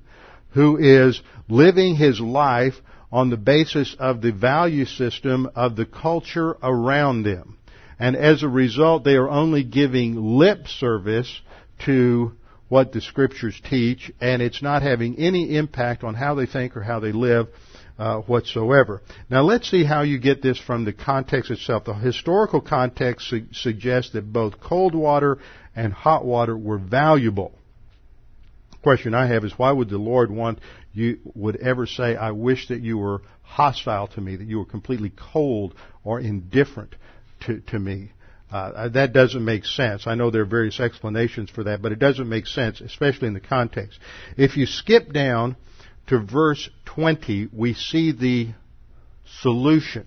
who 0.50 0.78
is 0.78 1.20
living 1.48 1.96
his 1.96 2.18
life 2.18 2.74
on 3.11 3.30
the 3.30 3.36
basis 3.36 3.96
of 3.98 4.20
the 4.20 4.32
value 4.32 4.84
system 4.84 5.48
of 5.54 5.76
the 5.76 5.86
culture 5.86 6.56
around 6.62 7.22
them. 7.22 7.59
And 7.98 8.14
as 8.16 8.42
a 8.42 8.48
result, 8.48 9.04
they 9.04 9.14
are 9.14 9.28
only 9.28 9.64
giving 9.64 10.14
lip 10.38 10.68
service 10.68 11.40
to 11.86 12.32
what 12.68 12.92
the 12.92 13.00
scriptures 13.00 13.61
teach, 13.68 14.11
and 14.20 14.42
it's 14.42 14.62
not 14.62 14.82
having 14.82 15.16
any 15.16 15.56
impact 15.56 16.04
on 16.04 16.14
how 16.14 16.34
they 16.34 16.46
think 16.46 16.76
or 16.76 16.82
how 16.82 17.00
they 17.00 17.12
live 17.12 17.48
uh, 17.98 18.20
whatsoever. 18.20 19.02
Now 19.28 19.42
let's 19.42 19.70
see 19.70 19.84
how 19.84 20.02
you 20.02 20.18
get 20.18 20.42
this 20.42 20.59
from 20.59 20.84
the 20.84 20.92
context 20.92 21.50
itself. 21.50 21.84
The 21.84 21.94
historical 21.94 22.61
context 22.61 23.28
su- 23.28 23.46
suggests 23.52 24.12
that 24.12 24.32
both 24.32 24.61
cold 24.61 24.94
water 24.94 25.38
and 25.74 25.92
hot 25.92 26.24
water 26.24 26.56
were 26.56 26.78
valuable. 26.78 27.52
Question 28.82 29.14
I 29.14 29.26
have 29.26 29.44
is 29.44 29.59
why 29.59 29.72
would 29.72 29.88
the 29.88 29.98
Lord 29.98 30.30
want 30.30 30.61
you 30.99 31.18
would 31.34 31.57
ever 31.57 31.86
say, 31.86 32.16
I 32.16 32.32
wish 32.32 32.68
that 32.68 32.80
you 32.80 32.99
were 32.99 33.22
hostile 33.42 34.09
to 34.09 34.20
me, 34.20 34.36
that 34.36 34.46
you 34.46 34.59
were 34.59 34.64
completely 34.64 35.12
cold 35.16 35.74
or 36.05 36.20
indifferent 36.20 36.94
to, 37.46 37.61
to 37.61 37.78
me. 37.78 38.12
Uh, 38.51 38.88
that 38.88 39.12
doesn't 39.12 39.44
make 39.44 39.64
sense. 39.64 40.07
I 40.07 40.14
know 40.14 40.30
there 40.30 40.42
are 40.42 40.46
various 40.46 40.80
explanations 40.80 41.51
for 41.51 41.64
that, 41.64 41.82
but 41.82 41.92
it 41.92 41.99
doesn't 41.99 42.28
make 42.28 42.46
sense, 42.46 42.80
especially 42.80 43.28
in 43.28 43.34
the 43.34 43.40
context. 43.40 43.99
If 44.36 44.57
you 44.57 44.66
skip 44.66 45.12
down 45.12 45.57
to 46.09 46.18
verse 46.18 46.68
20, 46.86 47.51
we 47.53 47.74
see 47.74 48.12
the 48.12 48.49
solution. 49.40 50.07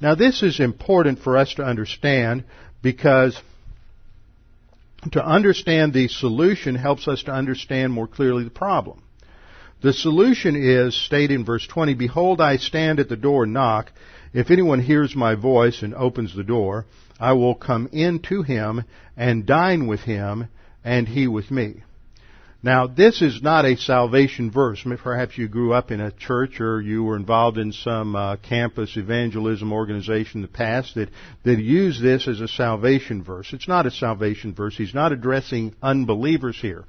Now 0.00 0.14
this 0.14 0.42
is 0.42 0.58
important 0.58 1.20
for 1.20 1.36
us 1.36 1.54
to 1.54 1.62
understand 1.64 2.44
because 2.82 3.40
to 5.12 5.24
understand 5.24 5.92
the 5.92 6.08
solution 6.08 6.74
helps 6.74 7.06
us 7.06 7.22
to 7.24 7.30
understand 7.30 7.92
more 7.92 8.08
clearly 8.08 8.44
the 8.44 8.50
problem. 8.50 9.02
The 9.82 9.92
solution 9.92 10.56
is 10.56 10.96
stated 10.96 11.34
in 11.34 11.44
verse 11.44 11.66
20, 11.66 11.94
Behold, 11.94 12.40
I 12.40 12.56
stand 12.56 12.98
at 12.98 13.08
the 13.08 13.16
door 13.16 13.44
and 13.44 13.52
knock. 13.52 13.92
If 14.32 14.50
anyone 14.50 14.80
hears 14.80 15.14
my 15.14 15.34
voice 15.34 15.82
and 15.82 15.94
opens 15.94 16.34
the 16.34 16.44
door, 16.44 16.86
I 17.20 17.32
will 17.32 17.54
come 17.54 17.88
in 17.92 18.20
to 18.28 18.42
him 18.42 18.84
and 19.16 19.46
dine 19.46 19.86
with 19.86 20.00
him 20.00 20.48
and 20.82 21.06
he 21.06 21.26
with 21.26 21.50
me. 21.50 21.82
Now, 22.62 22.86
this 22.86 23.22
is 23.22 23.42
not 23.42 23.64
a 23.64 23.76
salvation 23.76 24.50
verse. 24.50 24.82
Perhaps 25.02 25.36
you 25.36 25.46
grew 25.46 25.72
up 25.72 25.90
in 25.90 26.00
a 26.00 26.10
church 26.10 26.60
or 26.60 26.80
you 26.80 27.04
were 27.04 27.16
involved 27.16 27.58
in 27.58 27.72
some 27.72 28.16
uh, 28.16 28.36
campus 28.36 28.96
evangelism 28.96 29.72
organization 29.72 30.38
in 30.38 30.42
the 30.42 30.48
past 30.48 30.94
that, 30.94 31.10
that 31.44 31.60
used 31.60 32.02
this 32.02 32.26
as 32.26 32.40
a 32.40 32.48
salvation 32.48 33.22
verse. 33.22 33.52
It's 33.52 33.68
not 33.68 33.86
a 33.86 33.90
salvation 33.90 34.54
verse. 34.54 34.76
He's 34.76 34.94
not 34.94 35.12
addressing 35.12 35.76
unbelievers 35.82 36.58
here. 36.60 36.84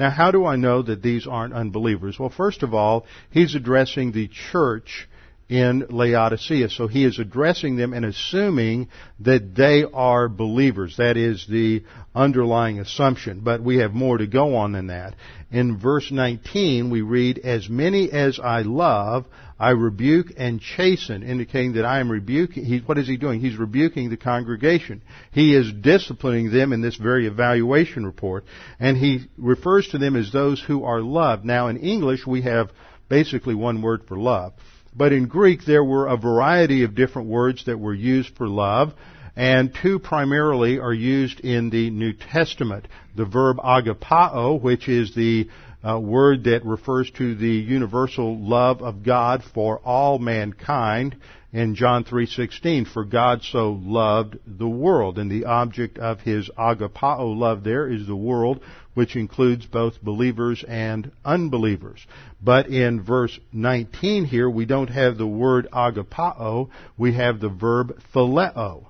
Now, 0.00 0.08
how 0.08 0.30
do 0.30 0.46
I 0.46 0.56
know 0.56 0.80
that 0.80 1.02
these 1.02 1.26
aren't 1.26 1.52
unbelievers? 1.52 2.18
Well, 2.18 2.30
first 2.30 2.62
of 2.62 2.72
all, 2.72 3.04
he's 3.30 3.54
addressing 3.54 4.12
the 4.12 4.28
church 4.28 5.06
in 5.50 5.84
Laodicea. 5.90 6.70
So 6.70 6.86
he 6.86 7.04
is 7.04 7.18
addressing 7.18 7.74
them 7.74 7.92
and 7.92 8.04
assuming 8.04 8.88
that 9.18 9.54
they 9.56 9.84
are 9.92 10.28
believers. 10.28 10.96
That 10.96 11.16
is 11.16 11.44
the 11.48 11.82
underlying 12.14 12.78
assumption. 12.78 13.40
But 13.40 13.60
we 13.60 13.78
have 13.78 13.92
more 13.92 14.16
to 14.16 14.28
go 14.28 14.54
on 14.54 14.72
than 14.72 14.86
that. 14.86 15.16
In 15.50 15.76
verse 15.76 16.12
19 16.12 16.88
we 16.90 17.02
read, 17.02 17.38
As 17.40 17.68
many 17.68 18.12
as 18.12 18.38
I 18.38 18.62
love, 18.62 19.26
I 19.58 19.70
rebuke 19.70 20.28
and 20.36 20.60
chasten, 20.60 21.24
indicating 21.24 21.72
that 21.72 21.84
I 21.84 21.98
am 21.98 22.12
rebuking. 22.12 22.64
He, 22.64 22.78
what 22.78 22.96
is 22.96 23.08
he 23.08 23.16
doing? 23.16 23.40
He's 23.40 23.56
rebuking 23.56 24.08
the 24.08 24.16
congregation. 24.16 25.02
He 25.32 25.56
is 25.56 25.72
disciplining 25.72 26.52
them 26.52 26.72
in 26.72 26.80
this 26.80 26.94
very 26.94 27.26
evaluation 27.26 28.06
report. 28.06 28.44
And 28.78 28.96
he 28.96 29.26
refers 29.36 29.88
to 29.88 29.98
them 29.98 30.14
as 30.14 30.30
those 30.30 30.62
who 30.62 30.84
are 30.84 31.00
loved. 31.00 31.44
Now 31.44 31.66
in 31.66 31.76
English 31.76 32.24
we 32.24 32.42
have 32.42 32.70
basically 33.08 33.56
one 33.56 33.82
word 33.82 34.04
for 34.06 34.16
love. 34.16 34.52
But 34.94 35.12
in 35.12 35.26
Greek, 35.26 35.64
there 35.64 35.84
were 35.84 36.06
a 36.06 36.16
variety 36.16 36.82
of 36.82 36.94
different 36.94 37.28
words 37.28 37.64
that 37.64 37.78
were 37.78 37.94
used 37.94 38.36
for 38.36 38.48
love, 38.48 38.94
and 39.36 39.72
two 39.72 39.98
primarily 39.98 40.78
are 40.78 40.92
used 40.92 41.40
in 41.40 41.70
the 41.70 41.90
New 41.90 42.12
Testament. 42.12 42.88
The 43.14 43.24
verb 43.24 43.58
agapao, 43.58 44.60
which 44.60 44.88
is 44.88 45.14
the 45.14 45.48
uh, 45.86 45.98
word 45.98 46.44
that 46.44 46.64
refers 46.64 47.10
to 47.12 47.34
the 47.34 47.48
universal 47.48 48.38
love 48.38 48.82
of 48.82 49.02
God 49.02 49.42
for 49.54 49.78
all 49.78 50.18
mankind 50.18 51.16
in 51.52 51.74
John 51.74 52.04
3:16 52.04 52.86
for 52.86 53.04
God 53.04 53.42
so 53.42 53.72
loved 53.82 54.36
the 54.46 54.68
world 54.68 55.18
and 55.18 55.30
the 55.30 55.46
object 55.46 55.98
of 55.98 56.20
his 56.20 56.48
agapao 56.56 57.36
love 57.36 57.64
there 57.64 57.88
is 57.88 58.06
the 58.06 58.16
world 58.16 58.60
which 58.94 59.16
includes 59.16 59.66
both 59.66 60.02
believers 60.02 60.64
and 60.66 61.10
unbelievers. 61.24 62.06
But 62.42 62.68
in 62.68 63.02
verse 63.02 63.38
19 63.52 64.24
here, 64.26 64.50
we 64.50 64.66
don't 64.66 64.90
have 64.90 65.16
the 65.16 65.26
word 65.26 65.68
agapao, 65.72 66.68
we 66.98 67.14
have 67.14 67.40
the 67.40 67.48
verb 67.48 68.00
phileo. 68.14 68.86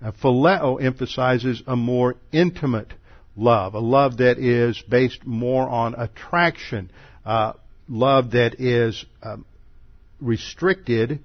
Now, 0.00 0.10
phileo 0.10 0.82
emphasizes 0.82 1.62
a 1.66 1.76
more 1.76 2.16
intimate 2.32 2.92
love, 3.36 3.74
a 3.74 3.80
love 3.80 4.18
that 4.18 4.38
is 4.38 4.82
based 4.88 5.24
more 5.24 5.68
on 5.68 5.94
attraction, 5.94 6.90
uh, 7.24 7.52
love 7.88 8.32
that 8.32 8.60
is 8.60 9.04
um, 9.22 9.44
restricted 10.20 11.20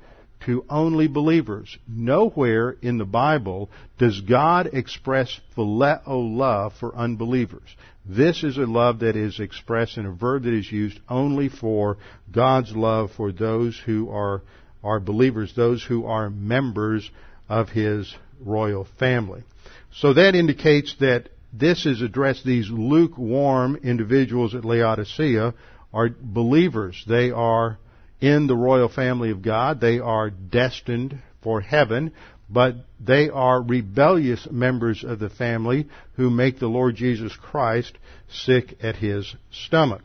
to 0.46 0.66
only 0.70 1.08
believers. 1.08 1.78
Nowhere 1.88 2.76
in 2.82 2.98
the 2.98 3.06
Bible 3.06 3.70
does 3.98 4.22
God 4.22 4.70
express 4.74 5.40
phileo 5.56 6.02
love 6.08 6.74
for 6.80 6.96
unbelievers. 6.96 7.68
This 8.06 8.44
is 8.44 8.58
a 8.58 8.62
love 8.62 9.00
that 9.00 9.18
is 9.18 9.40
expressed 9.40 9.98
in 9.98 10.06
a 10.06 10.12
verb 10.12 10.44
that 10.44 10.54
is 10.54 10.72
used 10.72 11.00
only 11.10 11.50
for 11.50 11.98
God's 12.32 12.74
love 12.74 13.12
for 13.18 13.32
those 13.34 13.78
who 13.86 14.10
are, 14.10 14.42
are 14.84 15.02
believers, 15.02 15.54
those 15.56 15.84
who 15.84 16.06
are 16.06 16.30
members 16.30 17.10
of 17.50 17.70
His 17.70 18.16
royal 18.40 18.88
family. 18.98 19.44
So 19.94 20.14
that 20.14 20.36
indicates 20.36 20.96
that 21.00 21.30
this 21.60 21.86
is 21.86 22.02
addressed, 22.02 22.46
these 22.46 22.70
lukewarm 22.70 23.78
individuals 23.78 24.56
at 24.56 24.66
Laodicea 24.66 25.54
are 25.94 26.10
believers. 26.10 27.04
They 27.08 27.32
are 27.32 27.78
in 28.20 28.48
the 28.48 28.56
royal 28.56 28.90
family 28.90 29.32
of 29.32 29.42
God. 29.42 29.80
They 29.80 30.00
are 30.00 30.30
destined 30.30 31.20
for 31.42 31.62
heaven, 31.62 32.12
but 32.50 32.76
they 33.00 33.30
are 33.30 33.62
rebellious 33.62 34.48
members 34.50 35.04
of 35.04 35.20
the 35.20 35.30
family 35.30 35.88
who 36.16 36.30
make 36.30 36.60
the 36.60 36.68
Lord 36.68 36.96
Jesus 36.96 37.36
Christ 37.36 37.98
sick 38.30 38.78
at 38.82 38.96
his 38.96 39.36
stomach. 39.52 40.04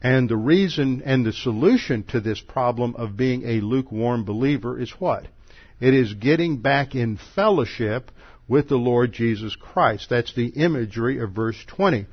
And 0.00 0.28
the 0.28 0.36
reason 0.36 1.02
and 1.04 1.26
the 1.26 1.32
solution 1.32 2.04
to 2.04 2.20
this 2.20 2.40
problem 2.40 2.94
of 2.96 3.16
being 3.16 3.42
a 3.44 3.60
lukewarm 3.60 4.24
believer 4.24 4.78
is 4.80 4.90
what? 4.92 5.26
It 5.80 5.94
is 5.94 6.14
getting 6.14 6.58
back 6.58 6.94
in 6.94 7.18
fellowship 7.34 8.10
with 8.48 8.68
the 8.68 8.76
Lord 8.76 9.12
Jesus 9.12 9.54
Christ. 9.54 10.08
That's 10.10 10.34
the 10.34 10.48
imagery 10.48 11.18
of 11.20 11.32
verse 11.32 11.62
20 11.66 12.06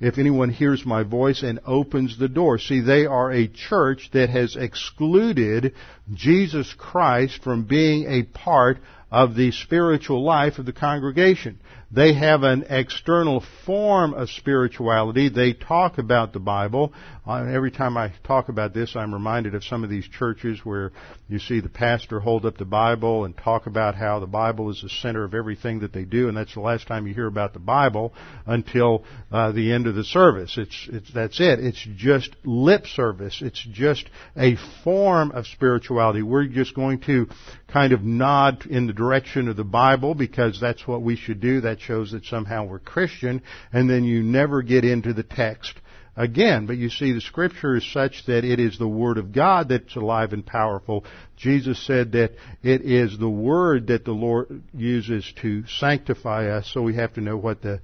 if 0.00 0.16
anyone 0.16 0.48
hears 0.48 0.86
my 0.86 1.02
voice 1.02 1.42
and 1.42 1.60
opens 1.66 2.18
the 2.18 2.28
door. 2.28 2.58
See, 2.58 2.80
they 2.80 3.04
are 3.04 3.30
a 3.30 3.48
church 3.48 4.08
that 4.12 4.30
has 4.30 4.56
excluded 4.56 5.74
Jesus 6.12 6.74
Christ 6.76 7.42
from 7.42 7.64
being 7.64 8.06
a 8.06 8.22
part 8.22 8.78
of 9.10 9.34
the 9.34 9.50
spiritual 9.50 10.24
life 10.24 10.58
of 10.58 10.66
the 10.66 10.72
congregation. 10.72 11.58
They 11.90 12.14
have 12.14 12.44
an 12.44 12.64
external 12.70 13.42
form 13.66 14.14
of 14.14 14.30
spirituality. 14.30 15.28
They 15.28 15.52
talk 15.52 15.98
about 15.98 16.32
the 16.32 16.38
Bible. 16.38 16.94
Every 17.30 17.70
time 17.70 17.96
I 17.96 18.12
talk 18.24 18.48
about 18.48 18.74
this, 18.74 18.96
I'm 18.96 19.14
reminded 19.14 19.54
of 19.54 19.62
some 19.62 19.84
of 19.84 19.90
these 19.90 20.08
churches 20.08 20.60
where 20.64 20.90
you 21.28 21.38
see 21.38 21.60
the 21.60 21.68
pastor 21.68 22.18
hold 22.18 22.44
up 22.44 22.58
the 22.58 22.64
Bible 22.64 23.24
and 23.24 23.36
talk 23.36 23.66
about 23.66 23.94
how 23.94 24.18
the 24.18 24.26
Bible 24.26 24.68
is 24.70 24.82
the 24.82 24.88
center 24.88 25.22
of 25.22 25.32
everything 25.32 25.80
that 25.80 25.92
they 25.92 26.02
do, 26.04 26.28
and 26.28 26.36
that's 26.36 26.54
the 26.54 26.60
last 26.60 26.88
time 26.88 27.06
you 27.06 27.14
hear 27.14 27.28
about 27.28 27.52
the 27.52 27.60
Bible 27.60 28.12
until 28.46 29.04
uh, 29.30 29.52
the 29.52 29.72
end 29.72 29.86
of 29.86 29.94
the 29.94 30.02
service. 30.02 30.58
It's, 30.58 30.88
it's 30.90 31.12
that's 31.12 31.38
it. 31.40 31.60
It's 31.60 31.86
just 31.96 32.34
lip 32.44 32.86
service. 32.86 33.40
It's 33.40 33.64
just 33.70 34.10
a 34.36 34.56
form 34.82 35.30
of 35.30 35.46
spirituality. 35.46 36.22
We're 36.22 36.48
just 36.48 36.74
going 36.74 37.00
to 37.02 37.28
kind 37.68 37.92
of 37.92 38.02
nod 38.02 38.66
in 38.66 38.88
the 38.88 38.92
direction 38.92 39.46
of 39.46 39.56
the 39.56 39.62
Bible 39.62 40.14
because 40.16 40.60
that's 40.60 40.84
what 40.86 41.02
we 41.02 41.14
should 41.14 41.40
do. 41.40 41.60
That 41.60 41.80
shows 41.80 42.10
that 42.10 42.24
somehow 42.24 42.64
we're 42.64 42.80
Christian, 42.80 43.42
and 43.72 43.88
then 43.88 44.02
you 44.02 44.22
never 44.24 44.62
get 44.62 44.84
into 44.84 45.12
the 45.12 45.22
text 45.22 45.74
again. 46.20 46.66
But 46.66 46.76
you 46.76 46.90
see, 46.90 47.12
the 47.12 47.20
scripture 47.20 47.76
is 47.76 47.92
such 47.92 48.26
that 48.26 48.44
it 48.44 48.60
is 48.60 48.78
the 48.78 48.88
Word 48.88 49.16
of 49.16 49.32
God 49.32 49.70
that's 49.70 49.96
alive 49.96 50.32
and 50.32 50.44
powerful. 50.44 51.04
Jesus 51.36 51.84
said 51.86 52.12
that 52.12 52.32
it 52.62 52.82
is 52.82 53.18
the 53.18 53.30
Word 53.30 53.86
that 53.86 54.04
the 54.04 54.12
Lord 54.12 54.62
uses 54.74 55.32
to 55.40 55.66
sanctify 55.66 56.48
us, 56.48 56.70
so 56.72 56.82
we 56.82 56.94
have 56.96 57.14
to 57.14 57.22
know 57.22 57.36
what 57.36 57.62
the, 57.62 57.80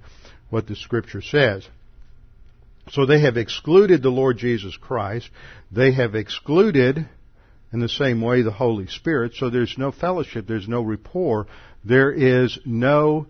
what 0.49 0.67
the 0.67 0.75
scripture 0.75 1.21
says. 1.21 1.67
So 2.91 3.05
they 3.05 3.21
have 3.21 3.37
excluded 3.37 4.01
the 4.01 4.09
Lord 4.09 4.37
Jesus 4.37 4.77
Christ. 4.77 5.29
They 5.71 5.91
have 5.93 6.15
excluded 6.15 7.09
in 7.73 7.79
the 7.79 7.89
same 7.89 8.21
way 8.21 8.43
the 8.43 8.51
Holy 8.51 8.87
Spirit. 8.87 9.33
So 9.35 9.49
there's 9.49 9.77
no 9.77 9.91
fellowship, 9.91 10.47
there's 10.47 10.69
no 10.69 10.81
rapport, 10.81 11.47
there 11.83 12.11
is 12.11 12.57
no 12.65 13.27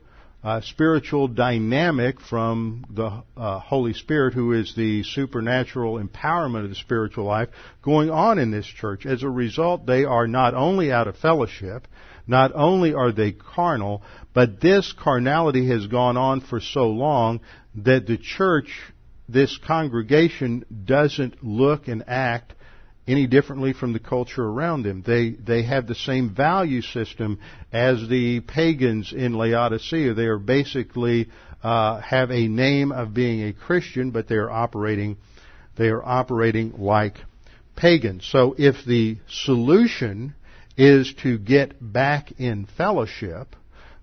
uh, 0.48 0.62
spiritual 0.62 1.28
dynamic 1.28 2.22
from 2.22 2.86
the 2.90 3.22
uh, 3.36 3.60
Holy 3.60 3.92
Spirit, 3.92 4.34
who 4.34 4.54
is 4.54 4.74
the 4.78 5.04
supernatural 5.04 6.02
empowerment 6.02 6.64
of 6.64 6.70
the 6.70 6.76
spiritual 6.76 7.26
life, 7.26 7.50
going 7.82 8.10
on 8.10 8.40
in 8.40 8.50
this 8.50 8.66
church. 8.66 9.06
As 9.06 9.24
a 9.24 9.30
result, 9.30 9.86
they 9.86 10.06
are 10.06 10.26
not 10.26 10.54
only 10.54 10.90
out 10.90 11.10
of 11.10 11.18
fellowship, 11.18 11.86
not 12.28 12.54
only 12.56 12.94
are 12.94 13.12
they 13.12 13.34
carnal, 13.34 14.04
but 14.34 14.62
this 14.62 14.94
carnality 14.98 15.68
has 15.68 15.86
gone 15.88 16.16
on 16.16 16.40
for 16.40 16.62
so 16.62 16.88
long 16.88 17.42
that 17.76 18.08
the 18.08 18.18
church, 18.18 18.70
this 19.28 19.60
congregation, 19.68 20.64
doesn't 20.86 21.44
look 21.44 21.90
and 21.90 22.06
act 22.08 22.54
any 23.08 23.26
differently 23.26 23.74
from 23.74 23.94
the 23.94 24.00
culture 24.00 24.44
around 24.44 24.84
them. 24.84 25.04
They 25.06 25.32
they 25.32 25.64
have 25.64 25.88
the 25.88 25.96
same 25.96 26.34
value 26.34 26.82
system 26.82 27.40
as 27.72 28.08
the 28.08 28.42
pagans 28.42 29.14
in 29.14 29.34
Laodicea. 29.34 30.14
They 30.14 30.26
are 30.26 30.40
basically 30.40 31.30
uh, 31.64 32.02
have 32.02 32.32
a 32.32 32.48
name 32.48 32.92
of 32.92 33.14
being 33.14 33.44
a 33.44 33.54
Christian, 33.54 34.12
but 34.12 34.28
they 34.28 34.36
are 34.36 34.50
operating 34.50 35.18
they 35.78 35.88
are 35.88 36.04
operating 36.04 36.74
like 36.78 37.20
pagans. 37.76 38.28
So 38.30 38.56
if 38.58 38.84
the 38.86 39.18
solution 39.30 40.34
is 40.76 41.14
to 41.24 41.38
get 41.38 41.76
back 41.82 42.34
in 42.40 42.68
fellowship, 42.78 43.56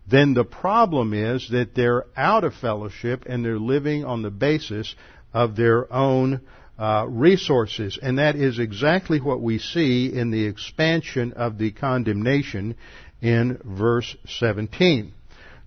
then 0.09 0.35
the 0.35 0.45
problem 0.45 1.15
is 1.15 1.49
that 1.51 1.75
they're 1.75 2.05
out 2.17 2.45
of 2.45 2.55
fellowship 2.55 3.25
and 3.27 3.45
they're 3.45 3.59
living 3.59 4.05
on 4.05 4.23
the 4.23 4.31
basis 4.31 4.95
of 5.33 5.57
their 5.57 5.93
own 5.93 6.41
uh, 6.79 7.07
resources. 7.09 7.99
And 8.01 8.19
that 8.19 8.37
is 8.37 8.59
exactly 8.59 9.21
what 9.21 9.41
we 9.41 9.59
see 9.59 10.13
in 10.13 10.31
the 10.31 10.47
expansion 10.47 11.33
of 11.35 11.59
the 11.59 11.71
condemnation 11.71 12.77
in 13.21 13.59
verse 13.65 14.17
17. 14.27 15.13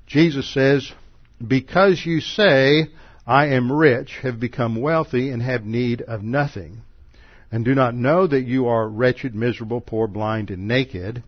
Jesus 0.06 0.52
says, 0.54 0.92
Because 1.46 2.06
you 2.06 2.22
say, 2.22 2.88
I 3.26 3.48
am 3.48 3.72
rich, 3.72 4.20
have 4.22 4.40
become 4.40 4.80
wealthy, 4.80 5.30
and 5.32 5.42
have 5.42 5.66
need 5.66 6.02
of 6.02 6.24
nothing, 6.24 6.82
and 7.52 7.66
do 7.66 7.76
not 7.76 7.96
know 7.96 8.26
that 8.28 8.44
you 8.44 8.68
are 8.68 8.88
wretched, 8.88 9.36
miserable, 9.36 9.82
poor, 9.82 10.08
blind, 10.08 10.50
and 10.50 10.68
naked, 10.68 11.24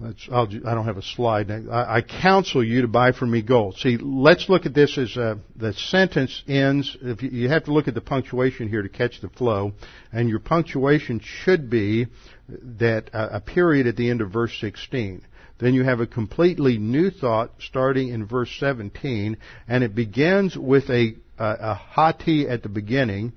I 0.00 0.44
don't 0.44 0.84
have 0.84 0.96
a 0.96 1.02
slide. 1.02 1.50
I, 1.50 1.96
I, 1.96 2.02
counsel 2.02 2.62
you 2.62 2.82
to 2.82 2.88
buy 2.88 3.12
from 3.12 3.32
me 3.32 3.42
gold. 3.42 3.78
See, 3.78 3.96
let's 3.96 4.48
look 4.48 4.64
at 4.64 4.74
this 4.74 4.96
as 4.96 5.16
uh, 5.16 5.36
the 5.56 5.72
sentence 5.72 6.42
ends. 6.46 6.96
If 7.02 7.22
you, 7.22 7.30
you 7.30 7.48
have 7.48 7.64
to 7.64 7.72
look 7.72 7.88
at 7.88 7.94
the 7.94 8.00
punctuation 8.00 8.68
here 8.68 8.82
to 8.82 8.88
catch 8.88 9.20
the 9.20 9.28
flow, 9.28 9.72
and 10.12 10.28
your 10.28 10.38
punctuation 10.38 11.20
should 11.20 11.68
be 11.68 12.06
that 12.48 13.10
uh, 13.12 13.28
a 13.32 13.40
period 13.40 13.88
at 13.88 13.96
the 13.96 14.08
end 14.08 14.20
of 14.20 14.30
verse 14.30 14.56
16. 14.60 15.22
Then 15.58 15.74
you 15.74 15.82
have 15.82 15.98
a 15.98 16.06
completely 16.06 16.78
new 16.78 17.10
thought 17.10 17.50
starting 17.58 18.10
in 18.10 18.24
verse 18.24 18.54
17, 18.60 19.36
and 19.66 19.82
it 19.82 19.94
begins 19.96 20.56
with 20.56 20.88
a, 20.90 21.14
a, 21.38 21.56
a 21.60 21.74
hoti 21.74 22.48
at 22.48 22.62
the 22.62 22.68
beginning 22.68 23.32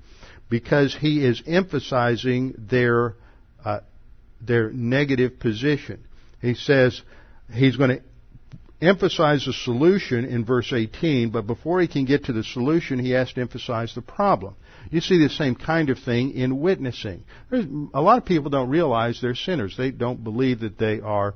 because 0.48 0.94
he 0.94 1.24
is 1.24 1.42
emphasizing 1.46 2.54
their 2.56 3.16
uh, 3.64 3.80
their 4.40 4.70
negative 4.70 5.38
position. 5.38 6.04
He 6.42 6.54
says 6.54 7.00
he's 7.50 7.76
going 7.76 7.90
to 7.90 8.02
emphasize 8.82 9.46
the 9.46 9.52
solution 9.52 10.24
in 10.24 10.44
verse 10.44 10.72
18, 10.72 11.30
but 11.30 11.46
before 11.46 11.80
he 11.80 11.86
can 11.86 12.04
get 12.04 12.24
to 12.24 12.32
the 12.32 12.42
solution, 12.42 12.98
he 12.98 13.10
has 13.10 13.32
to 13.32 13.40
emphasize 13.40 13.94
the 13.94 14.02
problem. 14.02 14.56
You 14.90 15.00
see 15.00 15.18
the 15.18 15.30
same 15.30 15.54
kind 15.54 15.88
of 15.88 16.00
thing 16.00 16.32
in 16.32 16.60
witnessing. 16.60 17.24
There's, 17.48 17.64
a 17.94 18.02
lot 18.02 18.18
of 18.18 18.24
people 18.24 18.50
don't 18.50 18.68
realize 18.68 19.20
they're 19.20 19.36
sinners. 19.36 19.76
They 19.76 19.92
don't 19.92 20.22
believe 20.24 20.60
that 20.60 20.78
they 20.78 21.00
are 21.00 21.34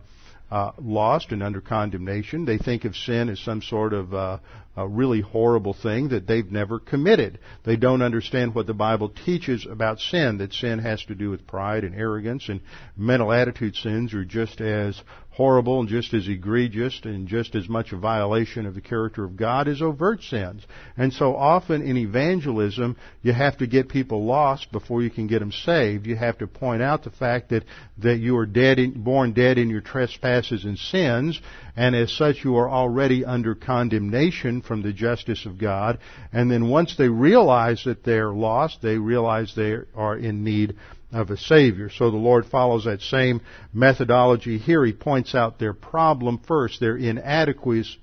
uh, 0.51 0.73
lost 0.81 1.33
and 1.33 1.43
under 1.43 1.61
condemnation. 1.61 2.45
They 2.45 2.59
think 2.59 2.85
of 2.85 2.95
sin 2.95 3.29
as 3.29 3.41
some 3.41 3.63
sort 3.63 3.93
of 3.93 4.15
uh, 4.15 4.39
a 4.77 4.87
really 4.87 5.23
horrible 5.23 5.73
thing 5.73 6.09
that 6.11 6.27
they've 6.27 6.51
never 6.51 6.79
committed. 6.79 7.39
They 7.65 7.77
don't 7.77 8.03
understand 8.03 8.55
what 8.55 8.67
the 8.67 8.75
Bible 8.75 9.09
teaches 9.09 9.67
about 9.69 10.01
sin, 10.01 10.39
that 10.39 10.53
sin 10.53 10.79
has 10.81 11.03
to 11.07 11.15
do 11.15 11.31
with 11.31 11.47
pride 11.47 11.83
and 11.83 11.95
arrogance, 11.95 12.49
and 12.49 12.61
mental 12.97 13.33
attitude 13.33 13.75
sins 13.75 14.13
are 14.13 14.25
just 14.25 14.61
as 14.61 15.01
horrible 15.37 15.81
and 15.81 15.89
just 15.89 16.15
as 16.15 16.27
egregious 16.27 16.99
and 17.05 17.29
just 17.29 17.55
as 17.55 17.69
much 17.69 17.93
a 17.93 17.97
violation 17.97 18.65
of 18.65 18.75
the 18.75 18.81
character 18.81 19.23
of 19.23 19.37
God 19.37 19.69
as 19.69 19.83
overt 19.83 20.23
sins. 20.23 20.67
And 20.97 21.13
so 21.13 21.37
often 21.37 21.83
in 21.83 21.99
evangelism, 21.99 22.97
you 23.21 23.35
have 23.35 23.59
to 23.59 23.67
get 23.67 23.91
people 23.91 24.25
lost 24.25 24.73
before 24.73 25.03
you 25.03 25.11
can 25.11 25.27
get 25.27 25.41
them 25.41 25.53
saved. 25.53 26.07
You 26.07 26.17
have 26.17 26.39
to 26.39 26.47
point 26.47 26.81
out 26.81 27.05
the 27.05 27.11
fact 27.11 27.51
that, 27.51 27.65
that 27.99 28.17
you 28.17 28.39
are 28.39 28.47
dead 28.47 28.79
in, 28.79 29.03
born 29.05 29.35
dead 29.35 29.59
in 29.59 29.69
your 29.69 29.83
trespasses 29.83 30.65
and 30.65 30.79
sins, 30.79 31.39
and 31.77 31.95
as 31.95 32.11
such 32.17 32.37
you 32.43 32.57
are 32.57 32.71
already 32.71 33.23
under 33.23 33.55
condemnation 33.55 34.63
from 34.63 34.81
the 34.81 34.95
justice 34.95 35.45
of 35.45 35.59
God. 35.59 35.99
And 36.33 36.51
then 36.51 36.71
once 36.71 36.97
they 36.97 37.11
realize 37.11 37.83
that 37.85 38.05
they're 38.05 38.33
lost, 38.33 38.81
they 38.81 38.97
realize 38.97 39.53
they 39.55 39.77
are 39.95 40.17
in 40.17 40.45
need 40.45 40.77
of 41.13 41.31
a 41.31 41.37
Savior. 41.37 41.91
So 41.91 42.11
the 42.11 42.17
Lord 42.17 42.47
follows 42.47 42.85
that 42.85 43.01
same 43.01 43.41
methodology 43.73 44.59
here. 44.59 44.85
He 44.85 44.93
points 44.93 45.35
out 45.35 45.59
their 45.59 45.73
problem 45.73 46.41
first, 46.47 46.81
their 46.81 46.97
inadequacies, 46.97 47.97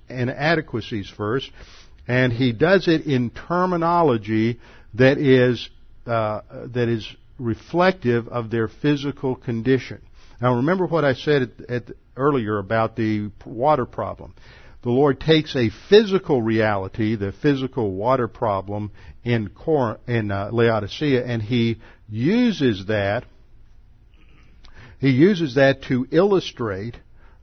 first, 1.16 1.50
and 2.08 2.32
He 2.32 2.52
does 2.52 2.88
it 2.88 3.02
in 3.02 3.30
terminology 3.30 4.58
that 4.94 5.18
is, 5.18 5.68
uh, 6.06 6.40
that 6.72 6.88
is 6.88 7.06
reflective 7.38 8.28
of 8.28 8.50
their 8.50 8.68
physical 8.68 9.36
condition. 9.36 10.00
Now 10.40 10.56
remember 10.56 10.86
what 10.86 11.04
I 11.04 11.14
said 11.14 11.42
at, 11.42 11.70
at, 11.70 11.82
earlier 12.16 12.58
about 12.58 12.96
the 12.96 13.30
water 13.44 13.86
problem. 13.86 14.34
The 14.82 14.90
Lord 14.90 15.18
takes 15.18 15.56
a 15.56 15.70
physical 15.88 16.42
reality, 16.42 17.16
the 17.16 17.32
physical 17.32 17.92
water 17.92 18.28
problem 18.28 18.92
in, 19.24 19.48
Cor- 19.48 19.98
in 20.06 20.30
uh, 20.30 20.50
Laodicea, 20.52 21.24
and 21.24 21.40
He 21.40 21.80
uses 22.08 22.86
that, 22.86 23.24
he 24.98 25.10
uses 25.10 25.56
that 25.56 25.82
to 25.84 26.06
illustrate 26.10 26.96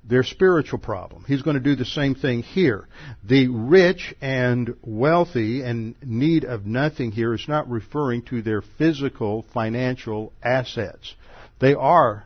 their 0.03 0.23
spiritual 0.23 0.79
problem. 0.79 1.23
He's 1.27 1.43
going 1.43 1.55
to 1.55 1.59
do 1.63 1.75
the 1.75 1.85
same 1.85 2.15
thing 2.15 2.41
here. 2.41 2.87
The 3.23 3.47
rich 3.47 4.15
and 4.19 4.75
wealthy 4.81 5.61
and 5.61 5.95
need 6.01 6.43
of 6.43 6.65
nothing 6.65 7.11
here 7.11 7.33
is 7.33 7.45
not 7.47 7.69
referring 7.69 8.23
to 8.23 8.41
their 8.41 8.63
physical 8.77 9.45
financial 9.53 10.33
assets. 10.41 11.13
They 11.59 11.75
are 11.75 12.25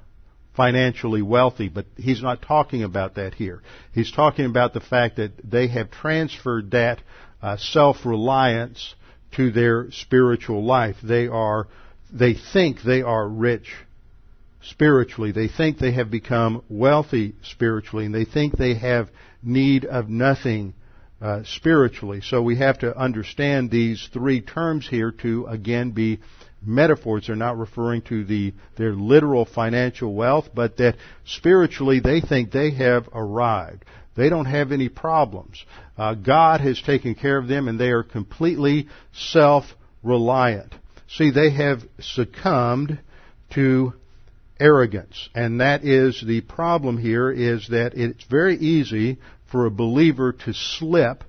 financially 0.55 1.21
wealthy, 1.21 1.67
but 1.67 1.85
he's 1.97 2.23
not 2.23 2.41
talking 2.41 2.83
about 2.83 3.15
that 3.15 3.33
here. 3.33 3.61
He's 3.93 4.11
talking 4.11 4.45
about 4.45 4.73
the 4.73 4.79
fact 4.79 5.17
that 5.17 5.33
they 5.43 5.67
have 5.67 5.91
transferred 5.91 6.71
that 6.71 7.01
uh, 7.41 7.57
self-reliance 7.57 8.95
to 9.35 9.51
their 9.51 9.91
spiritual 9.91 10.63
life. 10.63 10.95
They 11.03 11.27
are 11.27 11.67
they 12.15 12.33
think 12.53 12.81
they 12.81 13.01
are 13.01 13.27
rich 13.27 13.73
spiritually. 14.63 15.31
They 15.31 15.49
think 15.49 15.77
they 15.77 15.91
have 15.91 16.09
become 16.09 16.63
wealthy 16.69 17.35
spiritually, 17.43 18.05
and 18.05 18.15
they 18.15 18.25
think 18.25 18.57
they 18.57 18.75
have 18.75 19.09
need 19.43 19.85
of 19.85 20.09
nothing 20.09 20.73
uh, 21.21 21.41
spiritually. 21.43 22.21
So 22.21 22.41
we 22.41 22.57
have 22.57 22.79
to 22.79 22.97
understand 22.97 23.69
these 23.69 24.09
three 24.13 24.41
terms 24.41 24.87
here 24.87 25.11
to 25.23 25.45
again 25.47 25.91
be 25.91 26.19
metaphors. 26.65 27.27
They're 27.27 27.35
not 27.35 27.57
referring 27.57 28.01
to 28.03 28.23
the 28.23 28.53
their 28.77 28.93
literal 28.93 29.45
financial 29.45 30.13
wealth, 30.13 30.49
but 30.53 30.77
that 30.77 30.95
spiritually 31.25 31.99
they 31.99 32.21
think 32.21 32.51
they 32.51 32.71
have 32.71 33.09
arrived. 33.13 33.83
They 34.15 34.29
don't 34.29 34.45
have 34.45 34.71
any 34.71 34.87
problems. 34.87 35.63
Uh, 35.97 36.15
God 36.15 36.61
has 36.61 36.81
taken 36.81 37.15
care 37.15 37.37
of 37.37 37.49
them, 37.49 37.67
and 37.67 37.77
they 37.77 37.89
are 37.89 38.03
completely 38.03 38.87
self-reliant. 39.13 40.73
See, 41.17 41.31
they 41.31 41.51
have 41.51 41.81
succumbed 41.99 42.99
to 43.51 43.93
arrogance. 44.59 45.29
And 45.33 45.61
that 45.61 45.85
is 45.85 46.21
the 46.25 46.41
problem 46.41 46.97
here 46.97 47.31
is 47.31 47.69
that 47.69 47.93
it's 47.95 48.23
very 48.25 48.57
easy 48.57 49.17
for 49.49 49.65
a 49.65 49.71
believer 49.71 50.33
to 50.33 50.53
slip 50.53 51.23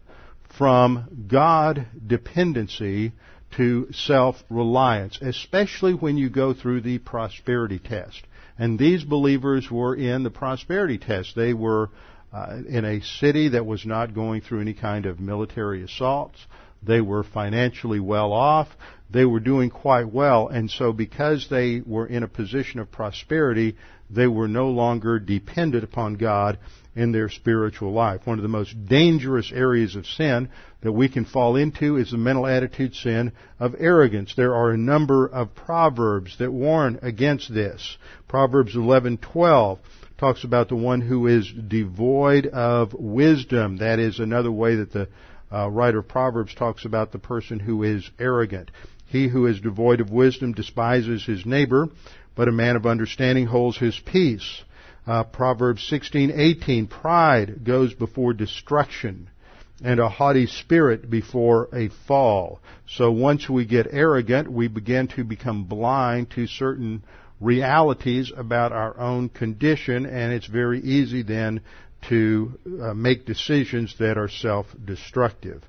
from 0.58 1.26
God 1.28 1.86
dependency 2.04 3.12
to 3.56 3.88
self-reliance, 3.92 5.20
especially 5.22 5.94
when 5.94 6.16
you 6.16 6.30
go 6.30 6.52
through 6.52 6.80
the 6.80 6.98
prosperity 6.98 7.78
test. 7.78 8.22
And 8.58 8.78
these 8.78 9.04
believers 9.04 9.70
were 9.70 9.94
in 9.94 10.24
the 10.24 10.30
prosperity 10.30 10.98
test. 10.98 11.36
They 11.36 11.54
were 11.54 11.90
uh, 12.32 12.58
in 12.68 12.84
a 12.84 13.02
city 13.02 13.50
that 13.50 13.66
was 13.66 13.86
not 13.86 14.14
going 14.14 14.40
through 14.40 14.62
any 14.62 14.74
kind 14.74 15.06
of 15.06 15.20
military 15.20 15.82
assaults. 15.84 16.44
They 16.82 17.00
were 17.00 17.22
financially 17.22 18.00
well 18.00 18.32
off. 18.32 18.68
They 19.10 19.24
were 19.24 19.40
doing 19.40 19.70
quite 19.70 20.12
well. 20.12 20.48
And 20.48 20.70
so 20.70 20.92
because 20.92 21.48
they 21.48 21.80
were 21.84 22.06
in 22.06 22.22
a 22.22 22.28
position 22.28 22.80
of 22.80 22.90
prosperity, 22.90 23.76
they 24.10 24.26
were 24.26 24.48
no 24.48 24.70
longer 24.70 25.18
dependent 25.18 25.84
upon 25.84 26.14
God 26.14 26.58
in 26.94 27.12
their 27.12 27.28
spiritual 27.28 27.92
life. 27.92 28.22
One 28.24 28.38
of 28.38 28.42
the 28.42 28.48
most 28.48 28.86
dangerous 28.86 29.52
areas 29.52 29.96
of 29.96 30.06
sin 30.06 30.48
that 30.80 30.92
we 30.92 31.08
can 31.08 31.24
fall 31.24 31.56
into 31.56 31.96
is 31.96 32.10
the 32.10 32.16
mental 32.16 32.46
attitude 32.46 32.94
sin 32.94 33.32
of 33.60 33.74
arrogance. 33.78 34.34
There 34.34 34.54
are 34.54 34.70
a 34.70 34.78
number 34.78 35.26
of 35.26 35.54
proverbs 35.54 36.38
that 36.38 36.52
warn 36.52 36.98
against 37.02 37.52
this. 37.52 37.98
Proverbs 38.28 38.74
11:12 38.74 39.78
talks 40.18 40.44
about 40.44 40.68
the 40.68 40.76
one 40.76 41.02
who 41.02 41.26
is 41.26 41.52
devoid 41.52 42.46
of 42.46 42.94
wisdom. 42.94 43.78
That 43.78 43.98
is 43.98 44.18
another 44.18 44.50
way 44.50 44.76
that 44.76 44.92
the 44.92 45.08
uh, 45.52 45.68
writer 45.70 45.98
of 45.98 46.08
Proverbs 46.08 46.54
talks 46.54 46.84
about 46.84 47.12
the 47.12 47.18
person 47.18 47.60
who 47.60 47.82
is 47.82 48.08
arrogant. 48.18 48.70
He 49.16 49.28
who 49.28 49.46
is 49.46 49.62
devoid 49.62 50.02
of 50.02 50.10
wisdom 50.10 50.52
despises 50.52 51.24
his 51.24 51.46
neighbor, 51.46 51.88
but 52.34 52.48
a 52.48 52.52
man 52.52 52.76
of 52.76 52.84
understanding 52.84 53.46
holds 53.46 53.78
his 53.78 53.98
peace. 53.98 54.62
Uh, 55.06 55.24
Proverbs 55.24 55.88
16:18 55.90 56.86
Pride 56.86 57.64
goes 57.64 57.94
before 57.94 58.34
destruction, 58.34 59.30
and 59.82 60.00
a 60.00 60.10
haughty 60.10 60.44
spirit 60.44 61.08
before 61.08 61.70
a 61.72 61.88
fall. 61.88 62.60
So 62.86 63.10
once 63.10 63.48
we 63.48 63.64
get 63.64 63.86
arrogant, 63.90 64.52
we 64.52 64.68
begin 64.68 65.08
to 65.16 65.24
become 65.24 65.64
blind 65.64 66.28
to 66.32 66.46
certain 66.46 67.02
realities 67.40 68.30
about 68.36 68.72
our 68.72 69.00
own 69.00 69.30
condition, 69.30 70.04
and 70.04 70.30
it's 70.30 70.46
very 70.46 70.80
easy 70.80 71.22
then 71.22 71.62
to 72.10 72.52
uh, 72.82 72.92
make 72.92 73.24
decisions 73.24 73.96
that 73.98 74.18
are 74.18 74.28
self-destructive. 74.28 75.62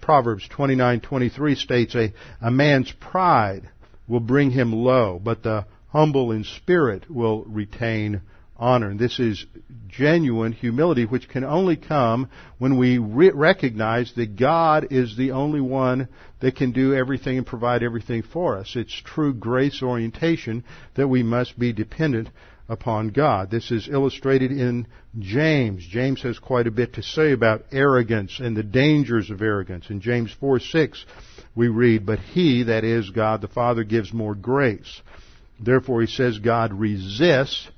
Proverbs 0.00 0.48
29:23 0.48 1.56
states 1.56 1.94
a, 1.94 2.12
a 2.40 2.50
man's 2.50 2.92
pride 2.92 3.68
will 4.06 4.20
bring 4.20 4.50
him 4.50 4.72
low, 4.72 5.20
but 5.22 5.42
the 5.42 5.66
humble 5.88 6.32
in 6.32 6.44
spirit 6.44 7.10
will 7.10 7.44
retain 7.44 8.20
honor. 8.56 8.90
And 8.90 8.98
this 8.98 9.18
is 9.18 9.44
genuine 9.88 10.52
humility, 10.52 11.04
which 11.04 11.28
can 11.28 11.44
only 11.44 11.76
come 11.76 12.28
when 12.58 12.78
we 12.78 12.98
re- 12.98 13.30
recognize 13.30 14.12
that 14.14 14.36
God 14.36 14.88
is 14.90 15.16
the 15.16 15.32
only 15.32 15.60
one 15.60 16.08
that 16.40 16.56
can 16.56 16.72
do 16.72 16.94
everything 16.94 17.38
and 17.38 17.46
provide 17.46 17.82
everything 17.82 18.22
for 18.22 18.56
us. 18.56 18.74
It's 18.76 19.02
true 19.04 19.34
grace 19.34 19.82
orientation 19.82 20.64
that 20.94 21.08
we 21.08 21.22
must 21.22 21.58
be 21.58 21.72
dependent 21.72 22.28
upon 22.68 23.08
God. 23.08 23.50
This 23.50 23.70
is 23.70 23.88
illustrated 23.88 24.52
in 24.52 24.86
James. 25.18 25.86
James 25.86 26.22
has 26.22 26.38
quite 26.38 26.66
a 26.66 26.70
bit 26.70 26.94
to 26.94 27.02
say 27.02 27.32
about 27.32 27.64
arrogance 27.72 28.40
and 28.40 28.56
the 28.56 28.62
dangers 28.62 29.30
of 29.30 29.42
arrogance. 29.42 29.90
In 29.90 30.00
James 30.00 30.32
4 30.40 30.60
6, 30.60 31.04
we 31.54 31.68
read, 31.68 32.06
But 32.06 32.18
he, 32.18 32.64
that 32.64 32.84
is 32.84 33.10
God 33.10 33.40
the 33.40 33.48
Father, 33.48 33.84
gives 33.84 34.12
more 34.12 34.34
grace. 34.34 35.02
Therefore, 35.60 36.00
he 36.00 36.06
says 36.06 36.38
God 36.38 36.72
resists 36.72 37.68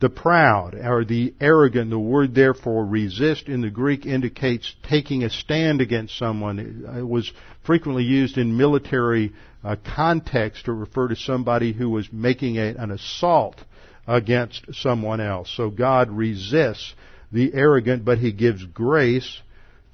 the 0.00 0.10
proud 0.10 0.74
or 0.74 1.04
the 1.04 1.32
arrogant. 1.40 1.90
The 1.90 1.98
word 1.98 2.34
therefore 2.34 2.84
resist 2.84 3.48
in 3.48 3.60
the 3.60 3.70
Greek 3.70 4.04
indicates 4.04 4.74
taking 4.82 5.22
a 5.22 5.30
stand 5.30 5.80
against 5.80 6.18
someone. 6.18 6.58
It 6.98 7.06
was 7.06 7.30
frequently 7.64 8.02
used 8.02 8.36
in 8.36 8.56
military 8.56 9.32
uh, 9.62 9.76
context 9.94 10.64
to 10.64 10.72
refer 10.72 11.06
to 11.08 11.16
somebody 11.16 11.72
who 11.72 11.88
was 11.88 12.12
making 12.12 12.58
a, 12.58 12.74
an 12.74 12.90
assault 12.90 13.62
against 14.06 14.74
someone 14.74 15.20
else. 15.20 15.52
So 15.56 15.70
God 15.70 16.10
resists 16.10 16.94
the 17.30 17.54
arrogant, 17.54 18.04
but 18.04 18.18
He 18.18 18.32
gives 18.32 18.64
grace 18.64 19.40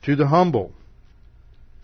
to 0.03 0.17
the 0.17 0.27
humble. 0.27 0.73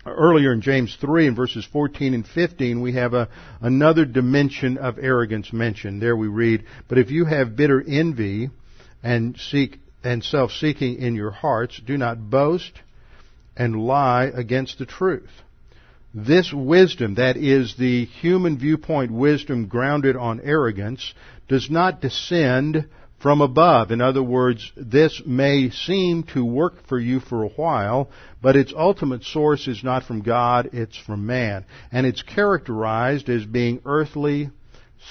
Earlier 0.06 0.52
in 0.52 0.60
James 0.60 0.96
3 1.00 1.28
in 1.28 1.34
verses 1.34 1.64
14 1.64 2.12
and 2.12 2.26
15, 2.26 2.82
we 2.82 2.92
have 2.92 3.14
a, 3.14 3.28
another 3.60 4.04
dimension 4.04 4.76
of 4.76 4.98
arrogance 4.98 5.52
mentioned. 5.52 6.02
There 6.02 6.16
we 6.16 6.28
read, 6.28 6.64
But 6.88 6.98
if 6.98 7.10
you 7.10 7.24
have 7.24 7.56
bitter 7.56 7.82
envy 7.86 8.50
and 9.02 9.38
seek 9.38 9.78
and 10.02 10.22
self-seeking 10.22 10.98
in 10.98 11.14
your 11.14 11.30
hearts, 11.30 11.80
do 11.84 11.96
not 11.96 12.28
boast 12.28 12.72
and 13.56 13.80
lie 13.80 14.24
against 14.24 14.78
the 14.78 14.86
truth. 14.86 15.30
This 16.14 16.52
wisdom, 16.52 17.16
that 17.16 17.36
is 17.36 17.74
the 17.76 18.04
human 18.04 18.56
viewpoint 18.56 19.10
wisdom 19.10 19.66
grounded 19.66 20.14
on 20.14 20.40
arrogance, 20.40 21.12
does 21.48 21.68
not 21.68 22.00
descend 22.00 22.86
from 23.18 23.40
above. 23.40 23.90
In 23.90 24.00
other 24.00 24.22
words, 24.22 24.70
this 24.76 25.22
may 25.26 25.70
seem 25.70 26.22
to 26.34 26.44
work 26.44 26.86
for 26.86 27.00
you 27.00 27.18
for 27.18 27.42
a 27.42 27.48
while, 27.48 28.10
but 28.40 28.54
its 28.54 28.72
ultimate 28.76 29.24
source 29.24 29.66
is 29.66 29.82
not 29.82 30.04
from 30.04 30.20
God, 30.20 30.70
it's 30.72 30.96
from 30.96 31.26
man. 31.26 31.64
And 31.90 32.06
it's 32.06 32.22
characterized 32.22 33.28
as 33.28 33.44
being 33.44 33.80
earthly, 33.84 34.50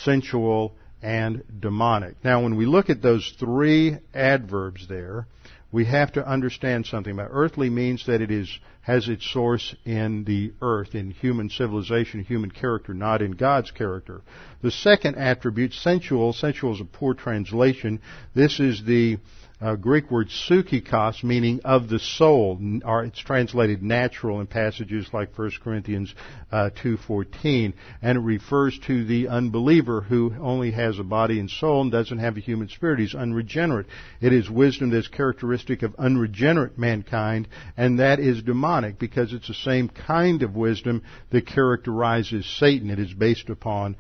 sensual, 0.03 0.73
and 1.01 1.43
demonic. 1.59 2.15
Now, 2.23 2.43
when 2.43 2.55
we 2.55 2.65
look 2.65 2.89
at 2.89 3.01
those 3.01 3.33
three 3.37 3.97
adverbs 4.13 4.87
there, 4.87 5.27
we 5.73 5.85
have 5.85 6.11
to 6.11 6.25
understand 6.25 6.85
something 6.85 7.13
about 7.13 7.29
earthly 7.31 7.67
means 7.67 8.05
that 8.05 8.21
it 8.21 8.29
is 8.29 8.59
has 8.81 9.09
its 9.09 9.29
source 9.31 9.75
in 9.85 10.23
the 10.25 10.53
earth, 10.61 10.93
in 10.93 11.09
human 11.09 11.49
civilization, 11.49 12.23
human 12.23 12.51
character, 12.51 12.93
not 12.93 13.21
in 13.23 13.31
God's 13.31 13.71
character. 13.71 14.21
The 14.61 14.69
second 14.69 15.15
attribute, 15.15 15.73
sensual, 15.73 16.31
sensual 16.31 16.75
is 16.75 16.81
a 16.81 16.85
poor 16.85 17.15
translation. 17.15 18.01
This 18.35 18.59
is 18.59 18.83
the 18.85 19.17
uh, 19.63 19.75
Greek 19.75 20.11
word 20.11 20.27
psychikos, 20.27 21.23
meaning 21.23 21.61
of 21.63 21.87
the 21.87 21.99
soul, 21.99 22.59
or 22.83 23.05
it's 23.05 23.19
translated 23.19 23.81
natural 23.81 24.41
in 24.41 24.47
passages 24.47 25.07
like 25.13 25.37
1 25.37 25.51
Corinthians 25.63 26.13
uh, 26.51 26.69
2.14, 26.83 27.73
and 28.01 28.17
it 28.17 28.21
refers 28.21 28.77
to 28.79 29.05
the 29.05 29.29
unbeliever 29.29 30.01
who 30.01 30.33
only 30.41 30.71
has 30.71 30.99
a 30.99 31.03
body 31.03 31.39
and 31.39 31.49
soul 31.49 31.81
and 31.81 31.91
doesn't 31.93 32.19
have 32.19 32.35
a 32.35 32.41
human 32.41 32.67
spirit. 32.67 32.99
He's 32.99 33.15
unregenerate. 33.15 33.87
It 34.19 34.33
is 34.33 34.49
wisdom 34.49 34.89
that's 34.89 35.07
characteristic 35.07 35.81
of 35.81 35.95
unregenerate 35.95 36.77
mankind, 36.77 37.47
and 37.77 37.99
that 37.99 38.19
is 38.19 38.43
demonic 38.43 38.99
because 38.99 39.31
it's 39.31 39.47
the 39.47 39.53
same 39.53 39.87
kind 39.87 40.43
of 40.43 40.57
wisdom 40.57 41.03
that 41.31 41.47
characterizes 41.47 42.45
Satan. 42.59 42.89
It 42.89 42.99
is 42.99 43.13
based 43.13 43.49
upon 43.49 43.95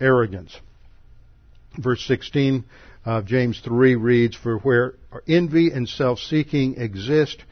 arrogance. 0.00 0.56
Verse 1.76 2.04
16 2.06 2.64
of 3.08 3.24
James 3.24 3.58
3 3.64 3.94
reads, 3.94 4.36
For 4.36 4.58
where 4.58 4.92
envy 5.26 5.70
and 5.70 5.88
self-seeking 5.88 6.76
exist, 6.76 7.42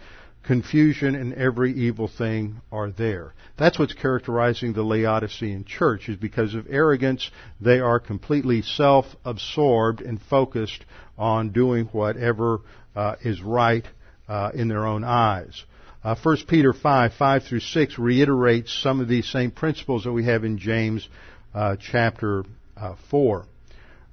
confusion 0.42 1.14
and 1.14 1.32
every 1.32 1.72
evil 1.72 2.09
thing 2.09 2.61
are 2.70 2.90
there. 2.90 3.32
That's 3.57 3.78
what's 3.78 3.94
characterizing 3.94 4.74
the 4.74 4.82
Laodicean 4.82 5.64
church 5.64 6.11
is 6.11 6.18
because 6.18 6.54
of 6.54 6.66
arrogance, 6.68 7.30
they 7.59 7.80
are 7.80 7.98
completely 7.98 8.61
self-absorbed 8.61 10.02
and 10.02 10.20
focused 10.20 10.84
on 11.16 11.52
doing 11.52 11.86
whatever 11.86 12.61
uh, 12.94 13.14
is 13.22 13.40
right 13.40 13.86
uh, 14.28 14.50
in 14.52 14.68
their 14.68 14.84
own 14.84 15.04
eyes. 15.04 15.64
Uh, 16.04 16.14
1 16.22 16.36
Peter 16.46 16.74
5, 16.74 17.14
5 17.14 17.42
through 17.44 17.61
6 17.61 17.98
reiterates 17.98 18.78
some 18.82 19.00
of 19.00 19.09
these 19.09 19.26
same 19.26 19.50
principles 19.50 20.04
that 20.04 20.12
we 20.12 20.26
have 20.26 20.44
in 20.44 20.59
James 20.59 21.09
uh, 21.54 21.76
chapter 21.80 22.44
uh, 22.76 22.94
4. 23.11 23.46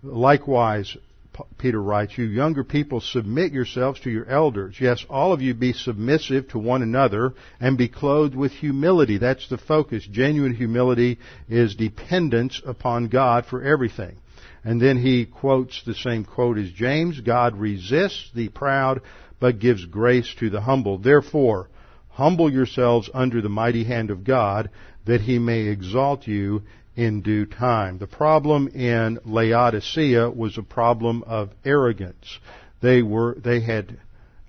Likewise, 0.04 0.96
Peter 1.58 1.82
writes, 1.82 2.18
You 2.18 2.26
younger 2.26 2.64
people, 2.64 3.02
submit 3.02 3.52
yourselves 3.52 4.00
to 4.02 4.10
your 4.10 4.28
elders. 4.28 4.78
Yes, 4.80 5.06
all 5.10 5.34
of 5.34 5.42
you 5.42 5.54
be 5.54 5.74
submissive 5.74 6.48
to 6.50 6.60
one 6.60 6.82
another 6.82 7.34
and 7.60 7.78
be 7.78 7.88
clothed 7.88 8.36
with 8.36 8.52
humility. 8.52 9.18
That's 9.18 9.48
the 9.50 9.58
focus. 9.58 10.06
Genuine 10.06 10.54
humility 10.54 11.20
is 11.50 11.76
dependence 11.76 12.62
upon 12.66 13.08
God 13.08 13.46
for 13.46 13.64
everything. 13.64 14.18
And 14.64 14.82
then 14.82 14.98
he 14.98 15.26
quotes 15.26 15.84
the 15.84 15.96
same 15.96 16.24
quote 16.24 16.58
as 16.58 16.72
James 16.72 17.20
God 17.20 17.58
resists 17.58 18.32
the 18.34 18.50
proud, 18.50 19.02
but 19.40 19.60
gives 19.60 19.86
grace 19.86 20.34
to 20.40 20.50
the 20.50 20.62
humble. 20.62 20.98
Therefore, 20.98 21.70
humble 22.10 22.52
yourselves 22.52 23.10
under 23.14 23.42
the 23.42 23.50
mighty 23.50 23.84
hand 23.84 24.10
of 24.10 24.24
God, 24.24 24.70
that 25.06 25.22
he 25.22 25.40
may 25.40 25.64
exalt 25.64 26.28
you 26.28 26.64
in 26.96 27.22
due 27.22 27.46
time. 27.46 27.98
The 27.98 28.08
problem 28.08 28.68
in 28.68 29.20
Laodicea 29.26 30.30
was 30.30 30.58
a 30.58 30.64
problem 30.64 31.24
of 31.24 31.52
arrogance. 31.66 32.40
They 32.82 33.02
were, 33.02 33.36
they 33.36 33.62
had 33.62 33.98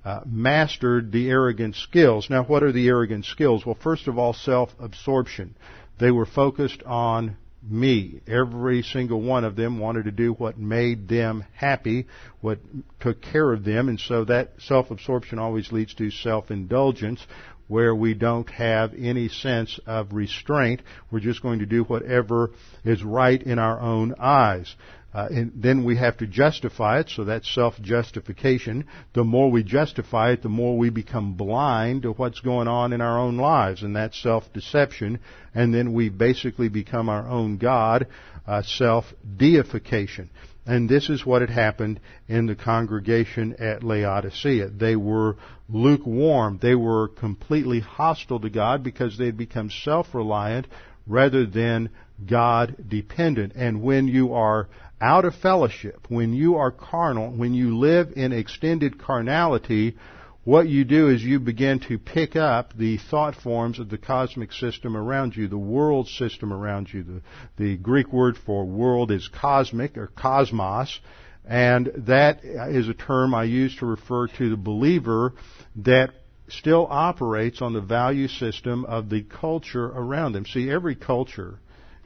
uh, 0.05 0.21
mastered 0.27 1.13
the 1.13 1.31
arrogant 1.31 1.77
skills. 1.77 2.29
Now, 2.29 2.45
what 2.45 2.63
are 2.63 2.73
the 2.73 2.89
arrogant 2.89 3.25
skills? 3.25 3.65
Well, 3.65 3.79
first 3.81 4.09
of 4.09 4.19
all, 4.19 4.35
self-absorption. 4.35 5.57
They 5.99 6.11
were 6.11 6.27
focused 6.27 6.83
on 6.83 7.37
me. 7.63 8.21
Every 8.27 8.83
single 8.83 9.23
one 9.23 9.45
of 9.45 9.57
them 9.57 9.79
wanted 9.79 10.05
to 10.05 10.11
do 10.11 10.33
what 10.35 10.59
made 10.59 11.09
them 11.09 11.45
happy, 11.55 12.07
what 12.41 12.59
took 13.01 13.23
care 13.23 13.53
of 13.53 13.65
them, 13.65 13.89
and 13.89 13.99
so 13.99 14.25
that 14.25 14.53
self-absorption 14.59 15.39
always 15.39 15.73
leads 15.73 15.95
to 15.95 16.11
self-indulgence, 16.11 17.27
where 17.69 17.95
we 17.95 18.15
don't 18.15 18.49
have 18.51 18.93
any 18.95 19.29
sense 19.29 19.79
of 19.87 20.13
restraint. 20.13 20.83
We're 21.11 21.21
just 21.21 21.43
going 21.43 21.61
to 21.61 21.67
do 21.67 21.85
whatever 21.85 22.51
is 22.85 23.03
right 23.03 23.43
in 23.43 23.59
our 23.59 23.81
own 23.81 24.15
eyes. 24.19 24.75
Uh, 25.15 25.29
and 25.31 25.53
then 25.55 25.85
we 25.85 25.97
have 25.97 26.17
to 26.17 26.27
justify 26.27 26.99
it, 26.99 27.09
so 27.09 27.23
that's 27.23 27.49
self-justification. 27.55 28.85
The 29.13 29.23
more 29.23 29.49
we 29.49 29.63
justify 29.63 30.33
it, 30.33 30.43
the 30.43 30.49
more 30.49 30.77
we 30.77 30.91
become 30.91 31.35
blind 31.35 32.03
to 32.03 32.11
what's 32.13 32.41
going 32.41 32.67
on 32.67 32.93
in 32.93 33.01
our 33.01 33.17
own 33.21 33.37
lives, 33.37 33.85
and 33.85 33.95
that's 33.95 34.21
self-deception. 34.21 35.21
And 35.55 35.73
then 35.73 35.93
we 35.93 36.09
basically 36.09 36.69
become 36.69 37.09
our 37.09 37.29
own 37.29 37.59
God, 37.59 38.09
uh, 38.45 38.63
self-deification. 38.63 40.31
And 40.67 40.89
this 40.89 41.11
is 41.11 41.27
what 41.27 41.43
had 41.43 41.51
happened 41.51 42.01
in 42.27 42.47
the 42.47 42.55
congregation 42.55 43.57
at 43.59 43.85
Laodicea. 43.85 44.69
They 44.69 44.97
were 44.97 45.37
lukewarm. 45.69 46.59
They 46.63 46.75
were 46.75 47.09
completely 47.09 47.81
hostile 47.81 48.41
to 48.41 48.51
God 48.51 48.83
because 48.83 49.19
they 49.19 49.27
had 49.27 49.37
become 49.37 49.71
self-reliant 49.71 50.67
rather 51.07 51.45
than 51.45 51.91
God 52.27 52.77
dependent. 52.89 53.53
And 53.57 53.83
when 53.83 54.09
you 54.09 54.33
are 54.33 54.69
out 55.01 55.27
of 55.27 55.35
fellowship, 55.35 56.07
when 56.09 56.33
you 56.33 56.57
are 56.57 56.71
carnal, 56.71 57.31
when 57.31 57.53
you 57.53 57.77
live 57.77 58.13
in 58.17 58.33
extended 58.33 58.99
carnality, 58.99 59.97
what 60.45 60.69
you 60.69 60.85
do 60.85 61.09
is 61.09 61.23
you 61.23 61.41
begin 61.41 61.81
to 61.81 61.99
pick 61.99 62.37
up 62.37 62.77
the 62.77 62.99
thought 62.99 63.35
forms 63.35 63.79
of 63.79 63.89
the 63.89 63.99
cosmic 63.99 64.53
system 64.53 64.97
around 64.97 65.35
you, 65.35 65.49
the 65.49 65.57
world 65.57 66.07
system 66.07 66.53
around 66.53 66.93
you. 66.93 67.03
The, 67.03 67.23
the 67.57 67.77
Greek 67.79 68.13
word 68.13 68.37
for 68.37 68.67
world 68.67 69.11
is 69.11 69.27
cosmic 69.29 69.97
or 69.97 70.09
cosmos, 70.09 71.01
and 71.47 71.91
that 72.07 72.45
is 72.45 72.89
a 72.89 72.95
term 72.95 73.35
I 73.35 73.45
use 73.45 73.75
to 73.77 73.87
refer 73.87 74.29
to 74.29 74.51
the 74.51 74.57
believer 74.57 75.33
that 75.77 76.11
still 76.49 76.87
operates 76.91 77.63
on 77.63 77.73
the 77.73 77.81
value 77.81 78.29
system 78.29 78.85
of 78.85 79.09
the 79.09 79.23
culture 79.23 79.87
around 79.87 80.33
them. 80.33 80.45
See, 80.45 80.71
every 80.71 80.95
culture 80.95 81.59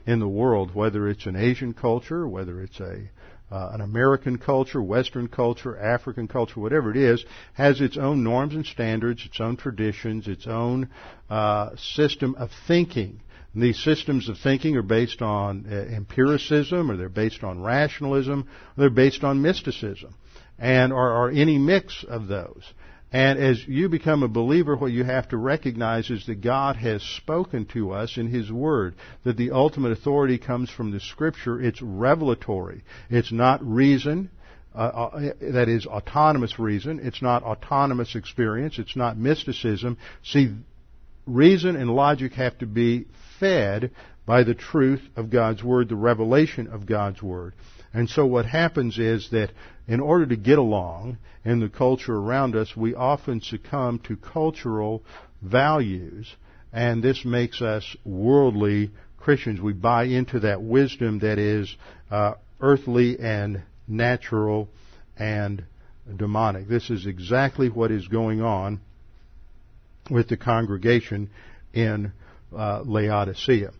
in 0.05 0.19
the 0.19 0.27
world, 0.27 0.73
whether 0.73 1.09
it's 1.09 1.25
an 1.25 1.35
Asian 1.35 1.73
culture, 1.73 2.27
whether 2.27 2.61
it's 2.61 2.79
a 2.79 3.09
uh, 3.51 3.71
an 3.73 3.81
American 3.81 4.37
culture, 4.37 4.81
Western 4.81 5.27
culture, 5.27 5.77
African 5.77 6.27
culture, 6.27 6.59
whatever 6.59 6.91
it 6.91 6.97
is, 6.97 7.23
has 7.53 7.81
its 7.81 7.97
own 7.97 8.23
norms 8.23 8.55
and 8.55 8.65
standards, 8.65 9.25
its 9.25 9.39
own 9.39 9.57
traditions, 9.57 10.27
its 10.27 10.47
own 10.47 10.89
uh, 11.29 11.75
system 11.75 12.35
of 12.35 12.49
thinking. 12.67 13.21
And 13.53 13.63
these 13.63 13.83
systems 13.83 14.29
of 14.29 14.37
thinking 14.37 14.75
are 14.77 14.83
based 14.83 15.21
on 15.21 15.65
uh, 15.69 15.75
empiricism, 15.75 16.91
or 16.91 16.97
they're 16.97 17.09
based 17.09 17.43
on 17.43 17.61
rationalism, 17.61 18.41
or 18.41 18.81
they're 18.81 18.89
based 18.89 19.23
on 19.23 19.41
mysticism, 19.41 20.13
and 20.59 20.93
or, 20.93 21.09
or 21.11 21.31
any 21.31 21.57
mix 21.57 22.05
of 22.07 22.27
those. 22.27 22.63
And 23.11 23.39
as 23.39 23.67
you 23.67 23.89
become 23.89 24.21
a 24.21 24.27
believer, 24.27 24.75
what 24.75 24.91
you 24.91 25.03
have 25.03 25.29
to 25.29 25.37
recognize 25.37 26.11
is 26.11 26.25
that 26.27 26.41
God 26.41 26.75
has 26.75 27.01
spoken 27.01 27.65
to 27.67 27.91
us 27.91 28.17
in 28.17 28.27
His 28.27 28.51
Word, 28.51 28.95
that 29.23 29.35
the 29.35 29.51
ultimate 29.51 29.91
authority 29.91 30.37
comes 30.37 30.69
from 30.69 30.91
the 30.91 30.99
Scripture. 30.99 31.59
It's 31.59 31.81
revelatory. 31.81 32.83
It's 33.09 33.31
not 33.31 33.65
reason, 33.65 34.29
uh, 34.75 34.77
uh, 34.77 35.33
that 35.41 35.67
is 35.67 35.87
autonomous 35.87 36.59
reason. 36.59 36.99
It's 37.01 37.21
not 37.21 37.41
autonomous 37.41 38.15
experience. 38.15 38.77
It's 38.77 38.95
not 38.95 39.17
mysticism. 39.17 39.97
See, 40.23 40.53
reason 41.25 41.75
and 41.75 41.89
logic 41.89 42.33
have 42.33 42.59
to 42.59 42.67
be 42.67 43.07
fed 43.39 43.91
by 44.27 44.43
the 44.43 44.53
truth 44.53 45.01
of 45.15 45.31
God's 45.31 45.63
Word, 45.63 45.89
the 45.89 45.95
revelation 45.95 46.67
of 46.67 46.85
God's 46.85 47.23
Word. 47.23 47.53
And 47.91 48.07
so 48.07 48.27
what 48.27 48.45
happens 48.45 48.99
is 48.99 49.29
that 49.31 49.51
in 49.89 49.99
order 49.99 50.27
to 50.27 50.37
get 50.37 50.59
along 50.59 51.17
in 51.43 51.59
the 51.59 51.67
culture 51.67 52.15
around 52.15 52.55
us, 52.55 52.77
we 52.77 52.93
often 52.93 53.41
succumb 53.41 53.97
to 53.97 54.15
cultural 54.15 55.03
values, 55.41 56.31
and 56.71 57.03
this 57.03 57.25
makes 57.25 57.59
us 57.59 57.97
worldly 58.05 58.91
Christians. 59.17 59.59
We 59.59 59.73
buy 59.73 60.03
into 60.03 60.41
that 60.41 60.61
wisdom 60.61 61.19
that 61.19 61.39
is 61.39 61.75
uh, 62.11 62.35
earthly 62.61 63.19
and 63.19 63.63
natural 63.87 64.69
and 65.17 65.63
demonic. 66.15 66.67
This 66.67 66.91
is 66.91 67.07
exactly 67.07 67.67
what 67.67 67.89
is 67.89 68.07
going 68.07 68.41
on 68.41 68.81
with 70.11 70.29
the 70.29 70.37
congregation 70.37 71.31
in 71.73 72.11
uh, 72.55 72.83
Laodicea. 72.85 73.71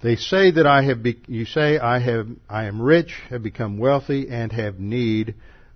They 0.00 0.14
say 0.14 0.52
that 0.52 0.66
I 0.66 0.82
have, 0.82 1.02
be, 1.02 1.18
you 1.26 1.44
say 1.44 1.78
I 1.78 1.98
have, 1.98 2.28
I 2.48 2.64
am 2.64 2.80
rich, 2.80 3.20
have 3.30 3.42
become 3.42 3.78
wealthy, 3.78 4.28
and 4.28 4.52
have 4.52 4.78
need 4.78 5.34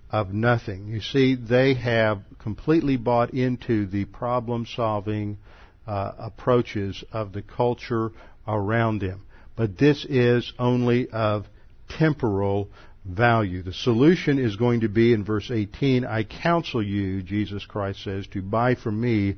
of 0.09 0.33
nothing. 0.33 0.87
You 0.87 1.01
see, 1.01 1.35
they 1.35 1.73
have 1.73 2.21
completely 2.39 2.95
bought 2.95 3.33
into 3.33 3.85
the 3.85 4.05
problem 4.05 4.65
solving 4.65 5.39
uh, 5.85 6.13
approaches 6.17 7.03
of 7.11 7.33
the 7.33 7.41
culture 7.41 8.11
around 8.47 8.99
them. 8.99 9.25
But 9.57 9.77
this 9.77 10.05
is 10.05 10.53
only 10.57 11.09
of 11.09 11.45
temporal 11.89 12.69
value. 13.03 13.61
The 13.61 13.73
solution 13.73 14.39
is 14.39 14.55
going 14.55 14.81
to 14.81 14.89
be 14.89 15.13
in 15.13 15.25
verse 15.25 15.51
18, 15.51 16.05
I 16.05 16.23
counsel 16.23 16.81
you, 16.81 17.21
Jesus 17.21 17.65
Christ 17.65 18.03
says, 18.03 18.25
to 18.27 18.41
buy 18.41 18.75
from 18.75 19.01
me 19.01 19.35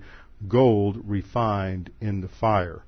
gold 0.48 1.10
refined 1.10 1.90
in 2.00 2.22
the 2.22 2.28
fire. 2.28 2.84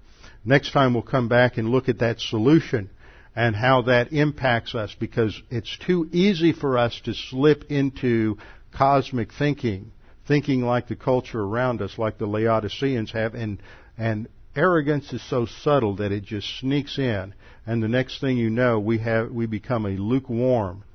Next 0.47 0.71
time 0.71 0.93
we'll 0.93 1.03
come 1.03 1.27
back 1.27 1.57
and 1.57 1.67
look 1.67 1.89
at 1.89 1.99
that 1.99 2.21
solution 2.21 2.89
and 3.35 3.53
how 3.53 3.81
that 3.81 4.13
impacts 4.13 4.73
us 4.75 4.95
because 4.97 5.39
it's 5.51 5.77
too 5.85 6.07
easy 6.13 6.53
for 6.53 6.77
us 6.77 7.01
to 7.03 7.13
slip 7.13 7.65
into 7.69 8.37
cosmic 8.73 9.33
thinking, 9.33 9.91
thinking 10.25 10.61
like 10.61 10.87
the 10.87 10.95
culture 10.95 11.41
around 11.41 11.81
us, 11.81 11.97
like 11.97 12.17
the 12.17 12.27
Laodiceans 12.27 13.11
have, 13.11 13.35
and, 13.35 13.61
and 13.97 14.29
arrogance 14.55 15.11
is 15.11 15.21
so 15.29 15.45
subtle 15.45 15.97
that 15.97 16.13
it 16.13 16.23
just 16.23 16.47
sneaks 16.59 16.97
in, 16.97 17.33
and 17.65 17.83
the 17.83 17.89
next 17.89 18.21
thing 18.21 18.37
you 18.37 18.49
know, 18.49 18.79
we 18.79 18.99
have, 18.99 19.29
we 19.29 19.47
become 19.47 19.85
a 19.85 19.89
lukewarm 19.89 20.85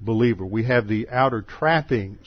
believer. 0.00 0.44
We 0.44 0.64
have 0.64 0.88
the 0.88 1.08
outer 1.08 1.42
trappings 1.42 2.26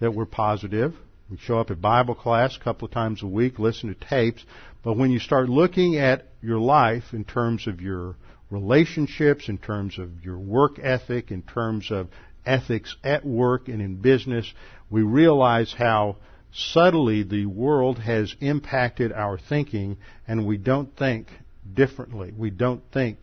that 0.00 0.14
we're 0.14 0.24
positive. 0.24 0.94
We 1.30 1.36
show 1.36 1.58
up 1.58 1.70
at 1.70 1.82
Bible 1.82 2.14
class 2.14 2.56
a 2.56 2.64
couple 2.64 2.86
of 2.86 2.94
times 2.94 3.22
a 3.22 3.26
week, 3.26 3.58
listen 3.58 3.94
to 3.94 4.08
tapes, 4.08 4.44
but 4.86 4.96
when 4.96 5.10
you 5.10 5.18
start 5.18 5.48
looking 5.48 5.96
at 5.96 6.28
your 6.40 6.60
life 6.60 7.12
in 7.12 7.24
terms 7.24 7.66
of 7.66 7.80
your 7.80 8.14
relationships, 8.50 9.48
in 9.48 9.58
terms 9.58 9.98
of 9.98 10.24
your 10.24 10.38
work 10.38 10.78
ethic, 10.80 11.32
in 11.32 11.42
terms 11.42 11.90
of 11.90 12.06
ethics 12.46 12.94
at 13.02 13.26
work 13.26 13.66
and 13.66 13.82
in 13.82 13.96
business, 13.96 14.54
we 14.88 15.02
realize 15.02 15.74
how 15.76 16.18
subtly 16.52 17.24
the 17.24 17.46
world 17.46 17.98
has 17.98 18.36
impacted 18.38 19.10
our 19.10 19.36
thinking 19.36 19.96
and 20.28 20.46
we 20.46 20.56
don't 20.56 20.96
think 20.96 21.26
differently. 21.74 22.32
We 22.38 22.50
don't 22.50 22.82
think 22.92 23.18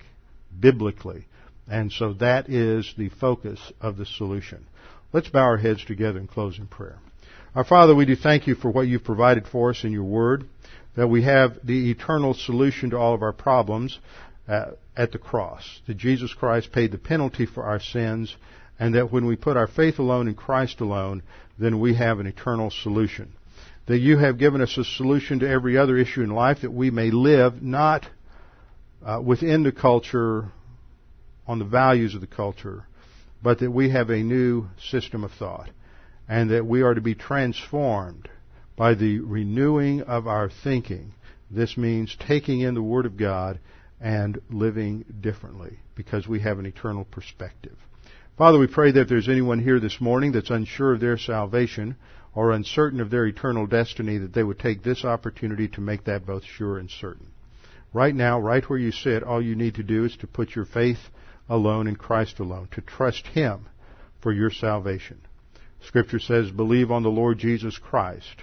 biblically. 0.59 1.27
And 1.69 1.93
so 1.93 2.11
that 2.15 2.49
is 2.49 2.93
the 2.97 3.07
focus 3.07 3.71
of 3.79 3.95
the 3.95 4.05
solution. 4.05 4.65
Let's 5.13 5.29
bow 5.29 5.43
our 5.43 5.57
heads 5.57 5.85
together 5.85 6.19
and 6.19 6.27
close 6.27 6.59
in 6.59 6.67
prayer. 6.67 6.99
Our 7.55 7.63
Father, 7.63 7.95
we 7.95 8.05
do 8.05 8.17
thank 8.17 8.47
you 8.47 8.55
for 8.55 8.69
what 8.69 8.87
you've 8.87 9.05
provided 9.05 9.47
for 9.47 9.69
us 9.69 9.85
in 9.85 9.93
your 9.93 10.03
Word, 10.03 10.49
that 10.95 11.07
we 11.07 11.23
have 11.23 11.57
the 11.63 11.91
eternal 11.91 12.33
solution 12.33 12.91
to 12.91 12.97
all 12.97 13.13
of 13.13 13.21
our 13.21 13.33
problems, 13.33 13.99
uh, 14.47 14.71
at 14.95 15.11
the 15.11 15.17
cross, 15.17 15.81
that 15.87 15.97
Jesus 15.97 16.33
Christ 16.33 16.71
paid 16.71 16.91
the 16.91 16.97
penalty 16.97 17.45
for 17.45 17.63
our 17.63 17.79
sins, 17.79 18.35
and 18.79 18.95
that 18.95 19.11
when 19.11 19.25
we 19.25 19.35
put 19.35 19.57
our 19.57 19.67
faith 19.67 19.99
alone 19.99 20.27
in 20.27 20.35
Christ 20.35 20.81
alone, 20.81 21.23
then 21.57 21.79
we 21.79 21.95
have 21.95 22.19
an 22.19 22.27
eternal 22.27 22.69
solution. 22.69 23.33
That 23.87 23.99
you 23.99 24.17
have 24.17 24.37
given 24.37 24.61
us 24.61 24.77
a 24.77 24.83
solution 24.83 25.39
to 25.39 25.49
every 25.49 25.77
other 25.77 25.97
issue 25.97 26.21
in 26.21 26.29
life 26.29 26.61
that 26.61 26.71
we 26.71 26.91
may 26.91 27.11
live 27.11 27.61
not 27.61 28.05
uh, 29.05 29.21
within 29.23 29.63
the 29.63 29.71
culture, 29.71 30.51
on 31.47 31.59
the 31.59 31.65
values 31.65 32.15
of 32.15 32.21
the 32.21 32.27
culture, 32.27 32.85
but 33.41 33.59
that 33.59 33.71
we 33.71 33.89
have 33.89 34.09
a 34.09 34.23
new 34.23 34.67
system 34.89 35.23
of 35.23 35.31
thought, 35.31 35.69
and 36.29 36.51
that 36.51 36.65
we 36.65 36.81
are 36.81 36.93
to 36.93 37.01
be 37.01 37.15
transformed 37.15 38.29
by 38.75 38.95
the 38.95 39.19
renewing 39.19 40.01
of 40.01 40.27
our 40.27 40.49
thinking. 40.63 41.13
This 41.51 41.77
means 41.77 42.15
taking 42.27 42.61
in 42.61 42.73
the 42.73 42.81
Word 42.81 43.05
of 43.05 43.17
God 43.17 43.59
and 44.01 44.41
living 44.49 45.05
differently 45.21 45.79
because 45.95 46.27
we 46.27 46.39
have 46.41 46.59
an 46.59 46.65
eternal 46.65 47.05
perspective. 47.05 47.77
Father, 48.37 48.57
we 48.57 48.67
pray 48.67 48.91
that 48.91 49.01
if 49.01 49.07
there's 49.09 49.29
anyone 49.29 49.59
here 49.59 49.79
this 49.79 50.01
morning 50.01 50.31
that's 50.31 50.49
unsure 50.49 50.93
of 50.93 50.99
their 50.99 51.17
salvation 51.17 51.95
or 52.33 52.51
uncertain 52.51 52.99
of 52.99 53.11
their 53.11 53.27
eternal 53.27 53.67
destiny, 53.67 54.17
that 54.17 54.33
they 54.33 54.43
would 54.43 54.57
take 54.57 54.81
this 54.81 55.05
opportunity 55.05 55.67
to 55.67 55.81
make 55.81 56.05
that 56.05 56.25
both 56.25 56.43
sure 56.43 56.79
and 56.79 56.89
certain. 56.89 57.27
Right 57.93 58.15
now, 58.15 58.39
right 58.39 58.67
where 58.67 58.79
you 58.79 58.91
sit, 58.91 59.21
all 59.21 59.39
you 59.39 59.55
need 59.55 59.75
to 59.75 59.83
do 59.83 60.03
is 60.05 60.17
to 60.17 60.27
put 60.27 60.55
your 60.55 60.65
faith 60.65 60.97
alone 61.47 61.85
in 61.85 61.95
Christ 61.95 62.39
alone, 62.39 62.69
to 62.71 62.81
trust 62.81 63.27
Him 63.27 63.67
for 64.21 64.31
your 64.31 64.49
salvation. 64.49 65.21
Scripture 65.85 66.19
says, 66.19 66.49
believe 66.49 66.89
on 66.89 67.03
the 67.03 67.09
Lord 67.09 67.37
Jesus 67.37 67.77
Christ 67.77 68.35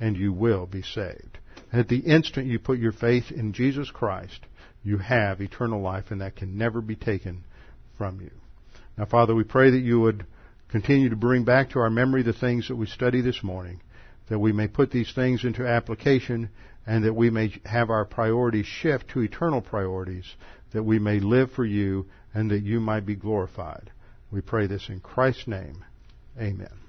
and 0.00 0.16
you 0.16 0.32
will 0.32 0.66
be 0.66 0.82
saved. 0.82 1.38
At 1.72 1.88
the 1.88 1.98
instant 1.98 2.46
you 2.46 2.58
put 2.58 2.78
your 2.78 2.92
faith 2.92 3.30
in 3.30 3.52
Jesus 3.52 3.90
Christ, 3.90 4.40
you 4.82 4.98
have 4.98 5.40
eternal 5.40 5.80
life, 5.80 6.10
and 6.10 6.20
that 6.20 6.36
can 6.36 6.56
never 6.56 6.80
be 6.80 6.96
taken 6.96 7.44
from 7.98 8.20
you. 8.20 8.30
Now, 8.96 9.06
Father, 9.06 9.34
we 9.34 9.44
pray 9.44 9.70
that 9.70 9.80
you 9.80 10.00
would 10.00 10.24
continue 10.68 11.08
to 11.10 11.16
bring 11.16 11.44
back 11.44 11.70
to 11.70 11.80
our 11.80 11.90
memory 11.90 12.22
the 12.22 12.32
things 12.32 12.68
that 12.68 12.76
we 12.76 12.86
study 12.86 13.20
this 13.20 13.42
morning, 13.42 13.80
that 14.28 14.38
we 14.38 14.52
may 14.52 14.68
put 14.68 14.90
these 14.90 15.12
things 15.12 15.44
into 15.44 15.66
application, 15.66 16.50
and 16.86 17.04
that 17.04 17.14
we 17.14 17.30
may 17.30 17.52
have 17.64 17.90
our 17.90 18.04
priorities 18.04 18.66
shift 18.66 19.08
to 19.08 19.20
eternal 19.20 19.60
priorities, 19.60 20.36
that 20.72 20.84
we 20.84 20.98
may 20.98 21.18
live 21.18 21.50
for 21.50 21.64
you, 21.64 22.06
and 22.32 22.50
that 22.50 22.62
you 22.62 22.80
might 22.80 23.06
be 23.06 23.16
glorified. 23.16 23.90
We 24.30 24.40
pray 24.40 24.66
this 24.66 24.88
in 24.88 25.00
Christ's 25.00 25.48
name. 25.48 25.84
Amen. 26.38 26.85